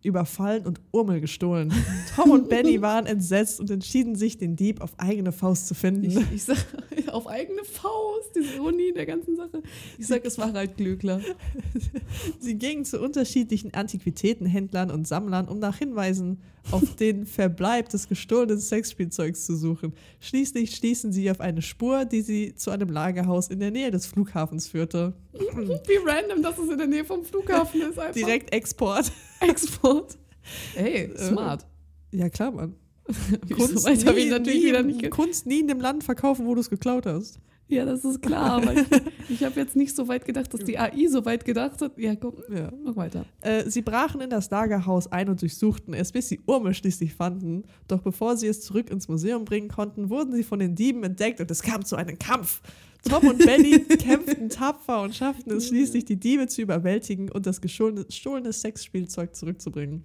überfallen 0.03 0.67
und 0.67 0.81
Urmel 0.93 1.21
gestohlen. 1.21 1.73
Tom 2.15 2.31
und 2.31 2.49
Benny 2.49 2.81
waren 2.81 3.07
entsetzt 3.07 3.61
und 3.61 3.71
entschieden 3.71 4.15
sich, 4.15 4.39
den 4.39 4.57
Dieb 4.57 4.81
auf 4.81 4.93
eigene 4.99 5.33
Faust 5.33 5.67
zu 5.67 5.75
finden. 5.75 6.05
Ich, 6.05 6.17
ich 6.33 6.45
sag, 6.45 6.59
auf 7.13 7.27
eigene 7.27 7.65
Faust, 7.65 8.37
diese 8.37 8.55
Ironie 8.55 8.93
der 8.93 9.07
ganzen 9.07 9.37
Sache. 9.37 9.63
Ich 9.99 10.07
sag, 10.07 10.25
es 10.25 10.39
war 10.39 10.53
halt 10.53 10.77
Glöckler. 10.77 11.21
Sie 12.39 12.55
gingen 12.55 12.85
zu 12.85 13.01
unterschiedlichen 13.01 13.75
Antiquitätenhändlern 13.75 14.91
und 14.91 15.07
Sammlern, 15.07 15.49
um 15.49 15.59
nach 15.59 15.79
Hinweisen 15.79 16.39
auf 16.71 16.97
den 16.97 17.27
Verbleib 17.27 17.89
des 17.91 18.09
gestohlenen 18.09 18.59
Sexspielzeugs 18.59 19.47
zu 19.47 19.57
suchen. 19.57 19.93
Schließlich 20.21 20.75
stießen 20.75 21.13
sie 21.13 21.31
auf 21.31 21.41
eine 21.41 21.63
Spur, 21.63 22.05
die 22.05 22.23
sie 22.23 22.55
zu 22.55 22.71
einem 22.71 22.89
Lagerhaus 22.89 23.49
in 23.49 23.61
der 23.61 23.71
Nähe 23.71 23.91
des 23.91 24.07
Flughafens 24.07 24.69
führte. 24.69 25.15
Wie 25.33 25.97
random, 26.05 26.43
dass 26.43 26.59
es 26.59 26.69
in 26.71 26.79
der 26.79 26.87
Nähe 26.87 27.05
vom 27.05 27.25
Flughafen 27.25 27.83
ist. 27.83 27.99
Einfach. 27.99 28.13
Direkt 28.13 28.53
Export. 28.53 29.13
Export. 29.49 30.17
Hey, 30.75 31.11
smart. 31.17 31.67
Ja, 32.13 32.29
klar, 32.29 32.51
Mann. 32.53 32.75
Kunst 33.55 33.79
so 33.79 33.85
weit 33.89 34.05
habe 34.07 34.19
ich 34.19 34.31
natürlich 34.31 34.63
nie, 34.63 34.69
wieder 34.69 34.83
nicht 34.83 35.11
Kunst 35.11 35.47
nie 35.47 35.61
in 35.61 35.69
dem 35.69 35.81
Land 35.81 36.03
verkaufen, 36.05 36.47
wo 36.47 36.55
du 36.55 36.61
es 36.61 36.71
geklaut 36.71 37.07
hast. 37.07 37.39
Ja, 37.69 37.85
das 37.85 38.05
ist 38.05 38.23
klar, 38.23 38.63
aber 38.63 38.75
ich, 38.75 38.87
ich 39.29 39.45
habe 39.45 39.59
jetzt 39.59 39.75
nicht 39.75 39.95
so 39.95 40.07
weit 40.07 40.25
gedacht, 40.25 40.55
dass 40.55 40.61
die 40.63 40.79
AI 40.79 41.09
so 41.09 41.25
weit 41.25 41.45
gedacht 41.45 41.81
hat. 41.83 41.99
Ja, 41.99 42.15
komm, 42.15 42.35
Ja. 42.55 42.73
mach 42.85 42.95
weiter. 42.95 43.25
Äh, 43.41 43.69
sie 43.69 43.83
brachen 43.83 44.21
in 44.21 44.31
das 44.31 44.51
Lagerhaus 44.51 45.11
ein 45.11 45.29
und 45.29 45.43
durchsuchten 45.43 45.93
es, 45.93 46.13
bis 46.13 46.29
sie 46.29 46.41
Urmel 46.47 46.75
schließlich 46.75 47.15
fanden. 47.15 47.65
Doch 47.89 48.03
bevor 48.03 48.37
sie 48.37 48.47
es 48.47 48.61
zurück 48.61 48.89
ins 48.89 49.09
Museum 49.09 49.45
bringen 49.45 49.69
konnten, 49.69 50.11
wurden 50.11 50.33
sie 50.33 50.45
von 50.45 50.61
den 50.61 50.77
Dieben 50.77 51.03
entdeckt 51.03 51.41
und 51.41 51.51
es 51.51 51.63
kam 51.63 51.85
zu 51.85 51.97
einem 51.97 52.19
Kampf. 52.19 52.63
Tom 53.09 53.29
und 53.29 53.39
Benny 53.39 53.79
kämpften 53.99 54.49
tapfer 54.49 55.03
und 55.03 55.15
schafften 55.15 55.53
es 55.53 55.69
schließlich, 55.69 56.05
die 56.05 56.17
Diebe 56.17 56.47
zu 56.49 56.63
überwältigen 56.63 57.31
und 57.31 57.47
das 57.47 57.61
gestohlene 57.61 58.53
Sexspielzeug 58.53 59.35
zurückzubringen. 59.35 60.05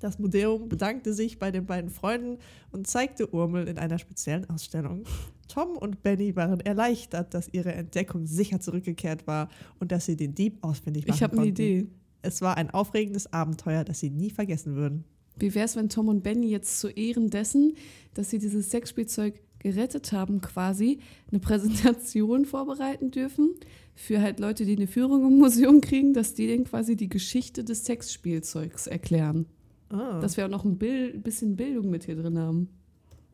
Das 0.00 0.18
Museum 0.18 0.68
bedankte 0.68 1.14
sich 1.14 1.38
bei 1.38 1.52
den 1.52 1.66
beiden 1.66 1.88
Freunden 1.88 2.38
und 2.72 2.88
zeigte 2.88 3.32
Urmel 3.32 3.68
in 3.68 3.78
einer 3.78 3.98
speziellen 3.98 4.50
Ausstellung. 4.50 5.04
Tom 5.46 5.76
und 5.76 6.02
Benny 6.02 6.34
waren 6.34 6.60
erleichtert, 6.60 7.34
dass 7.34 7.48
ihre 7.52 7.72
Entdeckung 7.72 8.26
sicher 8.26 8.58
zurückgekehrt 8.58 9.26
war 9.26 9.48
und 9.78 9.92
dass 9.92 10.06
sie 10.06 10.16
den 10.16 10.34
Dieb 10.34 10.58
ausfindig 10.62 11.06
machen 11.06 11.16
Ich 11.16 11.22
habe 11.22 11.38
eine. 11.38 11.46
Idee. 11.46 11.86
Es 12.22 12.40
war 12.40 12.56
ein 12.56 12.70
aufregendes 12.70 13.32
Abenteuer, 13.32 13.84
das 13.84 14.00
sie 14.00 14.10
nie 14.10 14.30
vergessen 14.30 14.74
würden. 14.74 15.04
Wie 15.38 15.54
wäre 15.54 15.66
es, 15.66 15.76
wenn 15.76 15.88
Tom 15.88 16.08
und 16.08 16.22
Benny 16.22 16.48
jetzt 16.48 16.80
zu 16.80 16.88
Ehren 16.88 17.30
dessen, 17.30 17.74
dass 18.14 18.30
sie 18.30 18.38
dieses 18.38 18.70
Sexspielzeug 18.70 19.40
gerettet 19.62 20.12
haben, 20.12 20.40
quasi 20.40 20.98
eine 21.30 21.40
Präsentation 21.40 22.44
vorbereiten 22.46 23.10
dürfen 23.10 23.54
für 23.94 24.20
halt 24.20 24.40
Leute, 24.40 24.64
die 24.64 24.76
eine 24.76 24.86
Führung 24.86 25.26
im 25.26 25.38
Museum 25.38 25.80
kriegen, 25.80 26.12
dass 26.12 26.34
die 26.34 26.46
denen 26.46 26.64
quasi 26.64 26.96
die 26.96 27.08
Geschichte 27.08 27.62
des 27.64 27.84
Sexspielzeugs 27.84 28.86
erklären. 28.86 29.46
Ah. 29.90 30.20
Dass 30.20 30.36
wir 30.36 30.46
auch 30.46 30.50
noch 30.50 30.64
ein 30.64 30.78
Bild, 30.78 31.22
bisschen 31.22 31.56
Bildung 31.56 31.90
mit 31.90 32.04
hier 32.04 32.16
drin 32.16 32.38
haben. 32.38 32.68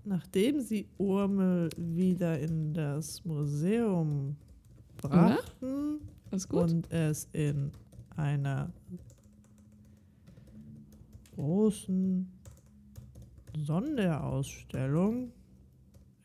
Nachdem 0.05 0.61
sie 0.61 0.89
Urmel 0.99 1.71
wieder 1.77 2.39
in 2.39 2.75
das 2.75 3.25
Museum 3.25 4.37
brachten 4.97 6.01
und 6.51 6.91
es 6.91 7.29
in 7.33 7.71
einer 8.17 8.73
großen 11.35 12.27
Sonderausstellung, 13.57 15.33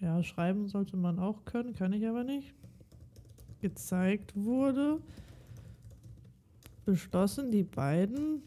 ja, 0.04 0.22
schreiben 0.22 0.68
sollte 0.68 0.98
man 0.98 1.18
auch 1.18 1.46
können, 1.46 1.74
kann 1.74 1.94
ich 1.94 2.06
aber 2.06 2.26
nicht, 2.26 2.54
gezeigt 3.62 4.36
wurde, 4.36 5.00
beschlossen 6.86 7.52
die 7.52 7.64
beiden 7.64 8.44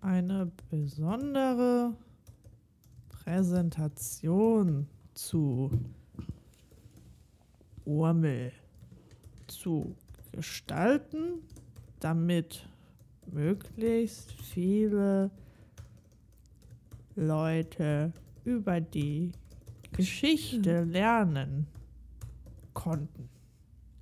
eine 0.00 0.52
besondere 0.70 1.96
Präsentation 3.08 4.86
zu 5.14 5.70
Urmel 7.84 8.52
zu 9.48 9.96
gestalten, 10.30 11.40
damit 11.98 12.68
möglichst 13.26 14.30
viele 14.32 15.30
Leute 17.16 18.12
über 18.44 18.80
die 18.80 19.32
Geschichte 19.92 20.84
lernen 20.84 21.66
konnten. 22.72 23.28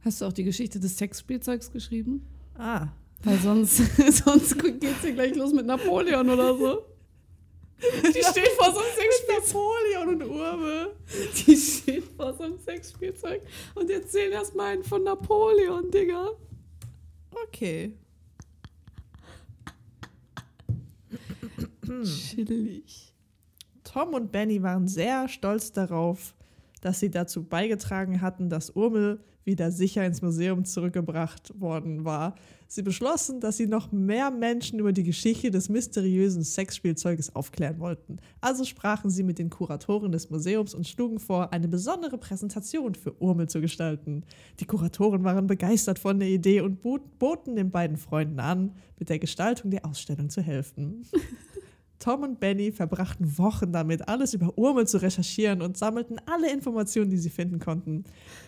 Hast 0.05 0.20
du 0.20 0.26
auch 0.26 0.32
die 0.32 0.45
Geschichte 0.45 0.80
des 0.80 0.97
Sexspielzeugs 0.99 1.70
geschrieben? 1.70 2.26
Ah, 2.57 2.88
Weil 3.22 3.38
sonst, 3.38 3.76
sonst 4.24 4.59
geht's 4.59 5.03
hier 5.03 5.12
gleich 5.12 5.34
los 5.36 5.53
mit 5.53 5.66
Napoleon 5.66 6.28
oder 6.28 6.57
so. 6.57 6.86
Die 8.05 8.22
steht 8.22 8.49
vor 8.59 8.72
so 8.72 8.78
einem 8.78 8.88
Sexspielzeug. 8.95 9.22
Napoleon 9.43 10.09
und 10.09 10.22
Urmel. 10.22 10.97
Die 11.47 11.57
steht 11.57 12.05
vor 12.16 12.32
so 12.34 12.45
einem 12.45 12.59
Sexspielzeug 12.59 13.43
und 13.74 13.90
erzählen 13.90 14.32
erstmal 14.32 14.72
einen 14.74 14.84
von 14.84 15.03
Napoleon, 15.03 15.90
Digga. 15.90 16.30
Okay. 17.30 17.93
Chillig. 22.05 23.11
Tom 23.93 24.14
und 24.14 24.32
Benny 24.32 24.62
waren 24.62 24.88
sehr 24.88 25.28
stolz 25.28 25.70
darauf, 25.72 26.34
dass 26.80 27.01
sie 27.01 27.11
dazu 27.11 27.45
beigetragen 27.45 28.22
hatten, 28.22 28.49
dass 28.49 28.70
Urmel 28.70 29.20
wieder 29.45 29.70
sicher 29.70 30.07
ins 30.07 30.22
Museum 30.22 30.64
zurückgebracht 30.64 31.53
worden 31.61 32.05
war. 32.05 32.36
Sie 32.68 32.80
beschlossen, 32.82 33.40
dass 33.40 33.59
sie 33.59 33.66
noch 33.66 33.93
mehr 33.93 34.30
Menschen 34.30 34.78
über 34.78 34.93
die 34.93 35.03
Geschichte 35.03 35.51
des 35.51 35.68
mysteriösen 35.68 36.43
Sexspielzeuges 36.43 37.34
aufklären 37.36 37.80
wollten. 37.80 38.16
Also 38.40 38.64
sprachen 38.64 39.11
sie 39.11 39.24
mit 39.24 39.38
den 39.38 39.51
Kuratoren 39.51 40.11
des 40.11 40.30
Museums 40.30 40.74
und 40.74 40.86
schlugen 40.86 41.18
vor, 41.18 41.53
eine 41.53 41.68
besondere 41.68 42.16
Präsentation 42.16 42.95
für 42.95 43.20
Urmel 43.20 43.49
zu 43.49 43.61
gestalten. 43.61 44.24
Die 44.59 44.64
Kuratoren 44.64 45.22
waren 45.24 45.47
begeistert 45.49 45.99
von 45.99 46.18
der 46.18 46.28
Idee 46.28 46.62
und 46.62 46.80
bot- 46.80 47.18
boten 47.18 47.57
den 47.57 47.70
beiden 47.70 47.99
Freunden 47.99 48.40
an, 48.40 48.72
mit 48.99 49.11
der 49.11 49.18
Gestaltung 49.18 49.70
der 49.70 49.84
Ausstellung 49.84 50.30
zu 50.30 50.40
helfen. 50.40 51.05
Tom 52.03 52.24
und 52.24 52.40
Benny 52.40 52.72
verbrachten 52.72 53.38
Wochen 53.38 53.72
damit, 53.72 54.09
alles 54.09 54.34
über 54.34 54.59
Urmel 54.59 54.88
zu 54.88 55.00
recherchieren 55.00 55.62
und 55.62 55.78
sammelten 55.78 56.20
alle 56.26 56.50
Informationen, 56.50 57.11
die 57.11 57.16
sie 57.18 57.30
finden 57.30 57.61
konnten. 57.61 58.05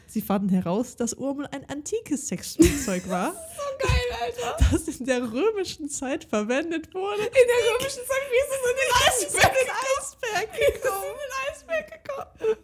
Sie 0.08 0.20
fanden 0.22 0.48
heraus, 0.48 0.96
dass 0.96 1.14
Urmel 1.14 1.46
ein 1.52 1.64
antikes 1.70 2.26
Sexspielzeug 2.26 3.08
war, 3.08 3.32
So 3.56 3.86
geil, 3.86 4.18
Alter. 4.22 4.56
das 4.72 4.88
in 4.88 5.06
der 5.06 5.22
römischen 5.32 5.88
Zeit 5.88 6.24
verwendet 6.24 6.92
wurde. 6.92 7.22
In 7.22 7.30
der 7.32 7.78
römischen 7.78 8.02
Zeit, 8.02 8.22
wie 8.30 8.40
ist 8.42 8.50
es 8.50 8.62
in 8.70 8.76
den 8.80 9.38
Eisberg 9.38 9.54
Eisberg 10.00 10.52
gekommen. 10.74 11.04
in 11.04 11.18
den 11.20 11.54
Eisberg 11.54 12.04
gekommen? 12.04 12.56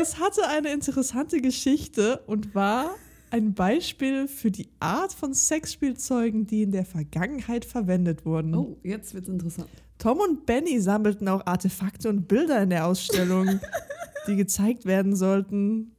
Es 0.00 0.18
hatte 0.18 0.46
eine 0.48 0.72
interessante 0.72 1.40
Geschichte 1.42 2.22
und 2.26 2.54
war 2.54 2.94
ein 3.30 3.54
Beispiel 3.54 4.28
für 4.28 4.50
die 4.50 4.68
Art 4.80 5.12
von 5.12 5.34
Sexspielzeugen, 5.34 6.46
die 6.46 6.62
in 6.62 6.72
der 6.72 6.84
Vergangenheit 6.84 7.64
verwendet 7.64 8.24
wurden. 8.26 8.54
Oh, 8.54 8.76
jetzt 8.82 9.14
wird's 9.14 9.28
interessant. 9.28 9.68
Tom 9.98 10.18
und 10.18 10.46
Benny 10.46 10.80
sammelten 10.80 11.28
auch 11.28 11.44
Artefakte 11.46 12.08
und 12.08 12.26
Bilder 12.26 12.62
in 12.62 12.70
der 12.70 12.86
Ausstellung, 12.86 13.60
die 14.26 14.36
gezeigt 14.36 14.86
werden 14.86 15.14
sollten. 15.14 15.92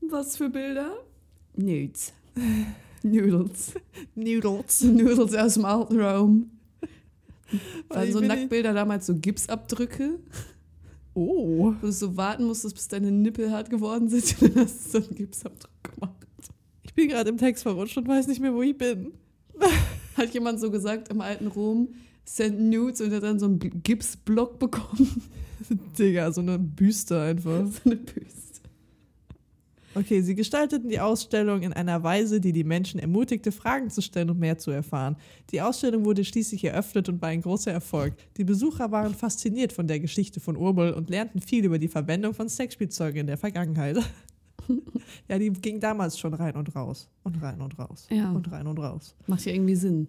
Was 0.00 0.36
für 0.36 0.48
Bilder? 0.48 0.92
Nudes. 1.54 2.12
Noodles. 3.02 3.74
Noodles. 4.14 4.82
Noodles 4.82 5.34
aus 5.34 5.54
dem 5.54 5.64
alten 5.64 6.00
Raum. 6.00 6.50
Waren 7.88 8.12
so 8.12 8.20
Nacktbilder 8.20 8.72
damals 8.74 9.06
so 9.06 9.14
Gipsabdrücke, 9.14 10.18
Oh. 11.14 11.72
wo 11.80 11.86
du 11.86 11.92
so 11.92 12.14
warten 12.16 12.44
musstest, 12.44 12.74
bis 12.74 12.88
deine 12.88 13.10
Nippel 13.10 13.50
hart 13.50 13.70
geworden 13.70 14.08
sind. 14.08 14.36
Und 14.42 14.56
dann 14.56 14.64
hast 14.64 14.86
du 14.94 15.00
so 15.00 15.06
einen 15.06 15.14
Gipsabdruck 15.16 15.70
gemacht. 15.94 16.25
Ich 16.86 16.94
bin 16.94 17.08
gerade 17.08 17.28
im 17.28 17.36
Text 17.36 17.64
verrutscht 17.64 17.96
und 17.98 18.06
weiß 18.06 18.28
nicht 18.28 18.40
mehr, 18.40 18.54
wo 18.54 18.62
ich 18.62 18.78
bin. 18.78 19.12
Hat 20.16 20.32
jemand 20.32 20.60
so 20.60 20.70
gesagt 20.70 21.08
im 21.08 21.20
alten 21.20 21.48
Rom, 21.48 21.88
send 22.24 22.60
nudes 22.60 23.00
und 23.00 23.12
hat 23.12 23.22
dann 23.22 23.38
so 23.38 23.46
einen 23.46 23.58
Gipsblock 23.58 24.58
bekommen. 24.58 25.22
Digga, 25.98 26.32
so 26.32 26.40
eine 26.40 26.58
Büste 26.58 27.20
einfach. 27.20 27.66
so 27.66 27.80
eine 27.84 27.96
Büste. 27.96 28.46
Okay, 29.94 30.20
sie 30.20 30.34
gestalteten 30.34 30.88
die 30.88 31.00
Ausstellung 31.00 31.62
in 31.62 31.72
einer 31.72 32.02
Weise, 32.02 32.40
die 32.40 32.52
die 32.52 32.64
Menschen 32.64 33.00
ermutigte, 33.00 33.50
Fragen 33.50 33.90
zu 33.90 34.02
stellen 34.02 34.30
und 34.30 34.38
mehr 34.38 34.58
zu 34.58 34.70
erfahren. 34.70 35.16
Die 35.50 35.62
Ausstellung 35.62 36.04
wurde 36.04 36.24
schließlich 36.24 36.64
eröffnet 36.64 37.08
und 37.08 37.20
war 37.22 37.30
ein 37.30 37.40
großer 37.40 37.72
Erfolg. 37.72 38.14
Die 38.36 38.44
Besucher 38.44 38.90
waren 38.90 39.14
fasziniert 39.14 39.72
von 39.72 39.86
der 39.86 40.00
Geschichte 40.00 40.38
von 40.38 40.56
Urmel 40.56 40.92
und 40.92 41.10
lernten 41.10 41.40
viel 41.40 41.64
über 41.64 41.78
die 41.78 41.88
Verwendung 41.88 42.34
von 42.34 42.48
Sexspielzeugen 42.48 43.20
in 43.20 43.26
der 43.26 43.38
Vergangenheit. 43.38 43.98
ja, 45.28 45.38
die 45.38 45.50
ging 45.50 45.80
damals 45.80 46.18
schon 46.18 46.34
rein 46.34 46.54
und 46.56 46.74
raus 46.74 47.08
und 47.22 47.40
rein 47.42 47.60
und 47.60 47.78
raus 47.78 48.06
Ja. 48.10 48.32
und 48.32 48.50
rein 48.50 48.66
und 48.66 48.78
raus. 48.78 49.14
Macht 49.26 49.44
ja 49.44 49.52
irgendwie 49.52 49.76
Sinn. 49.76 50.08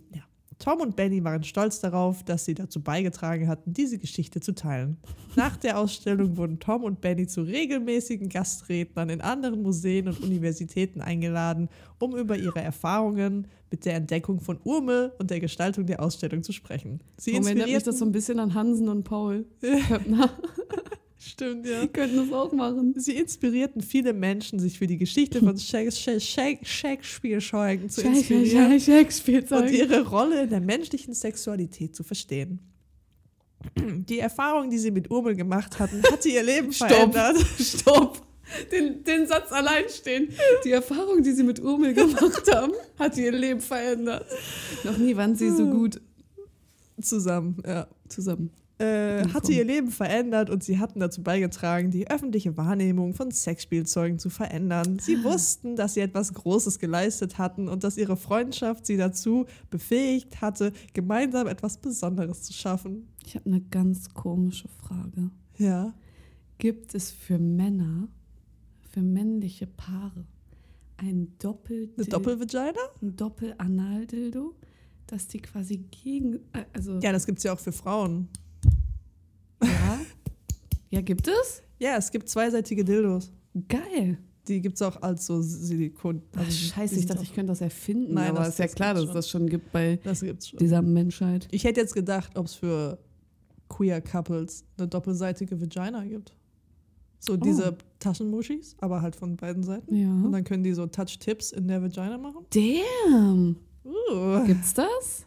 Tom 0.60 0.82
und 0.82 0.96
Benny 0.96 1.24
waren 1.24 1.44
stolz 1.44 1.80
darauf, 1.82 2.24
dass 2.24 2.46
sie 2.46 2.56
dazu 2.56 2.82
beigetragen 2.82 3.48
hatten, 3.48 3.74
diese 3.74 4.00
Geschichte 4.00 4.40
zu 4.40 4.56
teilen. 4.56 4.98
Nach 5.36 5.56
der 5.56 5.78
Ausstellung 5.78 6.36
wurden 6.36 6.58
Tom 6.60 6.84
und 6.84 7.00
Benny 7.00 7.28
zu 7.28 7.44
regelmäßigen 7.44 8.28
Gastrednern 8.30 9.10
in 9.10 9.22
anderen 9.22 9.62
Museen 9.62 10.08
und 10.08 10.20
Universitäten 10.22 11.00
eingeladen, 11.02 11.70
um 12.00 12.16
über 12.18 12.36
ihre 12.36 12.60
Erfahrungen 12.60 13.48
mit 13.70 13.86
der 13.86 13.96
Entdeckung 13.96 14.40
von 14.40 14.58
Urmel 14.64 15.12
und 15.20 15.30
der 15.30 15.40
Gestaltung 15.40 15.86
der 15.86 16.02
Ausstellung 16.02 16.42
zu 16.42 16.54
sprechen. 16.54 17.02
Sie 17.18 17.34
Warum 17.34 17.46
erinnert 17.48 17.68
mich 17.68 17.84
das 17.84 18.00
so 18.00 18.06
ein 18.06 18.12
bisschen 18.12 18.40
an 18.40 18.56
Hansen 18.56 18.90
und 18.90 19.04
Paul. 19.04 19.46
Stimmt, 21.20 21.66
ja. 21.66 21.82
Die 21.82 21.88
könnten 21.88 22.18
das 22.18 22.32
auch 22.32 22.52
machen. 22.54 22.94
Sie 22.98 23.14
inspirierten 23.18 23.82
viele 23.82 24.14
Menschen, 24.14 24.60
sich 24.60 24.78
für 24.78 24.86
die 24.88 24.98
Geschichte 24.98 25.40
von 25.40 25.58
Shak- 25.58 25.92
Shak- 25.92 26.22
Shak- 26.22 26.66
Shakespeare-Scheugen 26.66 27.90
zu 27.90 28.02
inspirieren. 28.20 28.72
und 29.52 29.72
ihre 29.72 30.08
Rolle 30.08 30.44
in 30.44 30.50
der 30.50 30.62
menschlichen 30.62 31.14
Sexualität 31.16 31.96
zu 31.96 32.04
verstehen. 32.04 32.60
Die 34.08 34.20
Erfahrung, 34.20 34.70
die 34.70 34.78
sie 34.78 34.92
mit 34.92 35.10
Urmel 35.10 35.36
gemacht 35.36 35.80
hatten, 35.80 36.04
hatte 36.12 36.30
ihr 36.30 36.44
Leben 36.44 36.72
Stopp. 36.72 36.90
verändert. 36.90 37.38
Stopp! 37.60 38.22
Den, 38.72 39.04
den 39.04 39.28
Satz 39.28 39.52
allein 39.52 39.90
stehen. 39.90 40.30
Die 40.64 40.72
Erfahrung, 40.72 41.22
die 41.22 41.32
sie 41.34 41.44
mit 41.44 41.60
Urmel 41.60 41.94
gemacht 41.94 42.44
haben, 42.54 42.72
hat 42.98 43.18
ihr 43.18 43.32
Leben 43.34 43.60
verändert. 43.60 44.26
Noch 44.86 44.98
nie 44.98 45.16
waren 45.18 45.36
sie 45.36 45.50
so 45.52 45.66
gut 45.68 46.00
Zusammen, 47.02 47.62
ja. 47.66 47.88
zusammen. 48.08 48.52
Äh, 48.80 48.84
Willkommen. 48.86 49.34
hatte 49.34 49.52
ihr 49.54 49.66
Leben 49.66 49.90
verändert 49.90 50.50
und 50.52 50.64
sie 50.64 50.78
hatten 50.78 51.00
dazu 51.00 51.24
beigetragen, 51.24 51.90
die 51.90 52.10
öffentliche 52.10 52.58
Wahrnehmung 52.58 53.14
von 53.16 53.32
Sexspielzeugen 53.32 54.20
zu 54.20 54.30
verändern. 54.30 55.00
Sie 55.00 55.24
wussten, 55.24 55.76
dass 55.76 55.96
sie 55.96 56.02
etwas 56.02 56.32
Großes 56.34 56.78
geleistet 56.78 57.40
hatten 57.40 57.70
und 57.70 57.84
dass 57.84 57.98
ihre 57.98 58.18
Freundschaft 58.18 58.86
sie 58.86 58.98
dazu 58.98 59.48
befähigt 59.72 60.42
hatte, 60.42 60.74
gemeinsam 60.94 61.48
etwas 61.48 61.78
Besonderes 61.80 62.44
zu 62.44 62.54
schaffen. 62.54 63.08
Ich 63.26 63.36
habe 63.36 63.48
eine 63.48 63.62
ganz 63.62 64.14
komische 64.14 64.68
Frage. 64.68 65.32
Ja. 65.58 65.94
Gibt 66.60 66.94
es 66.94 67.10
für 67.12 67.40
Männer, 67.40 68.08
für 68.92 69.02
männliche 69.02 69.66
Paare, 69.66 70.26
ein 70.98 71.34
Doppel 71.40 71.90
Eine 71.98 72.06
Doppelvagina? 72.08 72.74
ein 73.02 73.16
Doppelanaldildo 73.16 74.54
dass 75.10 75.26
die 75.28 75.40
quasi 75.40 75.78
gegen. 76.04 76.36
äh, 76.54 76.66
Also, 76.74 77.00
Ja, 77.00 77.12
das 77.14 77.26
gibt 77.26 77.38
es 77.38 77.44
ja 77.46 77.54
auch 77.54 77.60
für 77.60 77.72
Frauen. 77.72 78.28
Ja. 79.88 80.00
Ja, 80.90 81.02
gibt 81.02 81.28
es? 81.28 81.62
Ja, 81.80 81.98
es 81.98 82.12
gibt 82.12 82.30
zweiseitige 82.30 82.84
Dildos. 82.84 83.32
Geil. 83.68 84.18
Die 84.48 84.62
gibt 84.62 84.76
es 84.76 84.82
auch 84.82 85.02
als 85.02 85.26
so 85.26 85.42
Silikon. 85.42 86.22
Ach, 86.34 86.40
also 86.40 86.50
die- 86.52 86.56
scheiße, 86.56 87.00
ich 87.00 87.06
dachte, 87.06 87.24
ich 87.24 87.34
könnte 87.34 87.52
das 87.52 87.60
erfinden. 87.62 88.14
Nein, 88.14 88.30
aber 88.30 88.40
das- 88.40 88.50
ist 88.50 88.60
ja 88.60 88.68
klar, 88.68 88.94
dass 88.94 89.04
es 89.04 89.12
das 89.12 89.30
schon 89.30 89.48
gibt 89.50 89.72
bei 89.74 90.00
Das 90.04 90.22
gibt's 90.22 90.48
schon. 90.50 90.60
dieser 90.60 90.82
Menschheit. 90.82 91.48
Ich 91.52 91.66
hätte 91.66 91.82
jetzt 91.82 91.94
gedacht, 91.94 92.38
ob 92.38 92.46
es 92.46 92.56
für 92.56 92.98
queer 93.68 94.00
Couples 94.00 94.64
eine 94.78 94.88
doppelseitige 94.88 95.60
Vagina 95.60 96.06
gibt. 96.06 96.34
So 97.20 97.36
diese 97.36 97.76
Taschenmuschis, 98.00 98.78
aber 98.80 99.02
halt 99.02 99.16
von 99.18 99.36
beiden 99.36 99.64
Seiten. 99.64 99.90
Und 99.94 100.24
Ja. 100.24 100.30
dann 100.30 100.44
können 100.46 100.64
die 100.64 100.72
so 100.74 100.86
Touch-Tips 100.86 101.52
in 101.52 101.68
der 101.68 101.82
Vagina 101.82 102.18
machen. 102.18 102.46
Damn. 102.52 103.58
Uh, 103.84 104.46
Gibt's 104.46 104.74
das? 104.74 105.26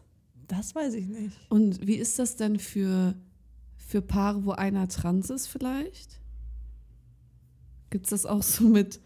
das 0.49 0.75
weiß 0.75 0.95
ich 0.95 1.07
nicht. 1.07 1.37
Und 1.51 1.87
wie 1.87 1.97
ist 1.97 2.19
das 2.19 2.37
denn 2.37 2.59
für, 2.59 3.15
für 3.91 4.03
Paare, 4.03 4.45
wo 4.45 4.53
einer 4.53 4.87
trans 4.87 5.31
ist 5.31 5.49
vielleicht? 5.49 6.21
Gibt's 7.91 8.11
das 8.11 8.25
auch 8.25 8.43
so 8.45 8.69
mit 8.69 9.01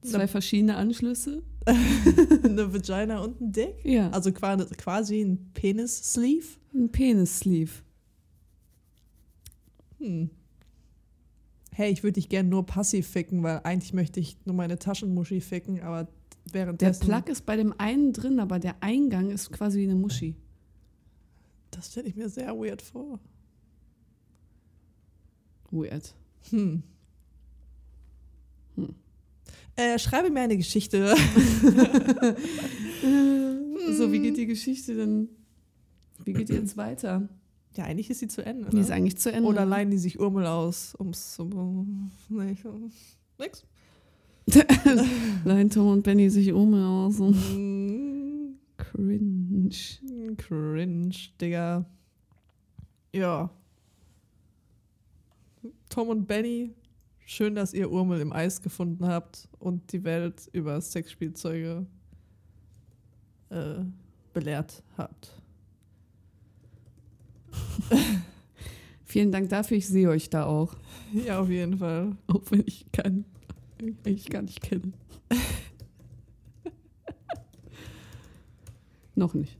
zwei 0.00 0.18
Na- 0.20 0.26
verschiedene 0.26 0.76
Anschlüsse? 0.76 1.42
eine 1.66 2.72
Vagina 2.72 3.20
und 3.20 3.40
ein 3.42 3.52
Dick. 3.52 3.74
Ja. 3.84 4.08
Also 4.08 4.32
quasi, 4.32 5.20
ein 5.20 5.50
Penis-Sleeve. 5.52 6.46
Ein 6.74 6.90
Penis-Sleeve. 6.90 7.72
Hm. 9.98 10.30
Hey, 11.70 11.92
ich 11.92 12.02
würde 12.02 12.14
dich 12.14 12.30
gern 12.30 12.48
nur 12.48 12.64
passiv 12.64 13.06
ficken, 13.06 13.42
weil 13.42 13.60
eigentlich 13.64 13.92
möchte 13.92 14.18
ich 14.18 14.38
nur 14.46 14.54
meine 14.54 14.78
Taschenmuschi 14.78 15.42
ficken, 15.42 15.80
aber 15.82 16.04
Der 16.04 16.54
währenddessen... 16.54 17.06
Plug 17.06 17.24
ist 17.30 17.44
bei 17.44 17.56
dem 17.56 17.74
einen 17.78 18.14
drin, 18.14 18.40
aber 18.40 18.58
der 18.58 18.82
Eingang 18.82 19.30
ist 19.30 19.52
quasi 19.52 19.78
wie 19.80 19.84
eine 19.84 19.94
Muschi. 19.94 20.36
Das 21.70 21.92
stelle 21.92 22.08
ich 22.08 22.16
mir 22.16 22.30
sehr 22.30 22.54
weird 22.56 22.80
vor. 22.80 23.20
Weird. 25.72 26.14
Hm. 26.50 26.82
Hm. 28.76 28.94
Äh, 29.74 29.98
schreibe 29.98 30.30
mir 30.30 30.40
eine 30.42 30.56
Geschichte. 30.56 31.14
So, 33.90 34.12
wie 34.12 34.20
geht 34.20 34.36
die 34.36 34.46
Geschichte 34.46 34.94
denn? 34.94 35.28
Wie 36.24 36.32
geht 36.32 36.48
die 36.48 36.54
jetzt 36.54 36.76
weiter? 36.76 37.28
Ja, 37.74 37.84
eigentlich 37.84 38.10
ist 38.10 38.20
sie 38.20 38.28
zu 38.28 38.44
Ende. 38.44 38.70
Die 38.70 38.78
ist 38.78 38.88
Ne? 38.90 38.94
eigentlich 38.94 39.16
zu 39.18 39.32
Ende. 39.32 39.48
Oder 39.48 39.64
leihen 39.64 39.90
die 39.90 39.98
sich 39.98 40.20
Urmel 40.20 40.46
aus, 40.46 40.94
ums 40.98 41.34
zu. 41.34 41.44
Nee, 42.28 42.56
nix. 43.38 43.64
Leihen 45.44 45.70
Tom 45.70 45.88
und 45.88 46.02
Benny 46.02 46.30
sich 46.30 46.52
um 46.52 46.74
aus. 46.74 47.18
Mm, 47.18 48.54
Cringe. 48.76 49.70
Cringe, 50.36 51.14
Digga. 51.40 51.84
Ja. 53.14 53.50
Tom 55.92 56.08
und 56.08 56.26
Benny, 56.26 56.70
schön, 57.26 57.54
dass 57.54 57.74
ihr 57.74 57.92
Urmel 57.92 58.22
im 58.22 58.32
Eis 58.32 58.62
gefunden 58.62 59.06
habt 59.06 59.46
und 59.58 59.92
die 59.92 60.02
Welt 60.04 60.48
über 60.54 60.80
Sexspielzeuge 60.80 61.84
äh, 63.50 63.84
belehrt 64.32 64.82
habt. 64.96 65.38
Vielen 69.04 69.30
Dank 69.32 69.50
dafür, 69.50 69.76
ich 69.76 69.86
sehe 69.86 70.08
euch 70.08 70.30
da 70.30 70.46
auch. 70.46 70.74
Ja, 71.12 71.40
auf 71.40 71.50
jeden 71.50 71.76
Fall. 71.76 72.16
Auch 72.26 72.40
wenn 72.48 72.64
ich 72.64 72.90
kann. 72.90 73.26
Ich 74.06 74.30
gar 74.30 74.40
nicht 74.40 74.62
kenne. 74.62 74.94
Noch 79.14 79.34
nicht. 79.34 79.58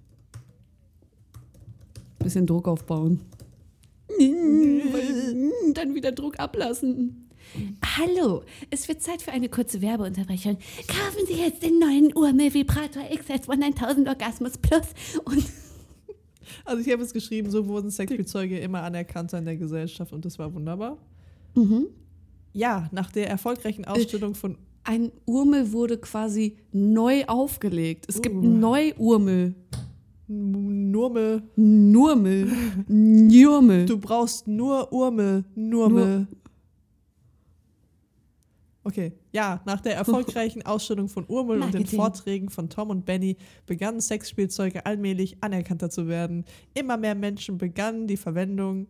Bisschen 2.21 2.47
Druck 2.47 2.69
aufbauen. 2.69 3.21
Dann 5.75 5.95
wieder 5.95 6.13
Druck 6.13 6.39
ablassen. 6.39 7.29
Hallo, 7.99 8.43
es 8.71 8.89
wird 8.89 9.03
Zeit 9.03 9.21
für 9.23 9.33
eine 9.33 9.49
kurze 9.49 9.83
Werbeunterbrechung. 9.83 10.57
Kaufen 10.87 11.27
Sie 11.27 11.35
jetzt 11.35 11.63
den 11.63 11.79
neuen 11.79 12.15
Urmel 12.15 12.55
Vibrator 12.55 13.03
XS 13.05 13.49
9000 13.49 14.09
Orgasmus 14.09 14.57
Plus 14.59 14.87
und 15.25 15.45
Also 16.65 16.83
ich 16.83 16.93
habe 16.93 17.03
es 17.03 17.13
geschrieben, 17.13 17.51
so 17.51 17.67
wurden 17.67 17.91
Sexspielzeuge 17.91 18.59
immer 18.59 18.83
anerkannter 18.83 19.39
in 19.39 19.45
der 19.45 19.57
Gesellschaft 19.57 20.13
und 20.13 20.25
das 20.25 20.39
war 20.39 20.53
wunderbar. 20.55 20.99
Mhm. 21.55 21.87
Ja, 22.53 22.89
nach 22.93 23.11
der 23.11 23.29
erfolgreichen 23.29 23.85
Ausstellung 23.85 24.35
von 24.35 24.59
Ein 24.85 25.13
Urmel 25.27 25.73
wurde 25.73 25.99
quasi 25.99 26.57
neu 26.73 27.25
aufgelegt. 27.27 28.07
Es 28.09 28.21
gibt 28.21 28.37
Uh. 28.37 28.43
Neu-Urmel. 28.43 29.55
Nurmel. 30.33 31.43
Nurmel. 31.57 32.51
Njurmel. 32.89 33.87
Du 33.87 33.99
brauchst 33.99 34.47
nur 34.49 34.93
Urmel. 34.93 35.45
Nurmel. 35.55 36.27
Okay, 38.85 39.13
ja, 39.31 39.63
nach 39.65 39.81
der 39.81 39.95
erfolgreichen 39.95 40.63
Ausstellung 40.67 41.09
von 41.09 41.25
Urmel 41.29 41.63
und 41.63 41.73
den 41.73 41.83
Marketing. 41.83 41.99
Vorträgen 41.99 42.51
von 42.51 42.69
Tom 42.69 42.91
und 42.91 43.05
Benny 43.05 43.37
begannen 43.65 44.01
Sexspielzeuge 44.01 44.85
allmählich 44.85 45.37
anerkannter 45.41 45.89
zu 45.89 46.09
werden. 46.09 46.45
Immer 46.75 46.97
mehr 46.97 47.15
Menschen 47.15 47.59
begannen 47.59 48.09
die 48.09 48.17
Verwendung 48.17 48.89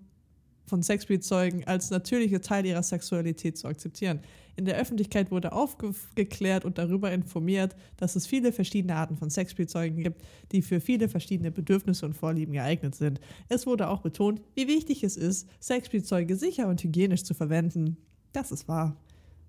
von 0.65 0.83
Sexspielzeugen 0.83 1.67
als 1.67 1.91
natürliche 1.91 2.41
Teil 2.41 2.65
ihrer 2.65 2.83
Sexualität 2.83 3.59
zu 3.59 3.69
akzeptieren. 3.69 4.21
In 4.57 4.65
der 4.65 4.77
Öffentlichkeit 4.77 5.31
wurde 5.31 5.53
aufgeklärt 5.53 6.65
und 6.65 6.79
darüber 6.79 7.11
informiert, 7.11 7.75
dass 7.97 8.17
es 8.17 8.27
viele 8.27 8.53
verschiedene 8.53 8.97
Arten 8.97 9.17
von 9.17 9.31
Sexspielzeugen 9.31 10.03
gibt, 10.03 10.23
die 10.53 10.63
für 10.63 10.81
viele 10.81 11.09
verschiedene 11.09 11.51
Bedürfnisse 11.51 12.05
und 12.05 12.15
Vorlieben 12.15 12.53
geeignet 12.53 12.95
sind. 12.95 13.21
Es 13.49 13.67
wurde 13.67 13.89
auch 13.89 14.03
betont, 14.03 14.43
wie 14.55 14.69
wichtig 14.69 15.05
es 15.05 15.17
ist, 15.17 15.49
Sexspielzeuge 15.61 16.37
sicher 16.37 16.69
und 16.69 16.83
hygienisch 16.83 17.25
zu 17.25 17.35
verwenden. 17.35 17.97
Das 18.33 18.53
ist 18.53 18.69
wahr. 18.69 18.97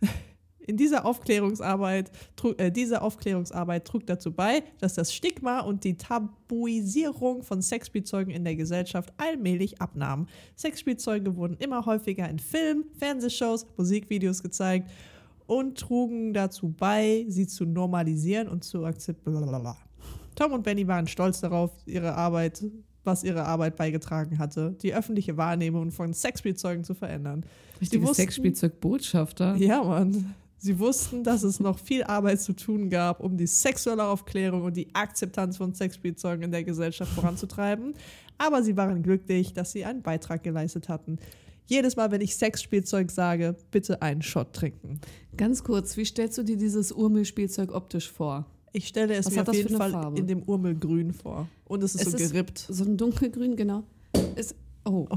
In 0.66 0.78
dieser 0.78 1.06
Aufklärungsarbeit, 1.06 2.12
trug, 2.36 2.60
äh, 2.60 2.72
diese 2.72 3.02
Aufklärungsarbeit 3.02 3.86
trug 3.86 4.06
dazu 4.06 4.32
bei, 4.32 4.64
dass 4.80 4.94
das 4.94 5.14
Stigma 5.14 5.60
und 5.60 5.84
die 5.84 5.98
Tabuisierung 5.98 7.44
von 7.44 7.62
Sexspielzeugen 7.62 8.34
in 8.34 8.44
der 8.44 8.56
Gesellschaft 8.56 9.14
allmählich 9.18 9.82
abnahmen. 9.82 10.28
Sexspielzeuge 10.58 11.36
wurden 11.36 11.58
immer 11.58 11.86
häufiger 11.86 12.30
in 12.30 12.40
Filmen, 12.40 12.86
Fernsehshows, 12.98 13.66
Musikvideos 13.78 14.42
gezeigt 14.42 14.90
und 15.46 15.78
trugen 15.78 16.34
dazu 16.34 16.70
bei, 16.70 17.26
sie 17.28 17.48
zu 17.48 17.66
normalisieren 17.66 18.48
und 18.48 18.64
zu 18.64 18.86
akzeptieren. 18.86 19.74
Tom 20.36 20.54
und 20.54 20.64
Benny 20.64 20.88
waren 20.88 21.08
stolz 21.08 21.42
darauf, 21.42 21.72
ihre 21.86 22.16
Arbeit, 22.16 22.64
was 23.04 23.24
ihre 23.24 23.46
Arbeit 23.46 23.76
beigetragen 23.76 24.40
hatte, 24.40 24.76
die 24.82 24.94
öffentliche 24.94 25.38
Wahrnehmung 25.38 25.92
von 25.92 26.14
Sexspielzeugen 26.14 26.84
zu 26.84 26.94
verändern. 26.94 27.46
Richtige 27.80 28.08
Sexspielzeug-Botschafter. 28.14 29.56
Ja, 29.58 29.84
Mann. 29.84 30.34
Sie 30.64 30.80
wussten, 30.80 31.26
dass 31.26 31.44
es 31.44 31.60
noch 31.60 31.78
viel 31.78 32.04
Arbeit 32.04 32.40
zu 32.40 32.54
tun 32.54 32.90
gab, 32.90 33.20
um 33.20 33.36
die 33.36 33.48
sexuelle 33.48 34.06
Aufklärung 34.06 34.64
und 34.64 34.78
die 34.78 34.88
Akzeptanz 34.96 35.58
von 35.58 35.74
Sexspielzeugen 35.74 36.42
in 36.46 36.52
der 36.52 36.64
Gesellschaft 36.64 37.12
voranzutreiben. 37.12 37.94
Aber 38.38 38.64
sie 38.64 38.78
waren 38.78 39.04
glücklich, 39.04 39.52
dass 39.52 39.74
sie 39.74 39.84
einen 39.84 40.02
Beitrag 40.02 40.42
geleistet 40.42 40.88
hatten. 40.88 41.18
Jedes 41.66 41.98
Mal, 41.98 42.12
wenn 42.12 42.22
ich 42.22 42.38
Sexspielzeug 42.38 43.12
sage, 43.12 43.58
bitte 43.72 44.02
einen 44.02 44.22
Shot 44.22 44.54
trinken. 44.54 45.02
Ganz 45.36 45.66
kurz, 45.66 45.98
wie 45.98 46.06
stellst 46.06 46.38
du 46.38 46.44
dir 46.44 46.56
dieses 46.56 46.94
Urmel-Spielzeug 46.94 47.74
optisch 47.76 48.10
vor? 48.10 48.46
Ich 48.72 48.88
stelle 48.88 49.16
es 49.16 49.26
Was 49.26 49.36
mir 49.36 49.42
auf 49.46 49.54
jeden 49.54 49.76
Fall 49.76 49.92
Farbe? 49.92 50.18
in 50.18 50.28
dem 50.28 50.44
Urmelgrün 50.44 51.12
vor. 51.12 51.50
Und 51.66 51.84
es 51.84 51.94
ist 51.96 52.06
Es 52.08 52.12
so 52.14 52.18
ist- 52.18 52.32
gerippt. 52.32 52.66
So 52.70 52.86
ein 52.86 52.96
dunkelgrün, 52.96 53.58
genau. 53.58 53.84
Es, 54.36 54.56
oh. 54.86 55.08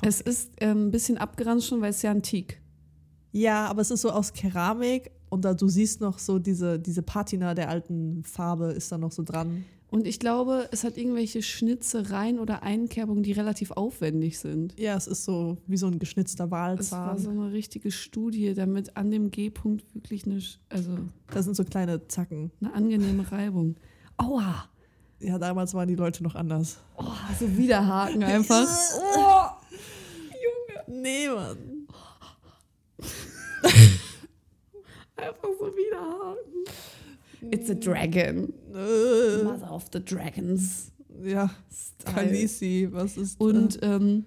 Es 0.00 0.22
ist 0.22 0.50
ähm, 0.62 0.86
ein 0.86 0.90
bisschen 0.90 1.18
abgeranzt 1.18 1.66
schon, 1.66 1.82
weil 1.82 1.90
es 1.90 2.00
ja 2.00 2.10
antik. 2.10 2.62
Ja, 3.36 3.66
aber 3.66 3.80
es 3.82 3.90
ist 3.90 4.02
so 4.02 4.10
aus 4.10 4.32
Keramik 4.32 5.10
und 5.28 5.44
da 5.44 5.54
du 5.54 5.66
siehst 5.68 6.00
noch 6.00 6.20
so 6.20 6.38
diese, 6.38 6.78
diese 6.78 7.02
Patina 7.02 7.54
der 7.54 7.68
alten 7.68 8.22
Farbe 8.22 8.66
ist 8.66 8.92
da 8.92 8.96
noch 8.98 9.10
so 9.10 9.24
dran. 9.24 9.64
Und 9.90 10.06
ich 10.06 10.20
glaube, 10.20 10.68
es 10.70 10.84
hat 10.84 10.96
irgendwelche 10.96 11.42
Schnitzereien 11.42 12.38
oder 12.38 12.62
Einkerbungen, 12.62 13.22
die 13.24 13.32
relativ 13.32 13.72
aufwendig 13.72 14.38
sind. 14.38 14.78
Ja, 14.78 14.96
es 14.96 15.08
ist 15.08 15.24
so 15.24 15.56
wie 15.66 15.76
so 15.76 15.86
ein 15.88 15.98
geschnitzter 15.98 16.44
Es 16.44 16.50
war 16.50 16.68
Walzahn. 16.68 17.18
so 17.18 17.30
eine 17.30 17.52
richtige 17.52 17.90
Studie, 17.90 18.54
damit 18.54 18.96
an 18.96 19.10
dem 19.10 19.30
G-Punkt 19.32 19.84
wirklich 19.94 20.26
eine, 20.26 20.40
also 20.68 20.98
Das 21.32 21.44
sind 21.44 21.56
so 21.56 21.64
kleine 21.64 22.06
Zacken. 22.06 22.52
eine 22.60 22.72
angenehme 22.72 23.30
Reibung. 23.32 23.74
Aua! 24.16 24.68
Ja, 25.20 25.38
damals 25.38 25.74
waren 25.74 25.88
die 25.88 25.94
Leute 25.96 26.22
noch 26.22 26.34
anders. 26.36 26.78
Oh, 26.96 27.04
so 27.40 27.56
Widerhaken 27.56 28.22
einfach. 28.24 28.66
Nee, 30.86 31.28
Mann. 31.28 31.56
Einfach 35.16 35.48
so 35.58 35.66
Widerhaken. 35.66 36.64
It's 37.50 37.70
a 37.70 37.74
dragon. 37.74 38.52
Äh, 38.74 39.44
Mother 39.44 39.70
of 39.70 39.86
the 39.92 40.04
Dragons. 40.04 40.92
ja, 41.22 41.50
Style. 41.72 42.14
Khaleesi, 42.14 42.88
was 42.90 43.16
ist 43.16 43.40
Und 43.40 43.78
ähm, 43.82 44.24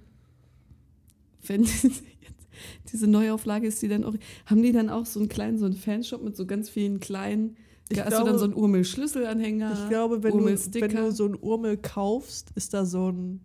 wenn 1.46 1.64
diese, 1.64 1.88
jetzt, 2.22 2.48
diese 2.92 3.08
Neuauflage 3.08 3.68
ist, 3.68 3.82
die 3.82 3.88
dann 3.88 4.04
auch, 4.04 4.14
haben 4.46 4.62
die 4.62 4.72
dann 4.72 4.90
auch 4.90 5.06
so 5.06 5.20
einen 5.20 5.30
kleinen, 5.30 5.58
so 5.58 5.66
einen 5.66 5.76
Fanshop 5.76 6.24
mit 6.24 6.36
so 6.36 6.46
ganz 6.46 6.70
vielen 6.70 7.00
kleinen 7.00 7.58
Ich 7.90 8.00
Hast 8.00 8.10
glaube, 8.10 8.26
du 8.26 8.30
dann 8.32 8.40
so 8.40 8.46
einen 8.46 8.54
Urmel-Schlüsselanhänger? 8.54 9.74
ich 9.74 9.90
glaube 9.90 10.24
wenn, 10.24 10.38
du, 10.38 10.46
wenn 10.46 10.96
du 10.96 11.12
so 11.12 11.26
ein 11.26 11.36
Urmel 11.36 11.78
kaufst, 11.78 12.52
ist 12.56 12.74
da 12.74 12.86
so 12.86 13.12
ein, 13.12 13.42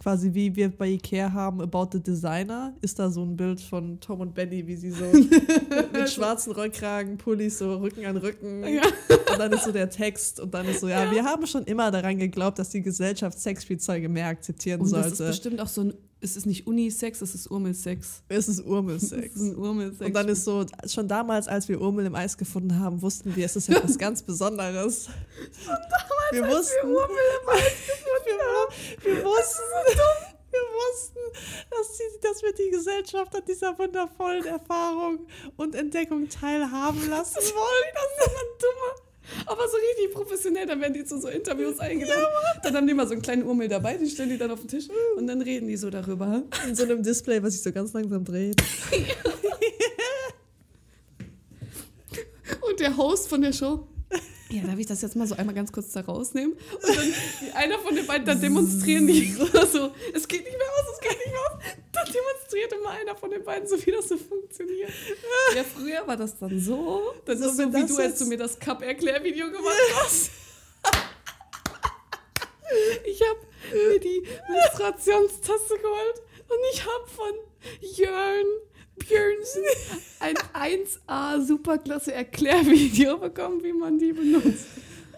quasi 0.00 0.32
wie 0.32 0.56
wir 0.56 0.70
bei 0.70 0.88
Ikea 0.88 1.32
haben, 1.32 1.60
About 1.60 1.90
the 1.92 2.02
Designer, 2.02 2.74
ist 2.80 2.98
da 2.98 3.10
so 3.10 3.22
ein 3.22 3.36
Bild 3.36 3.60
von 3.60 4.00
Tom 4.00 4.20
und 4.20 4.34
Benny, 4.34 4.66
wie 4.66 4.74
sie 4.74 4.90
so 4.90 5.04
mit 5.92 6.08
schwarzen 6.08 6.52
Rollkragen, 6.52 7.18
Pullis, 7.18 7.58
so 7.58 7.76
Rücken 7.76 8.06
an 8.06 8.16
Rücken. 8.16 8.64
Ja. 8.64 8.82
Und 9.32 9.38
dann 9.38 9.52
ist 9.52 9.64
so 9.64 9.72
der 9.72 9.90
Text 9.90 10.40
und 10.40 10.54
dann 10.54 10.66
ist 10.66 10.80
so, 10.80 10.88
ja, 10.88 11.10
wir 11.10 11.22
haben 11.22 11.46
schon 11.46 11.64
immer 11.64 11.90
daran 11.90 12.18
geglaubt, 12.18 12.58
dass 12.58 12.70
die 12.70 12.80
Gesellschaft 12.80 13.38
Sexspielzeuge 13.38 14.08
mehr 14.08 14.28
akzeptieren 14.28 14.80
Und 14.80 14.90
das 14.90 15.12
ist 15.12 15.18
sollte. 15.18 15.30
bestimmt 15.32 15.60
auch 15.60 15.68
so 15.68 15.82
ein, 15.82 15.94
es 16.22 16.36
ist 16.36 16.44
nicht 16.46 16.66
Unisex, 16.66 17.22
es 17.22 17.34
ist 17.34 17.50
Urmel-Sex. 17.50 18.22
Es 18.28 18.48
ist 18.48 18.58
Es 18.60 18.64
Urmelsex. 18.64 19.34
ist 19.34 19.40
ein 19.42 19.56
Urmel-Sex. 19.56 20.06
Und 20.06 20.12
dann 20.14 20.28
ist 20.28 20.44
so, 20.44 20.66
schon 20.86 21.08
damals, 21.08 21.48
als 21.48 21.68
wir 21.68 21.80
Urmel 21.80 22.06
im 22.06 22.14
Eis 22.14 22.36
gefunden 22.36 22.78
haben, 22.78 23.00
wussten 23.00 23.34
wir, 23.34 23.46
es 23.46 23.56
ist 23.56 23.68
etwas 23.70 23.96
ganz 24.04 24.22
Besonderes. 24.22 25.08
wir 26.32 26.42
wussten, 26.48 26.88
wir, 26.88 27.08
wir 29.02 29.24
wussten, 29.24 29.62
wir 30.50 30.60
wussten, 30.60 31.18
dass, 31.70 31.96
die, 31.96 32.20
dass 32.20 32.42
wir 32.42 32.52
die 32.52 32.70
Gesellschaft 32.70 33.34
an 33.34 33.42
dieser 33.46 33.78
wundervollen 33.78 34.44
Erfahrung 34.44 35.26
und 35.56 35.74
Entdeckung 35.74 36.28
teilhaben 36.28 37.08
lassen 37.08 37.36
wollen. 37.36 37.94
Das 37.94 38.26
ist 38.26 38.32
immer 38.32 38.44
dummer. 38.60 39.09
Aber 39.46 39.62
so 39.68 39.76
richtig 39.76 40.12
professionell, 40.12 40.66
dann 40.66 40.80
werden 40.80 40.94
die 40.94 41.04
zu 41.04 41.20
so 41.20 41.28
Interviews 41.28 41.78
eingeladen. 41.78 42.24
dann 42.62 42.76
haben 42.76 42.86
die 42.86 42.94
mal 42.94 43.06
so 43.06 43.12
einen 43.12 43.22
kleinen 43.22 43.44
Urmel 43.44 43.68
dabei, 43.68 43.96
den 43.96 44.08
stellen 44.08 44.30
die 44.30 44.38
dann 44.38 44.50
auf 44.50 44.60
den 44.60 44.68
Tisch 44.68 44.88
und 45.16 45.26
dann 45.26 45.42
reden 45.42 45.68
die 45.68 45.76
so 45.76 45.90
darüber. 45.90 46.42
In 46.66 46.74
so 46.74 46.84
einem 46.84 47.02
Display, 47.02 47.42
was 47.42 47.54
sich 47.54 47.62
so 47.62 47.72
ganz 47.72 47.92
langsam 47.92 48.24
dreht. 48.24 48.62
Und 52.68 52.80
der 52.80 52.96
Host 52.96 53.28
von 53.28 53.42
der 53.42 53.52
Show. 53.52 53.86
Ja, 54.52 54.62
darf 54.66 54.78
ich 54.78 54.86
das 54.86 55.00
jetzt 55.02 55.14
mal 55.16 55.26
so 55.26 55.36
einmal 55.36 55.54
ganz 55.54 55.70
kurz 55.70 55.92
da 55.92 56.00
rausnehmen? 56.00 56.54
Und 56.54 56.96
dann 56.96 57.12
einer 57.54 57.78
von 57.78 57.94
den 57.94 58.06
beiden, 58.06 58.26
dann 58.26 58.40
demonstrieren 58.40 59.06
die 59.06 59.32
so, 59.72 59.90
es 60.12 60.26
geht 60.26 60.44
nicht 60.44 60.58
mehr 60.58 60.66
aus, 60.66 60.94
es 60.94 61.00
geht 61.00 61.18
nicht 61.18 61.30
mehr 61.30 61.40
aus. 61.40 61.62
Dann 61.92 62.06
demonstriert 62.12 62.72
immer 62.72 62.90
einer 62.90 63.14
von 63.16 63.30
den 63.30 63.44
beiden 63.44 63.68
so, 63.68 63.76
wie 63.86 63.92
das 63.92 64.08
so 64.08 64.16
funktioniert. 64.16 64.90
Ja, 65.54 65.62
früher 65.64 66.06
war 66.06 66.16
das 66.16 66.36
dann 66.38 66.58
so. 66.60 67.14
Das 67.24 67.38
So, 67.38 67.46
ist 67.46 67.56
so 67.58 67.72
wie 67.72 67.86
du, 67.86 67.96
als 67.98 68.18
du 68.18 68.26
mir 68.26 68.38
das 68.38 68.58
Cup-Erklärvideo 68.58 69.46
gemacht 69.52 69.76
hast. 70.02 70.30
Ich 73.04 73.20
habe 73.22 73.40
mir 73.90 73.98
die 74.00 74.22
Menstruationstasse 74.48 75.76
geholt 75.80 76.22
und 76.48 76.58
ich 76.72 76.84
habe 76.84 77.08
von 77.08 77.32
Jörn 77.80 78.46
Björnsen 79.00 79.62
ein 80.20 80.36
1A 80.36 81.44
superklasse 81.44 82.12
Erklärvideo 82.12 83.18
bekommen, 83.18 83.62
wie 83.62 83.72
man 83.72 83.98
die 83.98 84.12
benutzt. 84.12 84.66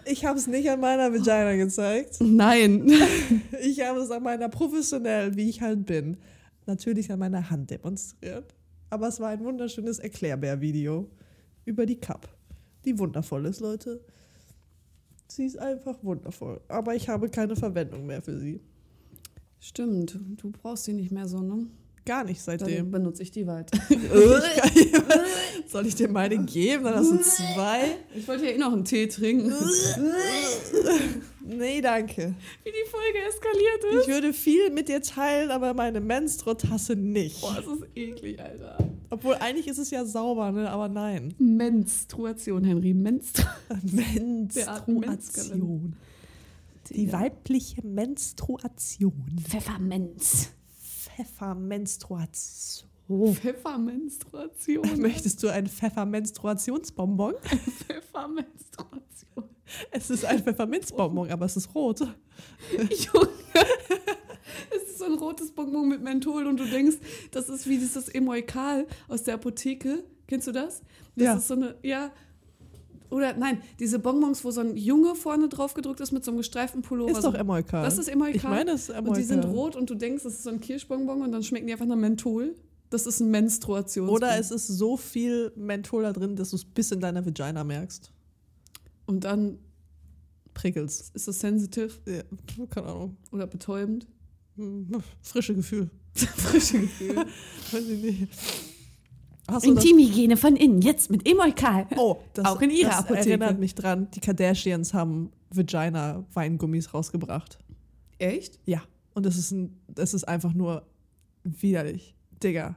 Ich 0.05 0.25
habe 0.25 0.37
es 0.37 0.47
nicht 0.47 0.69
an 0.69 0.79
meiner 0.79 1.13
Vagina 1.13 1.55
gezeigt. 1.55 2.17
Nein. 2.19 2.91
Ich 3.61 3.79
habe 3.81 3.99
es 3.99 4.11
an 4.11 4.23
meiner 4.23 4.49
professionell, 4.49 5.35
wie 5.37 5.49
ich 5.49 5.61
halt 5.61 5.85
bin, 5.85 6.17
natürlich 6.65 7.11
an 7.11 7.19
meiner 7.19 7.49
Hand 7.49 7.69
demonstriert. 7.69 8.53
Aber 8.89 9.07
es 9.07 9.19
war 9.19 9.29
ein 9.29 9.43
wunderschönes 9.43 9.99
Erklärbär-Video 9.99 11.09
über 11.65 11.85
die 11.85 11.99
Cup, 11.99 12.27
die 12.83 12.97
wundervoll 12.99 13.45
ist, 13.45 13.61
Leute. 13.61 14.01
Sie 15.27 15.45
ist 15.45 15.57
einfach 15.57 16.03
wundervoll. 16.03 16.61
Aber 16.67 16.93
ich 16.93 17.09
habe 17.09 17.29
keine 17.29 17.55
Verwendung 17.55 18.05
mehr 18.05 18.21
für 18.21 18.37
sie. 18.37 18.59
Stimmt, 19.59 20.19
du 20.37 20.51
brauchst 20.51 20.85
die 20.87 20.93
nicht 20.93 21.11
mehr 21.11 21.27
so, 21.27 21.39
ne? 21.39 21.67
Gar 22.05 22.25
nicht 22.25 22.45
Dann 22.45 22.59
seitdem. 22.59 22.91
benutze 22.91 23.23
ich 23.23 23.31
die 23.31 23.47
weiter. 23.47 23.79
Soll 25.67 25.87
ich 25.87 25.95
dir 25.95 26.09
meine 26.09 26.37
geben? 26.43 26.83
Dann 26.83 26.95
hast 26.95 27.11
du 27.11 27.17
zwei. 27.21 27.95
Ich 28.15 28.27
wollte 28.27 28.45
ja 28.45 28.51
eh 28.51 28.57
noch 28.57 28.73
einen 28.73 28.83
Tee 28.85 29.07
trinken. 29.07 29.53
Nee, 31.45 31.81
danke. 31.81 32.33
Wie 32.63 32.71
die 32.71 32.89
Folge 32.89 33.17
eskaliert 33.27 33.83
Ich 33.91 33.97
ist. 33.99 34.07
würde 34.07 34.31
viel 34.31 34.69
mit 34.69 34.87
dir 34.87 35.01
teilen, 35.01 35.51
aber 35.51 35.73
meine 35.73 35.99
Menstro-Tasse 35.99 36.95
nicht. 36.95 37.41
Boah, 37.41 37.55
das 37.55 37.65
ist 37.65 37.83
eklig, 37.95 38.39
Alter. 38.39 38.77
Obwohl 39.09 39.35
eigentlich 39.35 39.67
ist 39.67 39.77
es 39.77 39.89
ja 39.91 40.05
sauber, 40.05 40.53
ne? 40.53 40.69
Aber 40.71 40.87
nein. 40.87 41.33
Menstruation, 41.37 42.63
Henry. 42.63 42.93
Menstruation. 42.93 43.51
Menstruation. 43.91 45.97
Die 46.91 47.11
weibliche 47.11 47.85
Menstruation. 47.85 49.41
Pfefferminz. 49.45 50.49
Pfeffermenstruation. 51.15 52.89
Pfeffermenstruation. 53.33 54.83
Möchtest 55.01 55.43
du 55.43 55.49
ein 55.49 55.67
Pfeffermenstruationsbonbon? 55.67 57.33
Pfeffermenstruation. 57.87 59.49
Es 59.91 60.09
ist 60.09 60.25
ein 60.25 60.43
Pfefferminzbonbon, 60.43 61.29
aber 61.31 61.45
es 61.45 61.57
ist 61.57 61.73
rot. 61.75 61.99
Junge. 62.71 63.29
Es 64.75 64.83
ist 64.89 64.99
so 64.99 65.05
ein 65.05 65.13
rotes 65.15 65.51
Bonbon 65.51 65.87
mit 65.89 66.01
Menthol 66.01 66.47
und 66.47 66.59
du 66.59 66.65
denkst, 66.65 66.97
das 67.31 67.49
ist 67.49 67.67
wie 67.67 67.77
dieses 67.77 68.09
Emoikal 68.09 68.87
aus 69.07 69.23
der 69.23 69.35
Apotheke. 69.35 70.03
Kennst 70.27 70.47
du 70.47 70.51
das? 70.51 70.81
Das 71.15 71.25
Ja. 71.25 71.35
ist 71.35 71.47
so 71.47 71.53
eine, 71.55 71.75
ja. 71.83 72.11
Oder 73.13 73.35
nein, 73.35 73.61
diese 73.79 73.99
Bonbons, 73.99 74.43
wo 74.43 74.51
so 74.51 74.61
ein 74.61 74.75
Junge 74.75 75.13
vorne 75.15 75.47
drauf 75.47 75.73
gedruckt 75.75 75.99
ist 75.99 76.11
mit 76.11 76.25
so 76.25 76.31
einem 76.31 76.39
gestreiften 76.39 76.81
Pullover. 76.81 77.11
Ist 77.11 77.21
so. 77.21 77.31
doch 77.31 77.39
Emoikal. 77.39 77.83
Das 77.83 77.97
ist 77.97 78.07
Emoikal. 78.07 78.35
Ich 78.35 78.43
meine, 78.43 78.71
es 78.71 78.83
ist 78.83 78.89
Emoikal. 78.89 79.09
Und 79.09 79.17
die 79.17 79.23
sind 79.23 79.45
rot 79.45 79.75
und 79.75 79.89
du 79.89 79.95
denkst, 79.95 80.23
das 80.23 80.33
ist 80.33 80.43
so 80.43 80.49
ein 80.49 80.59
Kirschbonbon 80.59 81.21
und 81.21 81.31
dann 81.31 81.43
schmecken 81.43 81.67
die 81.67 81.73
einfach 81.73 81.85
nach 81.85 81.95
Menthol. 81.95 82.55
Das 82.89 83.05
ist 83.05 83.19
ein 83.19 83.29
Menstruationsbonbon. 83.29 84.15
Oder 84.15 84.39
es 84.39 84.51
ist 84.51 84.67
so 84.67 84.97
viel 84.97 85.51
Menthol 85.55 86.03
da 86.03 86.13
drin, 86.13 86.35
dass 86.35 86.49
du 86.49 86.55
es 86.55 86.65
bis 86.65 86.91
in 86.91 86.99
deiner 86.99 87.25
Vagina 87.25 87.63
merkst. 87.63 88.11
Und 89.05 89.23
dann 89.23 89.59
Prickelst. 90.53 91.15
ist 91.15 91.27
es 91.27 91.39
sensitive 91.39 91.91
Ja, 92.07 92.65
keine 92.69 92.87
Ahnung. 92.87 93.17
oder 93.31 93.47
betäubend. 93.47 94.07
Hm, 94.55 94.87
Frische 95.21 95.55
Gefühl. 95.55 95.89
Frische 96.13 96.79
Gefühl. 96.81 97.15
Weiß 97.71 97.87
ich 97.87 98.01
nicht. 98.01 98.27
Hast 99.47 99.65
das? 99.65 99.71
Intimhygiene 99.85 100.37
von 100.37 100.55
innen, 100.55 100.81
jetzt 100.81 101.11
mit 101.11 101.27
Emoikal. 101.27 101.85
Oh, 101.97 102.17
das, 102.33 102.45
Auch 102.45 102.61
in 102.61 102.69
ihrer 102.69 102.89
das 102.91 102.99
Apotheke. 102.99 103.29
erinnert 103.31 103.59
mich 103.59 103.75
dran. 103.75 104.07
Die 104.13 104.19
Kardashians 104.21 104.93
haben 104.93 105.31
Vagina-Weingummis 105.51 106.93
rausgebracht. 106.93 107.59
Echt? 108.19 108.59
Ja. 108.65 108.81
Und 109.13 109.25
es 109.25 109.37
ist, 109.37 109.51
ein, 109.51 109.79
es 109.97 110.13
ist 110.13 110.23
einfach 110.27 110.53
nur 110.53 110.83
widerlich. 111.43 112.15
Digga. 112.41 112.75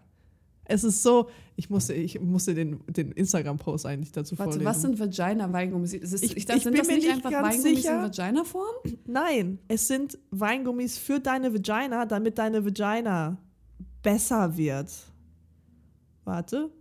Es 0.69 0.83
ist 0.83 1.05
so, 1.05 1.29
ich 1.55 1.71
musste, 1.71 1.95
ich 1.95 2.21
musste 2.21 2.53
den, 2.53 2.81
den 2.89 3.13
Instagram-Post 3.13 3.87
eigentlich 3.87 4.11
dazu 4.11 4.37
Warte, 4.37 4.51
vorlesen. 4.59 4.67
was 4.69 4.83
sind 4.83 4.99
Vagina-Weingummis? 4.99 5.93
Ich- 5.93 6.03
Ich, 6.37 6.45
dachte, 6.45 6.59
ich 6.59 6.65
sind 6.65 6.77
das 6.77 6.89
nicht 6.89 7.09
einfach 7.09 7.31
Weingummis 7.31 7.63
sicher. 7.63 7.95
in 7.97 8.03
Vagina-Form? 8.03 8.75
Nein, 9.07 9.59
es 9.69 9.87
sind 9.87 10.19
Weingummis 10.33 10.99
für 10.99 11.21
deine 11.21 11.55
Vagina, 11.55 12.05
damit 12.05 12.39
deine 12.39 12.65
Vagina 12.65 13.39
besser 14.03 14.57
wird. 14.57 14.91
Warte. 16.27 16.73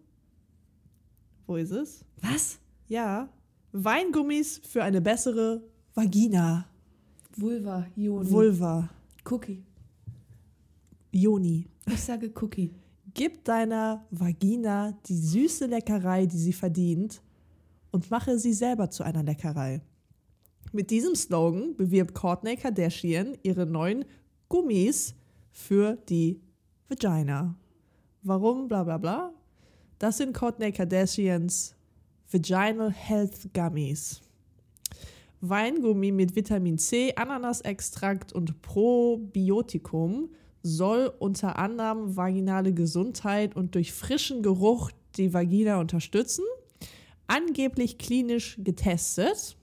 Wo 1.45 1.55
ist 1.55 1.69
es? 1.69 2.03
Was? 2.19 2.57
Ja. 2.87 3.29
Weingummis 3.73 4.59
für 4.67 4.83
eine 4.83 5.01
bessere 5.01 5.61
Vagina. 5.93 6.65
Vulva, 7.37 7.85
Joni. 7.95 8.31
Vulva. 8.31 8.89
Cookie. 9.29 9.63
Joni. 11.11 11.67
Ich 11.85 12.01
sage 12.01 12.33
Cookie. 12.41 12.73
Gib 13.13 13.45
deiner 13.45 14.07
Vagina 14.09 14.93
die 15.05 15.15
süße 15.15 15.67
Leckerei, 15.67 16.25
die 16.25 16.39
sie 16.39 16.53
verdient, 16.53 17.21
und 17.91 18.09
mache 18.09 18.39
sie 18.39 18.53
selber 18.53 18.89
zu 18.89 19.03
einer 19.03 19.21
Leckerei. 19.21 19.79
Mit 20.71 20.89
diesem 20.89 21.13
Slogan 21.13 21.75
bewirbt 21.75 22.15
Kourtney 22.15 22.57
Kardashian 22.57 23.37
ihre 23.43 23.67
neuen 23.67 24.05
Gummis 24.49 25.13
für 25.51 25.97
die 26.09 26.41
Vagina. 26.89 27.55
Warum? 28.23 28.67
Bla 28.67 28.83
bla 28.83 28.97
bla. 28.97 29.34
Das 29.97 30.17
sind 30.17 30.33
Kourtney 30.33 30.73
Kardashians 30.73 31.73
Vaginal 32.29 32.91
Health 32.91 33.53
Gummies. 33.53 34.21
Weingummi 35.39 36.11
mit 36.11 36.35
Vitamin 36.35 36.77
C, 36.77 37.13
Ananasextrakt 37.15 38.33
und 38.33 38.61
Probiotikum 38.61 40.29
soll 40.63 41.13
unter 41.19 41.57
anderem 41.57 42.17
vaginale 42.17 42.73
Gesundheit 42.73 43.55
und 43.55 43.75
durch 43.75 43.93
frischen 43.93 44.43
Geruch 44.43 44.91
die 45.15 45.33
Vagina 45.33 45.79
unterstützen. 45.79 46.43
Angeblich 47.27 47.97
klinisch 47.97 48.57
getestet. 48.61 49.55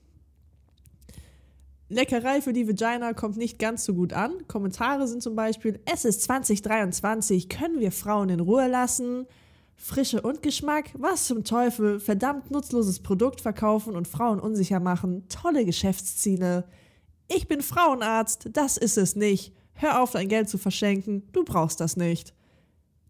Leckerei 1.89 2.41
für 2.41 2.53
die 2.53 2.67
Vagina 2.67 3.13
kommt 3.13 3.37
nicht 3.37 3.59
ganz 3.59 3.85
so 3.85 3.93
gut 3.93 4.13
an. 4.13 4.47
Kommentare 4.47 5.07
sind 5.07 5.21
zum 5.21 5.35
Beispiel, 5.35 5.79
es 5.85 6.05
ist 6.05 6.23
2023, 6.23 7.49
können 7.49 7.79
wir 7.79 7.91
Frauen 7.91 8.29
in 8.29 8.39
Ruhe 8.39 8.67
lassen? 8.67 9.27
Frische 9.83 10.21
und 10.21 10.41
Geschmack, 10.41 10.91
was 10.97 11.27
zum 11.27 11.43
Teufel, 11.43 11.99
verdammt 11.99 12.49
nutzloses 12.49 13.01
Produkt 13.01 13.41
verkaufen 13.41 13.97
und 13.97 14.07
Frauen 14.07 14.39
unsicher 14.39 14.79
machen, 14.79 15.27
tolle 15.27 15.65
Geschäftsziele. 15.65 16.63
Ich 17.27 17.49
bin 17.49 17.61
Frauenarzt, 17.61 18.47
das 18.53 18.77
ist 18.77 18.97
es 18.97 19.17
nicht. 19.17 19.53
Hör 19.73 20.01
auf, 20.01 20.11
dein 20.11 20.29
Geld 20.29 20.47
zu 20.47 20.57
verschenken, 20.57 21.27
du 21.33 21.43
brauchst 21.43 21.81
das 21.81 21.97
nicht. 21.97 22.33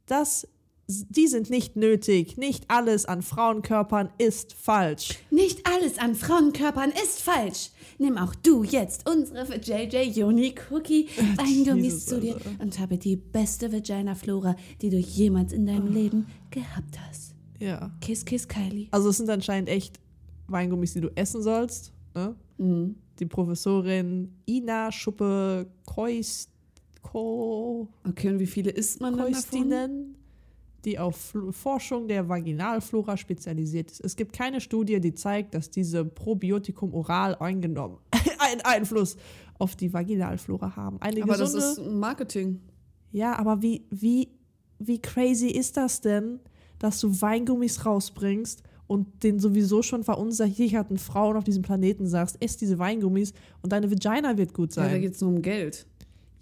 Das 0.07 0.47
die 0.87 1.27
sind 1.27 1.49
nicht 1.49 1.75
nötig. 1.75 2.37
Nicht 2.37 2.65
alles 2.67 3.05
an 3.05 3.21
Frauenkörpern 3.21 4.09
ist 4.17 4.53
falsch. 4.53 5.19
Nicht 5.31 5.65
alles 5.65 5.97
an 5.97 6.15
Frauenkörpern 6.15 6.91
ist 6.91 7.21
falsch. 7.21 7.71
Nimm 7.99 8.17
auch 8.17 8.35
du 8.35 8.63
jetzt 8.63 9.09
unsere 9.09 9.57
JJ 9.57 10.23
Uni 10.23 10.53
Cookie 10.69 11.07
Weingummis 11.37 12.05
zu 12.05 12.19
dir 12.19 12.35
und 12.59 12.77
habe 12.79 12.97
die 12.97 13.15
beste 13.15 13.71
Vagina 13.71 14.15
Flora, 14.15 14.55
die 14.81 14.89
du 14.89 14.97
jemals 14.97 15.53
in 15.53 15.65
deinem 15.65 15.87
Leben 15.93 16.27
gehabt 16.51 16.99
hast. 17.07 17.33
Ja. 17.59 17.91
Kiss, 18.01 18.25
kiss, 18.25 18.47
Kylie. 18.47 18.87
Also 18.91 19.09
es 19.09 19.17
sind 19.17 19.29
anscheinend 19.29 19.69
echt 19.69 19.99
Weingummis, 20.47 20.93
die 20.93 21.01
du 21.01 21.09
essen 21.15 21.41
sollst. 21.41 21.93
Ne? 22.13 22.35
Mhm. 22.57 22.95
Die 23.19 23.25
Professorin 23.25 24.33
Ina 24.47 24.91
Schuppe 24.91 25.67
Keust, 25.85 26.49
Ko, 27.01 27.87
Okay, 28.07 28.29
und 28.29 28.39
wie 28.39 28.47
viele 28.47 28.71
isst 28.71 28.99
man 28.99 29.15
dann 29.17 29.31
davon? 29.31 30.15
Die 30.85 30.99
auf 30.99 31.33
Forschung 31.51 32.07
der 32.09 32.27
Vaginalflora 32.27 33.15
spezialisiert 33.15 33.91
ist. 33.91 34.01
Es 34.03 34.15
gibt 34.15 34.33
keine 34.33 34.59
Studie, 34.59 34.99
die 34.99 35.13
zeigt, 35.13 35.53
dass 35.53 35.69
diese 35.69 36.03
Probiotikum 36.03 36.93
oral 36.93 37.35
eingenommen 37.35 37.97
einen 38.39 38.61
Einfluss 38.61 39.15
auf 39.59 39.75
die 39.77 39.93
Vaginalflora 39.93 40.75
haben. 40.75 41.01
Eine 41.01 41.23
Aber 41.23 41.37
das 41.37 41.53
gesunde, 41.53 41.89
ist 41.91 41.99
Marketing. 41.99 42.59
ja, 43.11 43.37
aber 43.37 43.61
wie, 43.61 43.85
wie, 43.91 44.27
wie 44.79 44.99
crazy 45.01 45.47
ist 45.47 45.77
das 45.77 46.01
denn, 46.01 46.39
dass 46.79 46.99
du 46.99 47.21
Weingummis 47.21 47.85
rausbringst 47.85 48.61
und 48.87 49.23
den 49.23 49.39
sowieso 49.39 49.81
schon 49.81 50.03
verunsicherten 50.03 50.97
Frauen 50.97 51.37
auf 51.37 51.45
diesem 51.45 51.63
Planeten 51.63 52.05
sagst, 52.07 52.35
ess 52.41 52.57
diese 52.57 52.77
Weingummis 52.77 53.31
und 53.61 53.71
deine 53.71 53.89
Vagina 53.89 54.37
wird 54.37 54.53
gut 54.53 54.75
Ja, 54.75 54.83
da 54.83 54.89
sein. 54.89 55.01
geht 55.01 55.13
es 55.13 55.21
nur 55.21 55.29
um 55.29 55.41
Geld. 55.41 55.87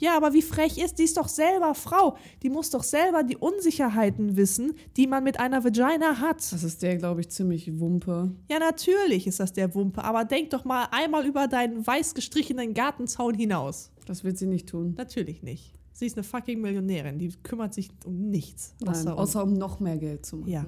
Ja, 0.01 0.17
aber 0.17 0.33
wie 0.33 0.41
frech 0.41 0.77
ist, 0.77 0.99
die 0.99 1.03
ist 1.03 1.15
doch 1.15 1.27
selber 1.29 1.73
Frau. 1.75 2.17
Die 2.43 2.49
muss 2.49 2.71
doch 2.71 2.83
selber 2.83 3.23
die 3.23 3.37
Unsicherheiten 3.37 4.35
wissen, 4.35 4.73
die 4.97 5.07
man 5.07 5.23
mit 5.23 5.39
einer 5.39 5.63
Vagina 5.63 6.19
hat. 6.19 6.37
Das 6.51 6.63
ist 6.63 6.81
der, 6.81 6.97
glaube 6.97 7.21
ich, 7.21 7.29
ziemlich 7.29 7.79
Wumpe. 7.79 8.31
Ja, 8.49 8.59
natürlich 8.59 9.27
ist 9.27 9.39
das 9.39 9.53
der 9.53 9.73
Wumpe, 9.75 10.03
aber 10.03 10.25
denk 10.25 10.49
doch 10.49 10.65
mal 10.65 10.87
einmal 10.91 11.25
über 11.25 11.47
deinen 11.47 11.85
weiß 11.85 12.15
gestrichenen 12.15 12.73
Gartenzaun 12.73 13.35
hinaus. 13.35 13.91
Das 14.07 14.23
wird 14.23 14.37
sie 14.37 14.47
nicht 14.47 14.67
tun. 14.67 14.95
Natürlich 14.97 15.43
nicht. 15.43 15.73
Sie 15.93 16.07
ist 16.07 16.17
eine 16.17 16.23
fucking 16.23 16.59
Millionärin, 16.61 17.19
die 17.19 17.29
kümmert 17.43 17.73
sich 17.75 17.89
um 18.05 18.29
nichts. 18.31 18.73
Nein, 18.79 18.89
außer 18.95 19.13
um- 19.13 19.19
außer 19.19 19.43
um 19.43 19.53
noch 19.53 19.79
mehr 19.79 19.97
Geld 19.97 20.25
zu 20.25 20.37
machen. 20.37 20.49
Ja. 20.51 20.65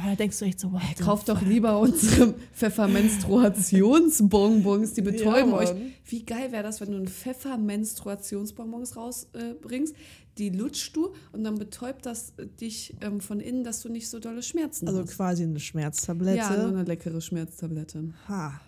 Aber 0.00 0.10
da 0.10 0.16
denkst 0.16 0.38
du 0.38 0.44
echt 0.44 0.60
so, 0.60 0.70
what 0.72 0.80
the 0.96 1.02
Kauft 1.02 1.28
doch 1.28 1.42
lieber 1.42 1.80
unsere 1.80 2.34
Pfeffermenstruationsbonbons, 2.52 4.92
die 4.94 5.02
betäuben 5.02 5.50
Ja, 5.50 5.56
euch. 5.58 5.70
Wie 6.06 6.24
geil 6.24 6.52
wäre 6.52 6.62
das, 6.62 6.80
wenn 6.80 6.92
du 6.92 6.98
einen 6.98 7.08
Pfeffermenstruationsbonbons 7.08 8.94
rausbringst? 8.96 9.94
Äh, 9.94 9.98
die 10.38 10.50
lutschst 10.50 10.94
du 10.94 11.12
und 11.32 11.42
dann 11.42 11.58
betäubt 11.58 12.06
das 12.06 12.32
dich 12.60 12.94
ähm, 13.00 13.20
von 13.20 13.40
innen, 13.40 13.64
dass 13.64 13.82
du 13.82 13.88
nicht 13.88 14.08
so 14.08 14.20
dolle 14.20 14.44
Schmerzen 14.44 14.86
Also 14.86 15.00
hast. 15.00 15.16
quasi 15.16 15.42
eine 15.42 15.58
Schmerztablette. 15.58 16.36
Ja, 16.38 16.56
nur 16.56 16.68
eine 16.68 16.84
leckere 16.84 17.20
Schmerztablette. 17.20 18.14
ha. 18.28 18.60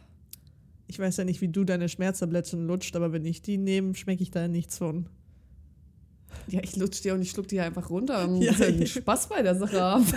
Ich 0.89 0.99
weiß 0.99 1.19
ja 1.19 1.25
nicht, 1.25 1.41
wie 1.41 1.47
du 1.49 1.63
deine 1.63 1.89
Schmerztabletten 1.89 2.67
lutscht, 2.67 2.97
aber 2.97 3.13
wenn 3.13 3.25
ich 3.25 3.43
die 3.43 3.57
nehme, 3.59 3.95
schmecke 3.95 4.25
ich 4.25 4.33
da 4.33 4.49
nichts 4.49 4.79
von. 4.79 5.07
Ja, 6.49 6.59
ich 6.65 6.75
lutsch 6.75 7.05
die 7.05 7.13
und 7.13 7.23
ich 7.23 7.31
schluck 7.31 7.47
die 7.47 7.61
einfach 7.61 7.89
runter. 7.91 8.27
Man 8.27 8.43
Ja, 8.43 8.51
ja. 8.53 8.85
Spaß 8.87 9.29
bei 9.29 9.43
der 9.43 9.55
Sache 9.55 9.81
haben. 9.81 10.05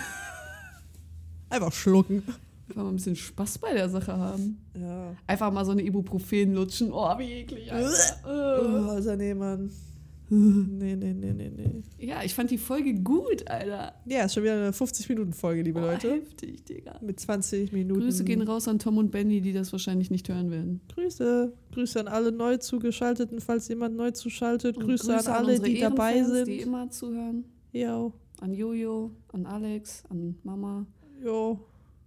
Einfach 1.53 1.71
schlucken. 1.71 2.23
Einfach 2.69 2.83
mal 2.83 2.89
ein 2.89 2.95
bisschen 2.95 3.15
Spaß 3.15 3.57
bei 3.59 3.73
der 3.73 3.89
Sache 3.89 4.15
haben. 4.17 4.57
Ja. 4.79 5.15
Einfach 5.27 5.51
mal 5.51 5.65
so 5.65 5.71
eine 5.71 5.83
Ibuprofen 5.83 6.53
lutschen. 6.53 6.91
Oh, 6.91 7.17
wie 7.19 7.31
eklig, 7.41 7.71
Alter. 7.71 7.91
Oh, 8.25 8.89
Alter, 8.89 9.15
nee, 9.17 9.33
Mann. 9.33 9.69
Nee, 10.29 10.95
nee, 10.95 11.13
nee, 11.13 11.31
nee, 11.33 11.51
nee. 11.55 11.83
Ja, 12.07 12.23
ich 12.23 12.33
fand 12.33 12.49
die 12.49 12.57
Folge 12.57 12.95
gut, 12.95 13.47
Alter. 13.47 13.93
Ja, 14.05 14.23
ist 14.23 14.33
schon 14.33 14.41
wieder 14.41 14.53
eine 14.55 14.71
50-Minuten-Folge, 14.71 15.61
liebe 15.61 15.79
Oh, 15.79 15.83
Leute. 15.83 16.11
heftig, 16.13 16.63
Digga. 16.65 16.97
Mit 17.01 17.19
20 17.19 17.71
Minuten. 17.71 17.99
Grüße 18.01 18.23
gehen 18.23 18.41
raus 18.41 18.67
an 18.67 18.79
Tom 18.79 18.97
und 18.97 19.11
Benny, 19.11 19.41
die 19.41 19.53
das 19.53 19.71
wahrscheinlich 19.73 20.09
nicht 20.09 20.27
hören 20.29 20.49
werden. 20.49 20.81
Grüße. 20.95 21.53
Grüße 21.73 21.99
an 21.99 22.07
alle 22.07 22.31
neu 22.31 22.57
zugeschalteten, 22.57 23.41
falls 23.41 23.67
jemand 23.67 23.95
neu 23.95 24.09
zuschaltet. 24.09 24.77
Und 24.77 24.85
Grüße, 24.85 25.15
an 25.15 25.27
alle, 25.27 25.51
unsere 25.51 25.67
die 25.69 25.79
dabei 25.79 26.23
sind. 26.23 26.47
Die 26.47 26.61
immer 26.61 26.89
zuhören. 26.89 27.43
Jo, 27.71 28.13
An 28.39 28.53
Jojo, 28.53 29.11
an 29.33 29.45
Alex, 29.45 30.03
an 30.09 30.35
Mama, 30.43 30.87
jo. 31.23 31.59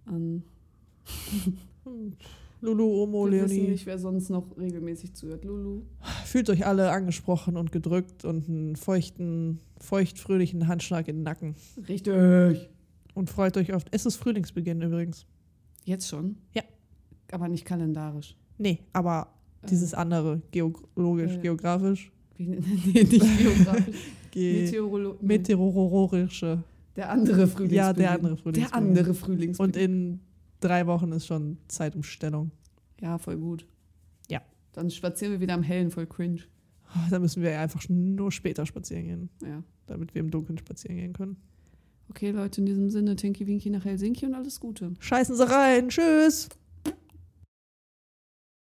an. 0.05 0.43
Hm. 1.83 2.13
Lulu, 2.61 3.03
Omo, 3.03 3.25
Wir 3.29 3.43
wissen 3.43 3.55
Leonie. 3.55 3.71
nicht, 3.71 3.85
wer 3.85 3.99
sonst 3.99 4.29
noch 4.29 4.45
regelmäßig 4.57 5.13
zuhört. 5.13 5.45
Lulu. 5.45 5.81
Fühlt 6.25 6.49
euch 6.49 6.65
alle 6.65 6.89
angesprochen 6.91 7.55
und 7.55 7.71
gedrückt 7.71 8.25
und 8.25 8.49
einen 8.49 8.75
feuchten, 8.75 9.59
feuchtfröhlichen 9.79 10.67
Handschlag 10.67 11.07
in 11.07 11.17
den 11.17 11.23
Nacken. 11.23 11.55
Richtig. 11.87 12.69
Und 13.13 13.29
freut 13.29 13.57
euch 13.57 13.73
auf. 13.73 13.85
Es 13.91 14.05
ist 14.07 14.15
Frühlingsbeginn 14.17 14.81
übrigens. 14.81 15.25
Jetzt 15.85 16.07
schon? 16.09 16.37
Ja. 16.53 16.63
Aber 17.31 17.47
nicht 17.47 17.63
kalendarisch. 17.65 18.35
Nee, 18.57 18.79
aber 18.93 19.27
Äh, 19.61 19.67
dieses 19.67 19.93
andere, 19.93 20.41
geologisch, 20.51 21.33
Äh. 21.33 21.39
geografisch, 21.39 22.11
Wie, 22.37 22.45
nee, 22.47 23.03
nicht 23.03 23.37
geografisch. 23.39 23.95
ge 24.31 24.63
Meteorolo 24.65 25.15
nee, 25.21 25.27
meteororische. 25.37 26.63
Der 26.97 27.09
andere 27.09 27.47
Frühlingsbeginn. 27.47 27.75
Ja, 27.75 27.93
der 27.93 28.11
andere 28.11 28.35
Der 28.35 28.37
Frühlingsbeginn. 28.43 28.73
andere 28.73 29.13
Frühlingsbeginn. 29.13 29.65
Und 29.65 29.77
in 29.77 30.19
drei 30.59 30.85
Wochen 30.87 31.11
ist 31.13 31.27
schon 31.27 31.57
Zeitumstellung. 31.67 32.51
ja, 32.99 33.17
voll 33.17 33.37
gut. 33.37 33.65
Ja. 34.29 34.41
Dann 34.73 34.89
spazieren 34.89 35.33
wir 35.33 35.39
wieder 35.39 35.53
am 35.53 35.63
Hellen, 35.63 35.91
voll 35.91 36.07
cringe. 36.07 36.41
Oh, 36.95 36.99
Da 37.09 37.19
müssen 37.19 37.43
wir 37.43 37.59
einfach 37.59 37.83
nur 37.89 38.31
später 38.31 38.65
spazieren 38.65 39.03
gehen, 39.05 39.29
Ja. 39.43 39.63
damit 39.87 40.13
wir 40.15 40.21
im 40.21 40.31
Dunkeln 40.31 40.57
spazieren 40.57 40.97
gehen 40.97 41.13
können. 41.13 41.37
Okay, 42.09 42.31
Leute, 42.31 42.61
in 42.61 42.65
diesem 42.65 42.89
Sinne, 42.89 43.15
Tinky 43.17 43.45
Winky 43.47 43.69
nach 43.69 43.83
Helsinki 43.85 44.25
und 44.25 44.33
alles 44.33 44.59
Gute. 44.59 44.93
Scheißen 44.99 45.35
Sie 45.35 45.47
rein. 45.49 45.89
Tschüss. 45.89 46.47